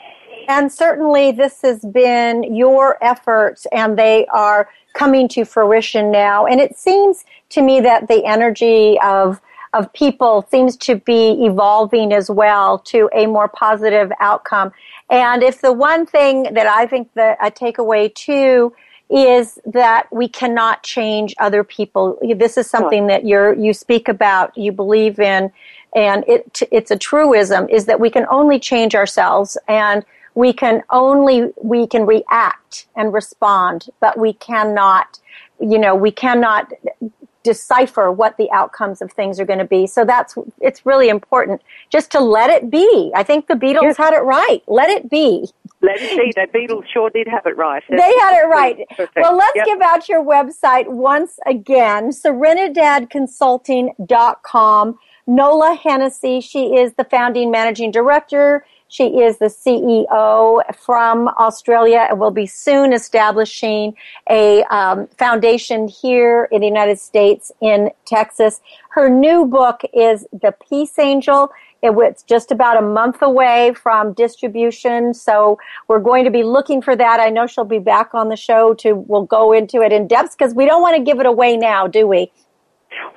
And 0.49 0.73
certainly, 0.73 1.33
this 1.33 1.63
has 1.63 1.85
been 1.85 2.55
your 2.55 3.03
efforts, 3.03 3.67
and 3.73 3.99
they 3.99 4.27
are 4.27 4.69
coming 4.95 5.29
to 5.29 5.45
fruition 5.45 6.11
now. 6.11 6.47
And 6.47 6.61
it 6.61 6.77
seems 6.77 7.25
to 7.51 7.63
me 7.63 7.81
that 7.81 8.09
the 8.09 8.25
energy 8.25 8.99
of 9.03 9.41
of 9.73 9.93
people 9.93 10.45
seems 10.51 10.77
to 10.77 10.97
be 10.97 11.45
evolving 11.45 12.13
as 12.13 12.29
well 12.29 12.79
to 12.79 13.09
a 13.15 13.27
more 13.27 13.47
positive 13.47 14.11
outcome. 14.19 14.73
And 15.09 15.45
if 15.45 15.61
the 15.61 15.73
one 15.73 16.07
thing 16.07 16.55
that 16.55 16.67
I 16.67 16.87
think 16.87 17.13
that 17.15 17.39
I 17.41 17.51
take 17.51 17.79
away 17.79 18.09
too 18.09 18.75
is 19.09 19.59
that 19.67 20.07
we 20.13 20.29
cannot 20.29 20.83
change 20.83 21.35
other 21.39 21.65
people. 21.65 22.19
This 22.37 22.57
is 22.57 22.71
something 22.71 23.09
that 23.09 23.25
you're 23.25 23.55
you 23.55 23.73
speak 23.73 24.09
about, 24.09 24.57
you 24.57 24.73
believe 24.73 25.19
in, 25.19 25.53
and 25.95 26.25
it 26.29 26.63
it's 26.71 26.91
a 26.91 26.97
truism 26.97 27.69
is 27.69 27.87
that 27.87 27.99
we 27.99 28.11
can 28.11 28.27
only 28.31 28.59
change 28.59 28.95
ourselves 28.95 29.59
and 29.69 30.05
we 30.35 30.53
can 30.53 30.83
only 30.91 31.53
we 31.63 31.87
can 31.87 32.07
react 32.07 32.87
and 32.97 33.13
respond 33.13 33.87
but 34.01 34.19
we 34.19 34.33
cannot 34.35 35.19
you 35.61 35.79
know 35.79 35.95
we 35.95 36.11
cannot 36.11 36.73
decipher 37.43 38.13
what 38.13 38.37
the 38.37 38.51
outcomes 38.51 39.01
of 39.01 39.11
things 39.13 39.41
are 39.41 39.47
going 39.47 39.61
to 39.61 39.65
be. 39.65 39.87
So 39.87 40.05
that's 40.05 40.37
it's 40.61 40.85
really 40.85 41.09
important 41.09 41.63
just 41.91 42.11
to 42.13 42.21
let 42.21 42.51
it 42.51 42.71
be. 42.71 43.11
I 43.15 43.23
think 43.23 43.47
the 43.47 43.55
beatles 43.55 43.81
yes. 43.83 43.97
had 43.97 44.13
it 44.13 44.21
right. 44.21 44.63
Let 44.67 44.91
it 44.91 45.09
be. 45.09 45.49
Let 45.81 45.97
it 45.99 46.19
be. 46.19 46.35
The 46.37 46.49
beatles 46.57 46.85
sure 46.93 47.09
did 47.11 47.27
have 47.29 47.47
it 47.47 47.57
right. 47.57 47.83
They 47.89 47.97
had 47.97 48.43
it 48.43 48.49
right. 48.49 48.85
Perfect. 48.91 49.17
well 49.17 49.35
let's 49.37 49.57
yep. 49.57 49.65
give 49.67 49.81
out 49.81 50.09
your 50.09 50.23
website 50.23 50.87
once 50.89 51.39
again 51.47 52.11
serenidadconsulting.com 52.11 54.99
nola 55.27 55.75
hennessy 55.75 56.41
she 56.41 56.77
is 56.77 56.95
the 56.95 57.05
founding 57.05 57.51
managing 57.51 57.91
director 57.91 58.65
she 58.91 59.21
is 59.21 59.39
the 59.39 59.47
CEO 59.47 60.61
from 60.75 61.29
Australia 61.29 62.09
and 62.11 62.19
will 62.19 62.33
be 62.33 62.47
soon 62.47 62.93
establishing 62.93 63.95
a 64.29 64.65
um, 64.65 65.07
foundation 65.17 65.87
here 65.87 66.49
in 66.51 66.61
the 66.61 66.67
United 66.67 66.99
States 66.99 67.53
in 67.63 67.91
Texas. 68.05 68.61
Her 68.91 69.09
new 69.09 69.47
book 69.47 69.83
is 69.95 70.27
The 70.33 70.53
Peace 70.69 70.99
Angel. 70.99 71.51
It's 71.83 72.25
just 72.25 72.51
about 72.51 72.77
a 72.77 72.83
month 72.83 73.23
away 73.23 73.75
from 73.75 74.13
distribution, 74.13 75.15
so 75.15 75.59
we're 75.87 76.01
going 76.01 76.25
to 76.25 76.31
be 76.31 76.43
looking 76.43 76.83
for 76.83 76.97
that. 76.97 77.21
I 77.21 77.31
know 77.31 77.47
she'll 77.47 77.65
be 77.65 77.79
back 77.79 78.13
on 78.13 78.29
the 78.29 78.37
show 78.37 78.75
to, 78.75 78.95
we'll 78.95 79.25
go 79.25 79.53
into 79.53 79.83
it 79.83 79.93
in 79.93 80.09
depth 80.09 80.37
because 80.37 80.53
we 80.53 80.67
don't 80.67 80.83
want 80.83 80.97
to 80.97 81.03
give 81.03 81.21
it 81.21 81.27
away 81.27 81.57
now, 81.57 81.87
do 81.87 82.09
we? 82.09 82.33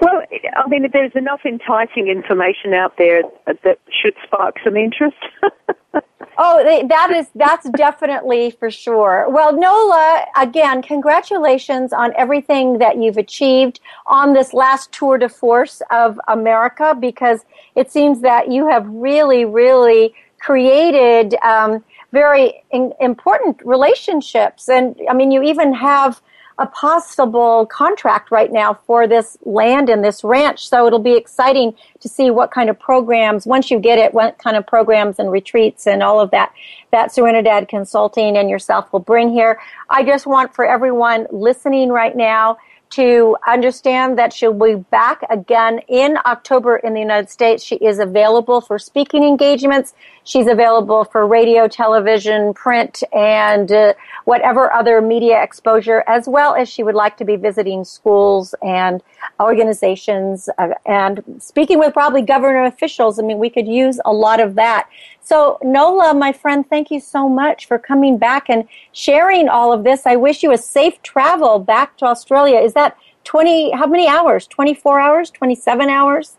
Well, 0.01 0.23
I 0.55 0.67
mean, 0.67 0.87
there's 0.91 1.15
enough 1.15 1.41
enticing 1.45 2.07
information 2.07 2.73
out 2.73 2.97
there 2.97 3.23
that 3.45 3.79
should 3.89 4.13
spark 4.23 4.57
some 4.63 4.75
interest. 4.75 5.17
oh, 6.37 6.85
that 6.87 7.11
is 7.11 7.27
that's 7.35 7.69
definitely 7.71 8.51
for 8.51 8.69
sure. 8.69 9.27
Well, 9.29 9.57
Nola, 9.57 10.25
again, 10.37 10.81
congratulations 10.81 11.93
on 11.93 12.13
everything 12.15 12.79
that 12.79 12.97
you've 12.97 13.17
achieved 13.17 13.79
on 14.07 14.33
this 14.33 14.53
last 14.53 14.91
tour 14.91 15.17
de 15.17 15.29
force 15.29 15.81
of 15.91 16.19
America, 16.27 16.95
because 16.99 17.45
it 17.75 17.91
seems 17.91 18.21
that 18.21 18.51
you 18.51 18.67
have 18.67 18.87
really, 18.87 19.45
really 19.45 20.13
created 20.39 21.35
um, 21.35 21.83
very 22.11 22.63
in, 22.71 22.93
important 22.99 23.61
relationships, 23.63 24.69
and 24.69 24.95
I 25.09 25.13
mean, 25.13 25.31
you 25.31 25.41
even 25.43 25.73
have 25.73 26.21
a 26.59 26.67
possible 26.67 27.65
contract 27.65 28.31
right 28.31 28.51
now 28.51 28.73
for 28.85 29.07
this 29.07 29.37
land 29.43 29.89
and 29.89 30.03
this 30.03 30.23
ranch. 30.23 30.67
So 30.67 30.85
it'll 30.85 30.99
be 30.99 31.15
exciting 31.15 31.75
to 31.99 32.07
see 32.09 32.29
what 32.29 32.51
kind 32.51 32.69
of 32.69 32.79
programs, 32.79 33.45
once 33.45 33.71
you 33.71 33.79
get 33.79 33.97
it, 33.97 34.13
what 34.13 34.37
kind 34.37 34.55
of 34.55 34.67
programs 34.67 35.19
and 35.19 35.31
retreats 35.31 35.87
and 35.87 36.03
all 36.03 36.19
of 36.19 36.31
that, 36.31 36.53
that 36.91 37.09
Serenidad 37.09 37.67
Consulting 37.67 38.37
and 38.37 38.49
yourself 38.49 38.91
will 38.93 38.99
bring 38.99 39.29
here. 39.29 39.59
I 39.89 40.03
just 40.03 40.27
want 40.27 40.53
for 40.53 40.65
everyone 40.65 41.27
listening 41.31 41.89
right 41.89 42.15
now 42.15 42.57
to 42.93 43.35
understand 43.47 44.19
that 44.19 44.31
she'll 44.31 44.53
be 44.53 44.75
back 44.75 45.23
again 45.29 45.79
in 45.87 46.17
October 46.25 46.77
in 46.77 46.93
the 46.93 46.99
United 46.99 47.29
States. 47.29 47.63
She 47.63 47.75
is 47.75 47.97
available 47.99 48.61
for 48.61 48.77
speaking 48.77 49.23
engagements. 49.23 49.93
She's 50.25 50.47
available 50.47 51.03
for 51.03 51.25
radio, 51.27 51.67
television, 51.67 52.53
print, 52.53 53.03
and 53.11 53.71
uh, 53.71 53.93
whatever 54.25 54.71
other 54.71 55.01
media 55.01 55.41
exposure, 55.41 56.03
as 56.07 56.27
well 56.27 56.55
as 56.55 56.69
she 56.69 56.83
would 56.83 56.95
like 56.95 57.17
to 57.17 57.25
be 57.25 57.35
visiting 57.35 57.83
schools 57.83 58.53
and 58.61 59.01
organizations 59.39 60.49
uh, 60.57 60.69
and 60.85 61.23
speaking 61.39 61.79
with 61.79 61.93
probably 61.93 62.21
government 62.21 62.73
officials. 62.73 63.19
I 63.19 63.23
mean, 63.23 63.39
we 63.39 63.49
could 63.49 63.67
use 63.67 63.99
a 64.05 64.13
lot 64.13 64.39
of 64.39 64.55
that. 64.55 64.87
So, 65.25 65.57
Nola, 65.63 66.13
my 66.13 66.33
friend, 66.33 66.69
thank 66.69 66.91
you 66.91 66.99
so 66.99 67.29
much 67.29 67.65
for 67.65 67.79
coming 67.79 68.17
back 68.17 68.49
and 68.49 68.67
sharing 68.91 69.47
all 69.47 69.71
of 69.71 69.85
this. 69.85 70.05
I 70.05 70.17
wish 70.17 70.43
you 70.43 70.51
a 70.51 70.57
safe 70.57 71.01
travel 71.01 71.59
back 71.59 71.95
to 71.97 72.05
Australia. 72.05 72.59
Is 72.59 72.73
that 72.73 72.82
20, 73.23 73.71
how 73.71 73.87
many 73.87 74.07
hours? 74.07 74.47
24 74.47 74.99
hours? 74.99 75.31
27 75.31 75.89
hours? 75.89 76.37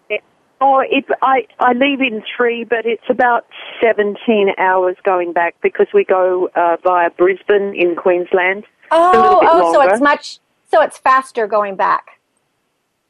Oh, 0.60 0.80
it, 0.80 1.04
I, 1.20 1.46
I 1.58 1.72
leave 1.72 2.00
in 2.00 2.22
three, 2.36 2.64
but 2.64 2.86
it's 2.86 3.04
about 3.08 3.46
17 3.82 4.50
hours 4.58 4.96
going 5.04 5.32
back 5.32 5.56
because 5.62 5.86
we 5.92 6.04
go 6.04 6.48
uh, 6.54 6.76
via 6.82 7.10
Brisbane 7.10 7.74
in 7.74 7.96
Queensland. 7.96 8.64
Oh, 8.90 9.40
oh, 9.42 9.72
so 9.72 9.82
it's 9.82 10.00
much, 10.00 10.38
so 10.70 10.80
it's 10.80 10.96
faster 10.98 11.46
going 11.46 11.76
back. 11.76 12.20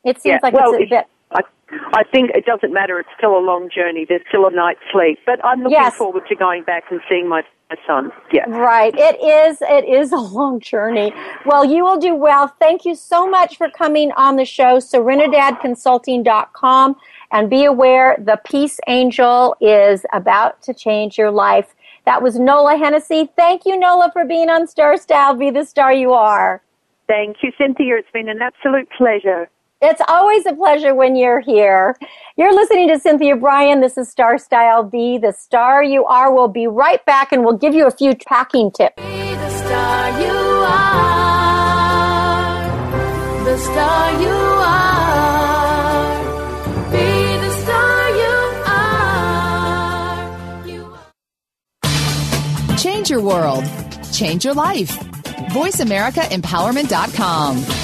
It 0.05 0.21
seems 0.21 0.35
yeah. 0.35 0.39
like 0.43 0.55
well, 0.55 0.75
it's 0.75 0.85
a 0.85 0.97
bit. 0.97 1.07
I, 1.33 1.41
I 1.93 2.03
think 2.05 2.31
it 2.31 2.45
doesn't 2.45 2.73
matter. 2.73 2.99
It's 2.99 3.09
still 3.17 3.37
a 3.37 3.41
long 3.41 3.69
journey. 3.75 4.05
There's 4.09 4.23
still 4.29 4.47
a 4.47 4.51
night's 4.51 4.81
sleep, 4.93 5.19
but 5.27 5.45
I'm 5.45 5.61
looking 5.61 5.73
yes. 5.73 5.97
forward 5.97 6.27
to 6.29 6.35
going 6.35 6.65
back 6.65 6.85
and 6.91 7.01
seeing 7.09 7.29
my, 7.29 7.43
my 7.75 7.87
son. 7.87 8.11
Yeah, 8.33 8.49
right. 8.49 8.95
It 8.97 9.23
is. 9.23 9.59
It 9.63 9.85
is 9.85 10.13
a 10.13 10.17
long 10.17 10.61
journey. 10.61 11.13
Well, 11.47 11.65
you 11.65 11.85
will 11.85 11.99
do 11.99 12.15
well. 12.15 12.55
Thank 12.61 12.85
you 12.85 12.95
so 12.95 13.27
much 13.29 13.57
for 13.57 13.69
coming 13.71 14.13
on 14.13 14.37
the 14.37 14.45
show. 14.45 14.79
SerenidadConsulting.com, 14.79 16.97
and 17.33 17.51
be 17.51 17.65
aware 17.65 18.17
the 18.19 18.41
Peace 18.45 18.79
Angel 18.87 19.57
is 19.61 20.07
about 20.13 20.63
to 20.63 20.75
change 20.75 21.19
your 21.19 21.31
life. 21.31 21.75
That 22.05 22.23
was 22.23 22.39
Nola 22.39 22.77
Hennessy. 22.77 23.31
Thank 23.37 23.65
you, 23.65 23.79
Nola, 23.79 24.11
for 24.13 24.25
being 24.25 24.51
on 24.51 24.67
Star 24.67 24.97
Style. 24.97 25.35
Be 25.35 25.51
the 25.51 25.65
star 25.65 25.93
you 25.93 26.13
are. 26.13 26.61
Thank 27.07 27.37
you, 27.43 27.53
Cynthia. 27.59 27.97
It's 27.97 28.11
been 28.13 28.29
an 28.29 28.41
absolute 28.43 28.89
pleasure. 28.97 29.49
It's 29.85 30.01
always 30.09 30.47
a 30.47 30.55
pleasure 30.55 30.95
when 30.95 31.15
you're 31.15 31.41
here. 31.41 31.95
You're 32.37 32.55
listening 32.55 32.89
to 32.89 32.99
Cynthia 32.99 33.37
Brian. 33.37 33.83
This 33.83 33.99
is 33.99 34.09
Star 34.09 34.39
Style 34.39 34.83
Be 34.83 35.19
the 35.19 35.33
Star 35.33 35.83
You 35.83 36.07
Are. 36.07 36.33
We'll 36.33 36.49
be 36.49 36.67
right 36.67 37.05
back 37.05 37.33
and 37.33 37.45
we'll 37.45 37.59
give 37.59 37.75
you 37.75 37.87
a 37.87 37.91
few 37.91 38.15
packing 38.27 38.71
tips. 38.71 38.95
Be 38.97 39.03
the 39.03 39.51
star 39.51 40.21
you 40.23 40.33
are. 40.67 42.65
The 43.45 43.59
star 43.59 44.23
you 44.23 44.29
are. 44.65 46.17
Be 46.91 47.37
the 47.45 47.53
star 47.63 48.09
you 48.17 48.37
are. 48.67 50.67
You 50.67 50.97
are. 52.73 52.77
Change 52.79 53.11
your 53.11 53.21
world. 53.21 53.65
Change 54.15 54.47
your 54.47 54.55
life. 54.55 54.99
VoiceAmericaEmpowerment.com. 55.51 57.84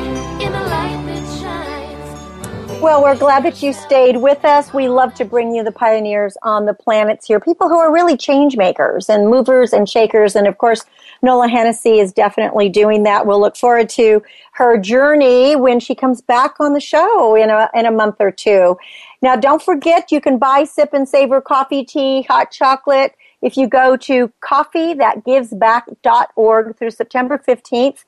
Well, 2.81 3.03
we're 3.03 3.15
glad 3.15 3.45
that 3.45 3.61
you 3.61 3.73
stayed 3.73 4.17
with 4.17 4.43
us. 4.43 4.73
We 4.73 4.89
love 4.89 5.13
to 5.13 5.23
bring 5.23 5.53
you 5.53 5.63
the 5.63 5.71
pioneers 5.71 6.35
on 6.41 6.65
the 6.65 6.73
planets 6.73 7.27
here, 7.27 7.39
people 7.39 7.69
who 7.69 7.77
are 7.77 7.93
really 7.93 8.17
change 8.17 8.57
makers 8.57 9.07
and 9.07 9.29
movers 9.29 9.71
and 9.71 9.87
shakers. 9.87 10.35
And 10.35 10.47
of 10.47 10.57
course, 10.57 10.83
Nola 11.21 11.47
Hennessy 11.47 11.99
is 11.99 12.11
definitely 12.11 12.69
doing 12.69 13.03
that. 13.03 13.27
We'll 13.27 13.39
look 13.39 13.55
forward 13.55 13.87
to 13.89 14.23
her 14.53 14.79
journey 14.79 15.55
when 15.55 15.79
she 15.79 15.93
comes 15.93 16.21
back 16.21 16.55
on 16.59 16.73
the 16.73 16.79
show 16.79 17.35
in 17.35 17.51
a, 17.51 17.69
in 17.75 17.85
a 17.85 17.91
month 17.91 18.15
or 18.19 18.31
two. 18.31 18.79
Now, 19.21 19.35
don't 19.35 19.61
forget, 19.61 20.11
you 20.11 20.19
can 20.19 20.39
buy 20.39 20.63
Sip 20.63 20.91
and 20.91 21.07
Savor 21.07 21.39
coffee, 21.39 21.85
tea, 21.85 22.23
hot 22.23 22.49
chocolate. 22.49 23.15
If 23.43 23.57
you 23.57 23.67
go 23.67 23.95
to 23.97 24.31
coffeethatgivesback.org 24.41 26.77
through 26.77 26.91
September 26.91 27.43
15th, 27.47 28.05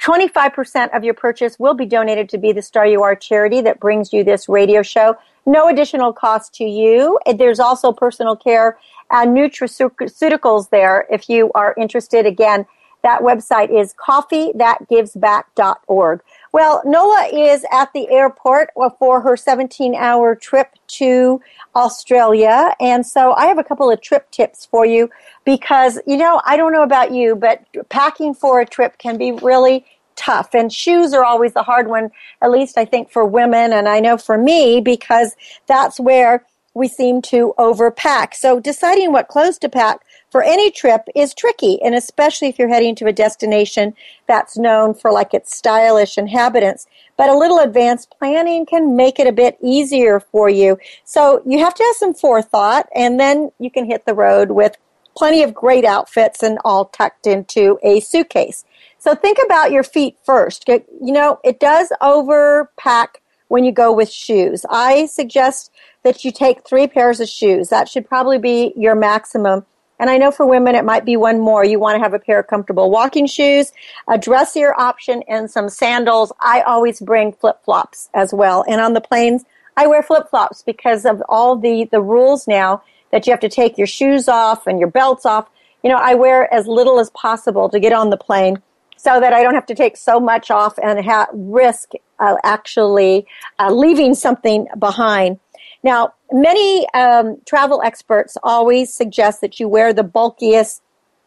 25% 0.00 0.94
of 0.94 1.04
your 1.04 1.14
purchase 1.14 1.58
will 1.58 1.74
be 1.74 1.86
donated 1.86 2.28
to 2.28 2.38
Be 2.38 2.52
the 2.52 2.62
Star 2.62 2.86
You 2.86 3.02
Are 3.02 3.16
charity 3.16 3.60
that 3.62 3.80
brings 3.80 4.12
you 4.12 4.22
this 4.22 4.48
radio 4.48 4.82
show. 4.82 5.16
No 5.46 5.68
additional 5.68 6.12
cost 6.12 6.54
to 6.54 6.64
you. 6.64 7.18
There's 7.36 7.60
also 7.60 7.92
personal 7.92 8.34
care 8.36 8.78
and 9.10 9.36
nutraceuticals 9.36 10.70
there 10.70 11.06
if 11.10 11.28
you 11.28 11.52
are 11.54 11.74
interested. 11.78 12.24
Again, 12.26 12.64
that 13.02 13.20
website 13.20 13.70
is 13.70 13.94
coffeethatgivesback.org. 13.94 16.20
Well, 16.54 16.82
Nola 16.84 17.30
is 17.32 17.66
at 17.72 17.92
the 17.94 18.08
airport 18.10 18.70
for 19.00 19.20
her 19.22 19.36
17 19.36 19.96
hour 19.96 20.36
trip 20.36 20.68
to 20.86 21.40
Australia. 21.74 22.76
And 22.78 23.04
so 23.04 23.32
I 23.32 23.46
have 23.46 23.58
a 23.58 23.64
couple 23.64 23.90
of 23.90 24.00
trip 24.00 24.30
tips 24.30 24.64
for 24.64 24.86
you 24.86 25.10
because, 25.44 25.98
you 26.06 26.16
know, 26.16 26.40
I 26.46 26.56
don't 26.56 26.72
know 26.72 26.84
about 26.84 27.10
you, 27.10 27.34
but 27.34 27.64
packing 27.88 28.34
for 28.34 28.60
a 28.60 28.66
trip 28.66 28.98
can 28.98 29.18
be 29.18 29.32
really 29.32 29.84
tough. 30.14 30.54
And 30.54 30.72
shoes 30.72 31.12
are 31.12 31.24
always 31.24 31.54
the 31.54 31.64
hard 31.64 31.88
one, 31.88 32.12
at 32.40 32.52
least 32.52 32.78
I 32.78 32.84
think 32.84 33.10
for 33.10 33.24
women. 33.24 33.72
And 33.72 33.88
I 33.88 33.98
know 33.98 34.16
for 34.16 34.38
me, 34.38 34.80
because 34.80 35.34
that's 35.66 35.98
where 35.98 36.46
we 36.72 36.86
seem 36.86 37.20
to 37.22 37.52
overpack. 37.58 38.32
So 38.32 38.60
deciding 38.60 39.10
what 39.10 39.26
clothes 39.26 39.58
to 39.58 39.68
pack 39.68 40.03
for 40.34 40.42
any 40.42 40.68
trip 40.68 41.02
is 41.14 41.32
tricky, 41.32 41.80
and 41.80 41.94
especially 41.94 42.48
if 42.48 42.58
you're 42.58 42.66
heading 42.66 42.96
to 42.96 43.06
a 43.06 43.12
destination 43.12 43.94
that's 44.26 44.58
known 44.58 44.92
for 44.92 45.12
like 45.12 45.32
its 45.32 45.56
stylish 45.56 46.18
inhabitants. 46.18 46.88
But 47.16 47.30
a 47.30 47.38
little 47.38 47.60
advanced 47.60 48.12
planning 48.18 48.66
can 48.66 48.96
make 48.96 49.20
it 49.20 49.28
a 49.28 49.32
bit 49.32 49.56
easier 49.62 50.18
for 50.18 50.50
you. 50.50 50.76
So 51.04 51.40
you 51.46 51.60
have 51.60 51.74
to 51.74 51.84
have 51.84 51.94
some 51.94 52.14
forethought, 52.14 52.88
and 52.96 53.20
then 53.20 53.52
you 53.60 53.70
can 53.70 53.84
hit 53.84 54.06
the 54.06 54.14
road 54.14 54.50
with 54.50 54.76
plenty 55.16 55.44
of 55.44 55.54
great 55.54 55.84
outfits 55.84 56.42
and 56.42 56.58
all 56.64 56.86
tucked 56.86 57.28
into 57.28 57.78
a 57.84 58.00
suitcase. 58.00 58.64
So 58.98 59.14
think 59.14 59.38
about 59.44 59.70
your 59.70 59.84
feet 59.84 60.16
first. 60.24 60.66
You 60.66 61.12
know, 61.12 61.38
it 61.44 61.60
does 61.60 61.92
overpack 62.02 63.18
when 63.46 63.62
you 63.62 63.70
go 63.70 63.92
with 63.92 64.10
shoes. 64.10 64.66
I 64.68 65.06
suggest 65.06 65.70
that 66.02 66.24
you 66.24 66.32
take 66.32 66.66
three 66.66 66.88
pairs 66.88 67.20
of 67.20 67.28
shoes. 67.28 67.68
That 67.68 67.88
should 67.88 68.08
probably 68.08 68.38
be 68.38 68.72
your 68.74 68.96
maximum. 68.96 69.64
And 69.98 70.10
I 70.10 70.18
know 70.18 70.30
for 70.30 70.44
women 70.46 70.74
it 70.74 70.84
might 70.84 71.04
be 71.04 71.16
one 71.16 71.40
more. 71.40 71.64
You 71.64 71.78
want 71.78 71.96
to 71.96 72.02
have 72.02 72.14
a 72.14 72.18
pair 72.18 72.40
of 72.40 72.46
comfortable 72.46 72.90
walking 72.90 73.26
shoes, 73.26 73.72
a 74.08 74.18
dressier 74.18 74.74
option, 74.78 75.22
and 75.28 75.50
some 75.50 75.68
sandals. 75.68 76.32
I 76.40 76.62
always 76.62 77.00
bring 77.00 77.32
flip 77.32 77.64
flops 77.64 78.08
as 78.14 78.32
well. 78.32 78.64
And 78.68 78.80
on 78.80 78.94
the 78.94 79.00
planes, 79.00 79.44
I 79.76 79.86
wear 79.86 80.02
flip 80.02 80.28
flops 80.30 80.62
because 80.62 81.04
of 81.04 81.22
all 81.28 81.56
the, 81.56 81.88
the 81.90 82.00
rules 82.00 82.46
now 82.46 82.82
that 83.10 83.26
you 83.26 83.32
have 83.32 83.40
to 83.40 83.48
take 83.48 83.78
your 83.78 83.86
shoes 83.86 84.28
off 84.28 84.66
and 84.66 84.78
your 84.78 84.90
belts 84.90 85.24
off. 85.24 85.48
You 85.82 85.90
know, 85.90 85.96
I 85.96 86.14
wear 86.14 86.52
as 86.52 86.66
little 86.66 86.98
as 86.98 87.10
possible 87.10 87.68
to 87.68 87.78
get 87.78 87.92
on 87.92 88.10
the 88.10 88.16
plane 88.16 88.62
so 88.96 89.20
that 89.20 89.32
I 89.32 89.42
don't 89.42 89.54
have 89.54 89.66
to 89.66 89.74
take 89.74 89.96
so 89.96 90.18
much 90.18 90.50
off 90.50 90.78
and 90.82 91.04
ha- 91.04 91.28
risk 91.32 91.90
uh, 92.18 92.36
actually 92.42 93.26
uh, 93.58 93.72
leaving 93.72 94.14
something 94.14 94.66
behind. 94.78 95.38
Now, 95.84 96.14
many 96.32 96.88
um, 96.94 97.36
travel 97.44 97.82
experts 97.82 98.38
always 98.42 98.92
suggest 98.92 99.42
that 99.42 99.60
you 99.60 99.68
wear 99.68 99.92
the 99.92 100.02
bulkiest 100.02 100.80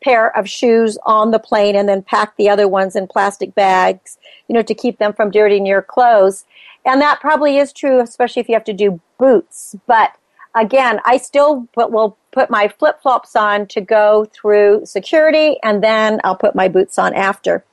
pair 0.03 0.36
of 0.36 0.49
shoes 0.49 0.97
on 1.05 1.30
the 1.30 1.39
plane 1.39 1.76
and 1.76 1.88
then 1.88 2.01
pack 2.01 2.36
the 2.38 2.49
other 2.49 2.68
ones 2.68 2.95
in 2.95 3.08
plastic 3.08 3.53
bags, 3.53 4.18
you 4.47 4.53
know, 4.53 4.64
to 4.64 4.74
keep 4.74 4.97
them 4.97 5.14
from 5.14 5.30
dirtying 5.30 5.66
your 5.66 5.84
clothes. 5.84 6.43
And 6.86 6.99
that 7.01 7.22
probably 7.22 7.58
is 7.58 7.72
true, 7.72 8.01
especially 8.01 8.39
if 8.39 8.49
you 8.49 8.55
have 8.55 8.64
to 8.66 8.74
do 8.74 8.99
boots. 9.20 9.76
But 9.86 10.14
again, 10.55 11.01
I 11.05 11.18
still 11.18 11.68
put, 11.74 11.91
will 11.91 12.18
put 12.32 12.49
my 12.49 12.68
flip 12.68 12.99
flops 13.01 13.36
on 13.36 13.68
to 13.68 13.82
go 13.82 14.26
through 14.34 14.86
security, 14.86 15.58
and 15.62 15.84
then 15.84 16.20
I'll 16.24 16.36
put 16.36 16.55
my 16.55 16.68
boots 16.68 16.97
on 16.97 17.14
after. 17.14 17.64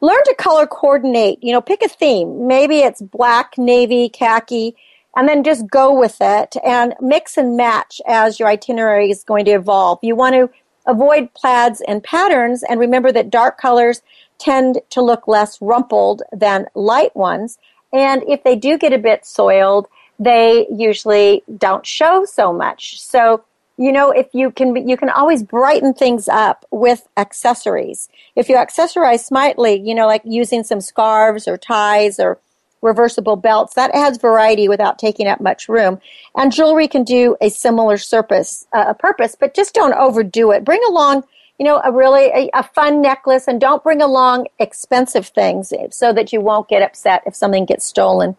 Learn 0.00 0.22
to 0.24 0.34
color 0.36 0.66
coordinate. 0.66 1.38
You 1.42 1.52
know, 1.52 1.60
pick 1.60 1.82
a 1.82 1.88
theme. 1.88 2.48
Maybe 2.48 2.80
it's 2.80 3.00
black, 3.00 3.56
navy, 3.56 4.08
khaki 4.08 4.76
and 5.16 5.26
then 5.26 5.42
just 5.42 5.68
go 5.68 5.98
with 5.98 6.18
it 6.20 6.54
and 6.62 6.94
mix 7.00 7.38
and 7.38 7.56
match 7.56 8.00
as 8.06 8.38
your 8.38 8.48
itinerary 8.48 9.10
is 9.10 9.24
going 9.24 9.46
to 9.46 9.52
evolve. 9.52 9.98
You 10.02 10.14
want 10.14 10.34
to 10.34 10.50
avoid 10.86 11.32
plaids 11.34 11.80
and 11.88 12.04
patterns 12.04 12.62
and 12.62 12.78
remember 12.78 13.10
that 13.10 13.30
dark 13.30 13.58
colors 13.58 14.02
tend 14.38 14.78
to 14.90 15.00
look 15.00 15.26
less 15.26 15.60
rumpled 15.60 16.22
than 16.30 16.66
light 16.74 17.16
ones. 17.16 17.58
And 17.92 18.22
if 18.28 18.44
they 18.44 18.54
do 18.54 18.76
get 18.76 18.92
a 18.92 18.98
bit 18.98 19.24
soiled, 19.24 19.88
they 20.18 20.66
usually 20.70 21.42
don't 21.56 21.86
show 21.86 22.24
so 22.24 22.52
much. 22.52 23.00
So, 23.00 23.44
you 23.78 23.92
know, 23.92 24.10
if 24.10 24.28
you 24.32 24.50
can, 24.50 24.88
you 24.88 24.96
can 24.96 25.10
always 25.10 25.42
brighten 25.42 25.94
things 25.94 26.28
up 26.28 26.64
with 26.70 27.08
accessories. 27.16 28.08
If 28.34 28.48
you 28.48 28.56
accessorize 28.56 29.20
smartly, 29.20 29.80
you 29.80 29.94
know, 29.94 30.06
like 30.06 30.22
using 30.24 30.62
some 30.62 30.80
scarves 30.80 31.48
or 31.48 31.56
ties 31.56 32.18
or 32.18 32.38
reversible 32.82 33.36
belts. 33.36 33.74
That 33.74 33.90
adds 33.94 34.18
variety 34.18 34.68
without 34.68 34.98
taking 34.98 35.26
up 35.26 35.40
much 35.40 35.68
room. 35.68 36.00
And 36.36 36.52
jewelry 36.52 36.88
can 36.88 37.04
do 37.04 37.36
a 37.40 37.48
similar 37.48 37.96
surface, 37.96 38.66
uh, 38.72 38.94
purpose, 38.94 39.36
but 39.38 39.54
just 39.54 39.74
don't 39.74 39.94
overdo 39.94 40.50
it. 40.50 40.64
Bring 40.64 40.82
along, 40.88 41.24
you 41.58 41.64
know, 41.64 41.80
a 41.84 41.90
really 41.92 42.26
a, 42.26 42.50
a 42.54 42.62
fun 42.62 43.00
necklace, 43.00 43.48
and 43.48 43.60
don't 43.60 43.82
bring 43.82 44.02
along 44.02 44.46
expensive 44.58 45.28
things 45.28 45.72
so 45.90 46.12
that 46.12 46.32
you 46.32 46.40
won't 46.40 46.68
get 46.68 46.82
upset 46.82 47.22
if 47.26 47.34
something 47.34 47.64
gets 47.64 47.84
stolen. 47.84 48.36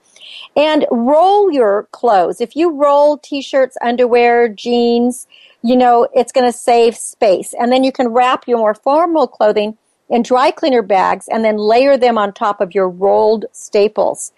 And 0.56 0.86
roll 0.92 1.52
your 1.52 1.88
clothes. 1.92 2.42
If 2.42 2.56
you 2.56 2.72
roll 2.72 3.18
t-shirts, 3.18 3.78
underwear, 3.82 4.50
jeans, 4.50 5.26
you 5.64 5.76
know, 5.76 6.08
it's 6.14 6.32
going 6.32 6.46
to 6.46 6.58
save 6.58 6.96
space. 6.96 7.54
And 7.60 7.72
then 7.72 7.84
you 7.84 7.92
can 7.92 8.10
wrap 8.10 8.48
your 8.48 8.58
more 8.58 8.74
formal 8.74 9.28
clothing 9.28 9.78
in 10.10 10.22
dry 10.22 10.52
cleaner 10.52 10.82
bags 10.82 11.28
and 11.30 11.44
then 11.44 11.58
layer 11.58 11.98
them 11.98 12.18
on 12.18 12.34
top 12.34 12.62
of 12.62 12.74
your 12.74 12.90
rolled 12.90 13.46
staples. 13.52 14.32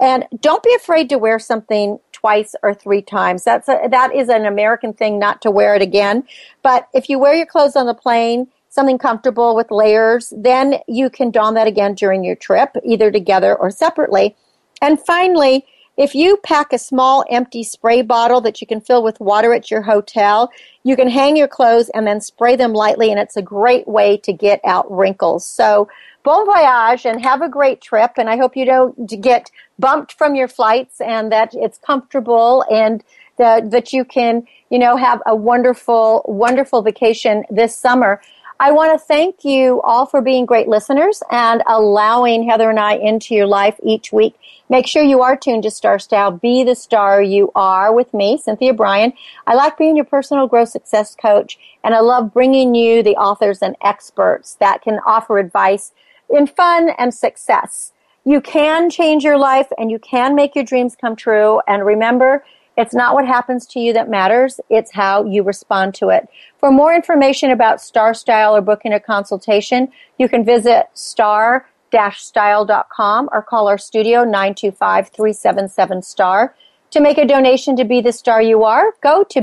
And 0.00 0.26
don't 0.40 0.62
be 0.62 0.74
afraid 0.74 1.08
to 1.10 1.18
wear 1.18 1.38
something 1.38 1.98
twice 2.12 2.54
or 2.62 2.74
three 2.74 3.02
times. 3.02 3.44
That's 3.44 3.68
a, 3.68 3.88
that 3.90 4.14
is 4.14 4.28
an 4.28 4.46
American 4.46 4.92
thing 4.92 5.18
not 5.18 5.42
to 5.42 5.50
wear 5.50 5.74
it 5.74 5.82
again. 5.82 6.24
But 6.62 6.88
if 6.94 7.08
you 7.08 7.18
wear 7.18 7.34
your 7.34 7.46
clothes 7.46 7.76
on 7.76 7.86
the 7.86 7.94
plane, 7.94 8.48
something 8.68 8.98
comfortable 8.98 9.56
with 9.56 9.70
layers, 9.70 10.32
then 10.36 10.76
you 10.86 11.10
can 11.10 11.30
don 11.30 11.54
that 11.54 11.66
again 11.66 11.94
during 11.94 12.22
your 12.22 12.36
trip, 12.36 12.76
either 12.84 13.10
together 13.10 13.56
or 13.56 13.70
separately. 13.70 14.36
And 14.82 15.00
finally, 15.00 15.64
If 15.96 16.14
you 16.14 16.36
pack 16.38 16.72
a 16.72 16.78
small 16.78 17.24
empty 17.30 17.62
spray 17.62 18.02
bottle 18.02 18.40
that 18.42 18.60
you 18.60 18.66
can 18.66 18.80
fill 18.80 19.02
with 19.02 19.18
water 19.18 19.54
at 19.54 19.70
your 19.70 19.82
hotel, 19.82 20.50
you 20.82 20.94
can 20.94 21.08
hang 21.08 21.36
your 21.36 21.48
clothes 21.48 21.88
and 21.90 22.06
then 22.06 22.20
spray 22.20 22.54
them 22.54 22.74
lightly, 22.74 23.10
and 23.10 23.18
it's 23.18 23.36
a 23.36 23.42
great 23.42 23.88
way 23.88 24.18
to 24.18 24.32
get 24.32 24.60
out 24.64 24.90
wrinkles. 24.90 25.46
So, 25.46 25.88
bon 26.26 26.44
voyage 26.44 27.06
and 27.06 27.22
have 27.22 27.40
a 27.40 27.48
great 27.48 27.80
trip. 27.80 28.12
And 28.16 28.28
I 28.28 28.36
hope 28.36 28.56
you 28.56 28.66
don't 28.66 29.06
get 29.22 29.50
bumped 29.78 30.12
from 30.14 30.34
your 30.34 30.48
flights 30.48 31.00
and 31.00 31.30
that 31.32 31.54
it's 31.54 31.78
comfortable 31.78 32.64
and 32.70 33.02
that, 33.38 33.70
that 33.70 33.92
you 33.92 34.04
can, 34.04 34.46
you 34.70 34.78
know, 34.78 34.96
have 34.96 35.22
a 35.24 35.36
wonderful, 35.36 36.24
wonderful 36.26 36.82
vacation 36.82 37.44
this 37.48 37.78
summer. 37.78 38.20
I 38.58 38.72
want 38.72 38.98
to 38.98 39.06
thank 39.06 39.44
you 39.44 39.82
all 39.82 40.06
for 40.06 40.22
being 40.22 40.46
great 40.46 40.66
listeners 40.66 41.22
and 41.30 41.62
allowing 41.66 42.48
Heather 42.48 42.70
and 42.70 42.80
I 42.80 42.94
into 42.94 43.34
your 43.34 43.46
life 43.46 43.78
each 43.82 44.12
week. 44.12 44.34
Make 44.70 44.86
sure 44.86 45.02
you 45.02 45.20
are 45.20 45.36
tuned 45.36 45.64
to 45.64 45.70
Star 45.70 45.98
Style. 45.98 46.30
Be 46.30 46.64
the 46.64 46.74
star 46.74 47.20
you 47.20 47.52
are 47.54 47.92
with 47.92 48.14
me, 48.14 48.38
Cynthia 48.38 48.72
Brian. 48.72 49.12
I 49.46 49.54
like 49.54 49.76
being 49.76 49.94
your 49.94 50.06
personal 50.06 50.46
growth 50.46 50.70
success 50.70 51.14
coach, 51.14 51.58
and 51.84 51.94
I 51.94 52.00
love 52.00 52.32
bringing 52.32 52.74
you 52.74 53.02
the 53.02 53.16
authors 53.16 53.60
and 53.60 53.76
experts 53.82 54.54
that 54.54 54.80
can 54.80 55.00
offer 55.04 55.38
advice 55.38 55.92
in 56.30 56.46
fun 56.46 56.90
and 56.98 57.12
success. 57.12 57.92
You 58.24 58.40
can 58.40 58.88
change 58.88 59.22
your 59.22 59.38
life 59.38 59.68
and 59.78 59.90
you 59.90 59.98
can 59.98 60.34
make 60.34 60.54
your 60.54 60.64
dreams 60.64 60.96
come 60.98 61.14
true. 61.14 61.60
And 61.68 61.84
remember, 61.84 62.42
it's 62.76 62.94
not 62.94 63.14
what 63.14 63.26
happens 63.26 63.66
to 63.68 63.80
you 63.80 63.94
that 63.94 64.10
matters, 64.10 64.60
it's 64.68 64.92
how 64.92 65.24
you 65.24 65.42
respond 65.42 65.94
to 65.94 66.10
it. 66.10 66.28
For 66.58 66.70
more 66.70 66.94
information 66.94 67.50
about 67.50 67.80
Star 67.80 68.12
Style 68.12 68.54
or 68.54 68.60
booking 68.60 68.92
a 68.92 69.00
consultation, 69.00 69.88
you 70.18 70.28
can 70.28 70.44
visit 70.44 70.88
star-style.com 70.94 73.28
or 73.32 73.42
call 73.42 73.68
our 73.68 73.78
studio 73.78 74.24
925-377-STAR. 74.24 76.54
To 76.90 77.00
make 77.00 77.18
a 77.18 77.26
donation 77.26 77.74
to 77.76 77.84
Be 77.84 78.00
the 78.00 78.12
Star 78.12 78.40
You 78.40 78.62
Are, 78.64 78.92
go 79.02 79.24
to 79.24 79.42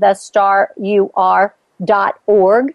bethestaryouare.org. 0.00 2.74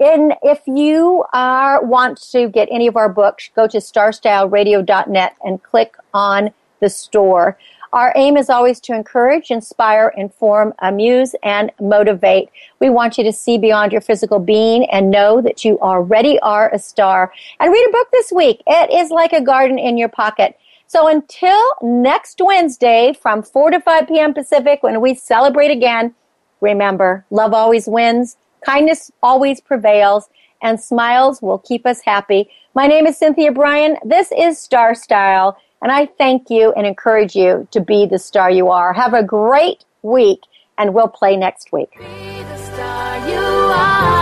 And 0.00 0.34
if 0.42 0.60
you 0.66 1.24
are, 1.32 1.84
want 1.84 2.20
to 2.32 2.48
get 2.48 2.68
any 2.72 2.88
of 2.88 2.96
our 2.96 3.08
books, 3.08 3.50
go 3.54 3.68
to 3.68 3.78
starstyleradio.net 3.78 5.36
and 5.44 5.62
click 5.62 5.94
on 6.12 6.50
the 6.80 6.90
store. 6.90 7.56
Our 7.92 8.12
aim 8.16 8.38
is 8.38 8.48
always 8.48 8.80
to 8.80 8.94
encourage, 8.94 9.50
inspire, 9.50 10.14
inform, 10.16 10.72
amuse, 10.78 11.34
and 11.42 11.70
motivate. 11.78 12.48
We 12.80 12.88
want 12.88 13.18
you 13.18 13.24
to 13.24 13.32
see 13.32 13.58
beyond 13.58 13.92
your 13.92 14.00
physical 14.00 14.38
being 14.38 14.90
and 14.90 15.10
know 15.10 15.42
that 15.42 15.62
you 15.62 15.78
already 15.80 16.38
are 16.40 16.72
a 16.72 16.78
star. 16.78 17.30
And 17.60 17.70
read 17.70 17.86
a 17.86 17.92
book 17.92 18.08
this 18.10 18.32
week. 18.32 18.62
It 18.66 18.90
is 18.90 19.10
like 19.10 19.34
a 19.34 19.42
garden 19.42 19.78
in 19.78 19.98
your 19.98 20.08
pocket. 20.08 20.58
So 20.86 21.06
until 21.06 21.62
next 21.82 22.40
Wednesday 22.42 23.12
from 23.20 23.42
4 23.42 23.72
to 23.72 23.80
5 23.80 24.08
p.m. 24.08 24.32
Pacific 24.32 24.82
when 24.82 25.02
we 25.02 25.14
celebrate 25.14 25.70
again, 25.70 26.14
remember, 26.62 27.26
love 27.30 27.52
always 27.52 27.86
wins, 27.86 28.38
kindness 28.64 29.10
always 29.22 29.60
prevails, 29.60 30.30
and 30.62 30.80
smiles 30.80 31.42
will 31.42 31.58
keep 31.58 31.84
us 31.84 32.00
happy. 32.02 32.48
My 32.74 32.86
name 32.86 33.06
is 33.06 33.18
Cynthia 33.18 33.52
Brian. 33.52 33.96
This 34.02 34.32
is 34.36 34.58
Star 34.58 34.94
Style. 34.94 35.58
And 35.82 35.90
I 35.90 36.06
thank 36.06 36.48
you 36.48 36.72
and 36.72 36.86
encourage 36.86 37.34
you 37.34 37.66
to 37.72 37.80
be 37.80 38.06
the 38.06 38.20
star 38.20 38.48
you 38.50 38.70
are. 38.70 38.92
Have 38.92 39.14
a 39.14 39.22
great 39.24 39.84
week, 40.02 40.42
and 40.78 40.94
we'll 40.94 41.08
play 41.08 41.36
next 41.36 41.72
week. 41.72 41.90
The 41.98 42.56
star 42.58 43.28
you 43.28 43.36
are. 43.74 44.12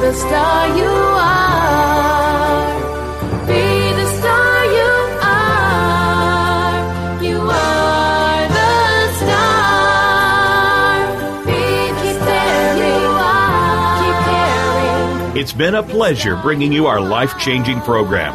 The 0.00 0.12
star 0.14 0.68
you 0.76 0.84
are. 0.84 1.50
Be 3.46 3.92
the 3.92 4.06
star 4.18 4.64
you 4.64 4.92
are. 5.22 5.62
You 7.22 7.38
are 7.38 8.48
the 8.48 9.12
star. 9.14 11.06
Be 11.46 11.92
the 12.02 12.12
star 12.18 12.76
you 12.76 12.98
are. 13.14 14.02
Keep 14.02 14.18
caring. 14.26 15.36
It's 15.36 15.52
been 15.52 15.76
a 15.76 15.82
pleasure 15.84 16.34
bringing 16.36 16.72
you 16.72 16.86
our 16.88 17.00
life 17.00 17.38
changing 17.38 17.80
program, 17.82 18.34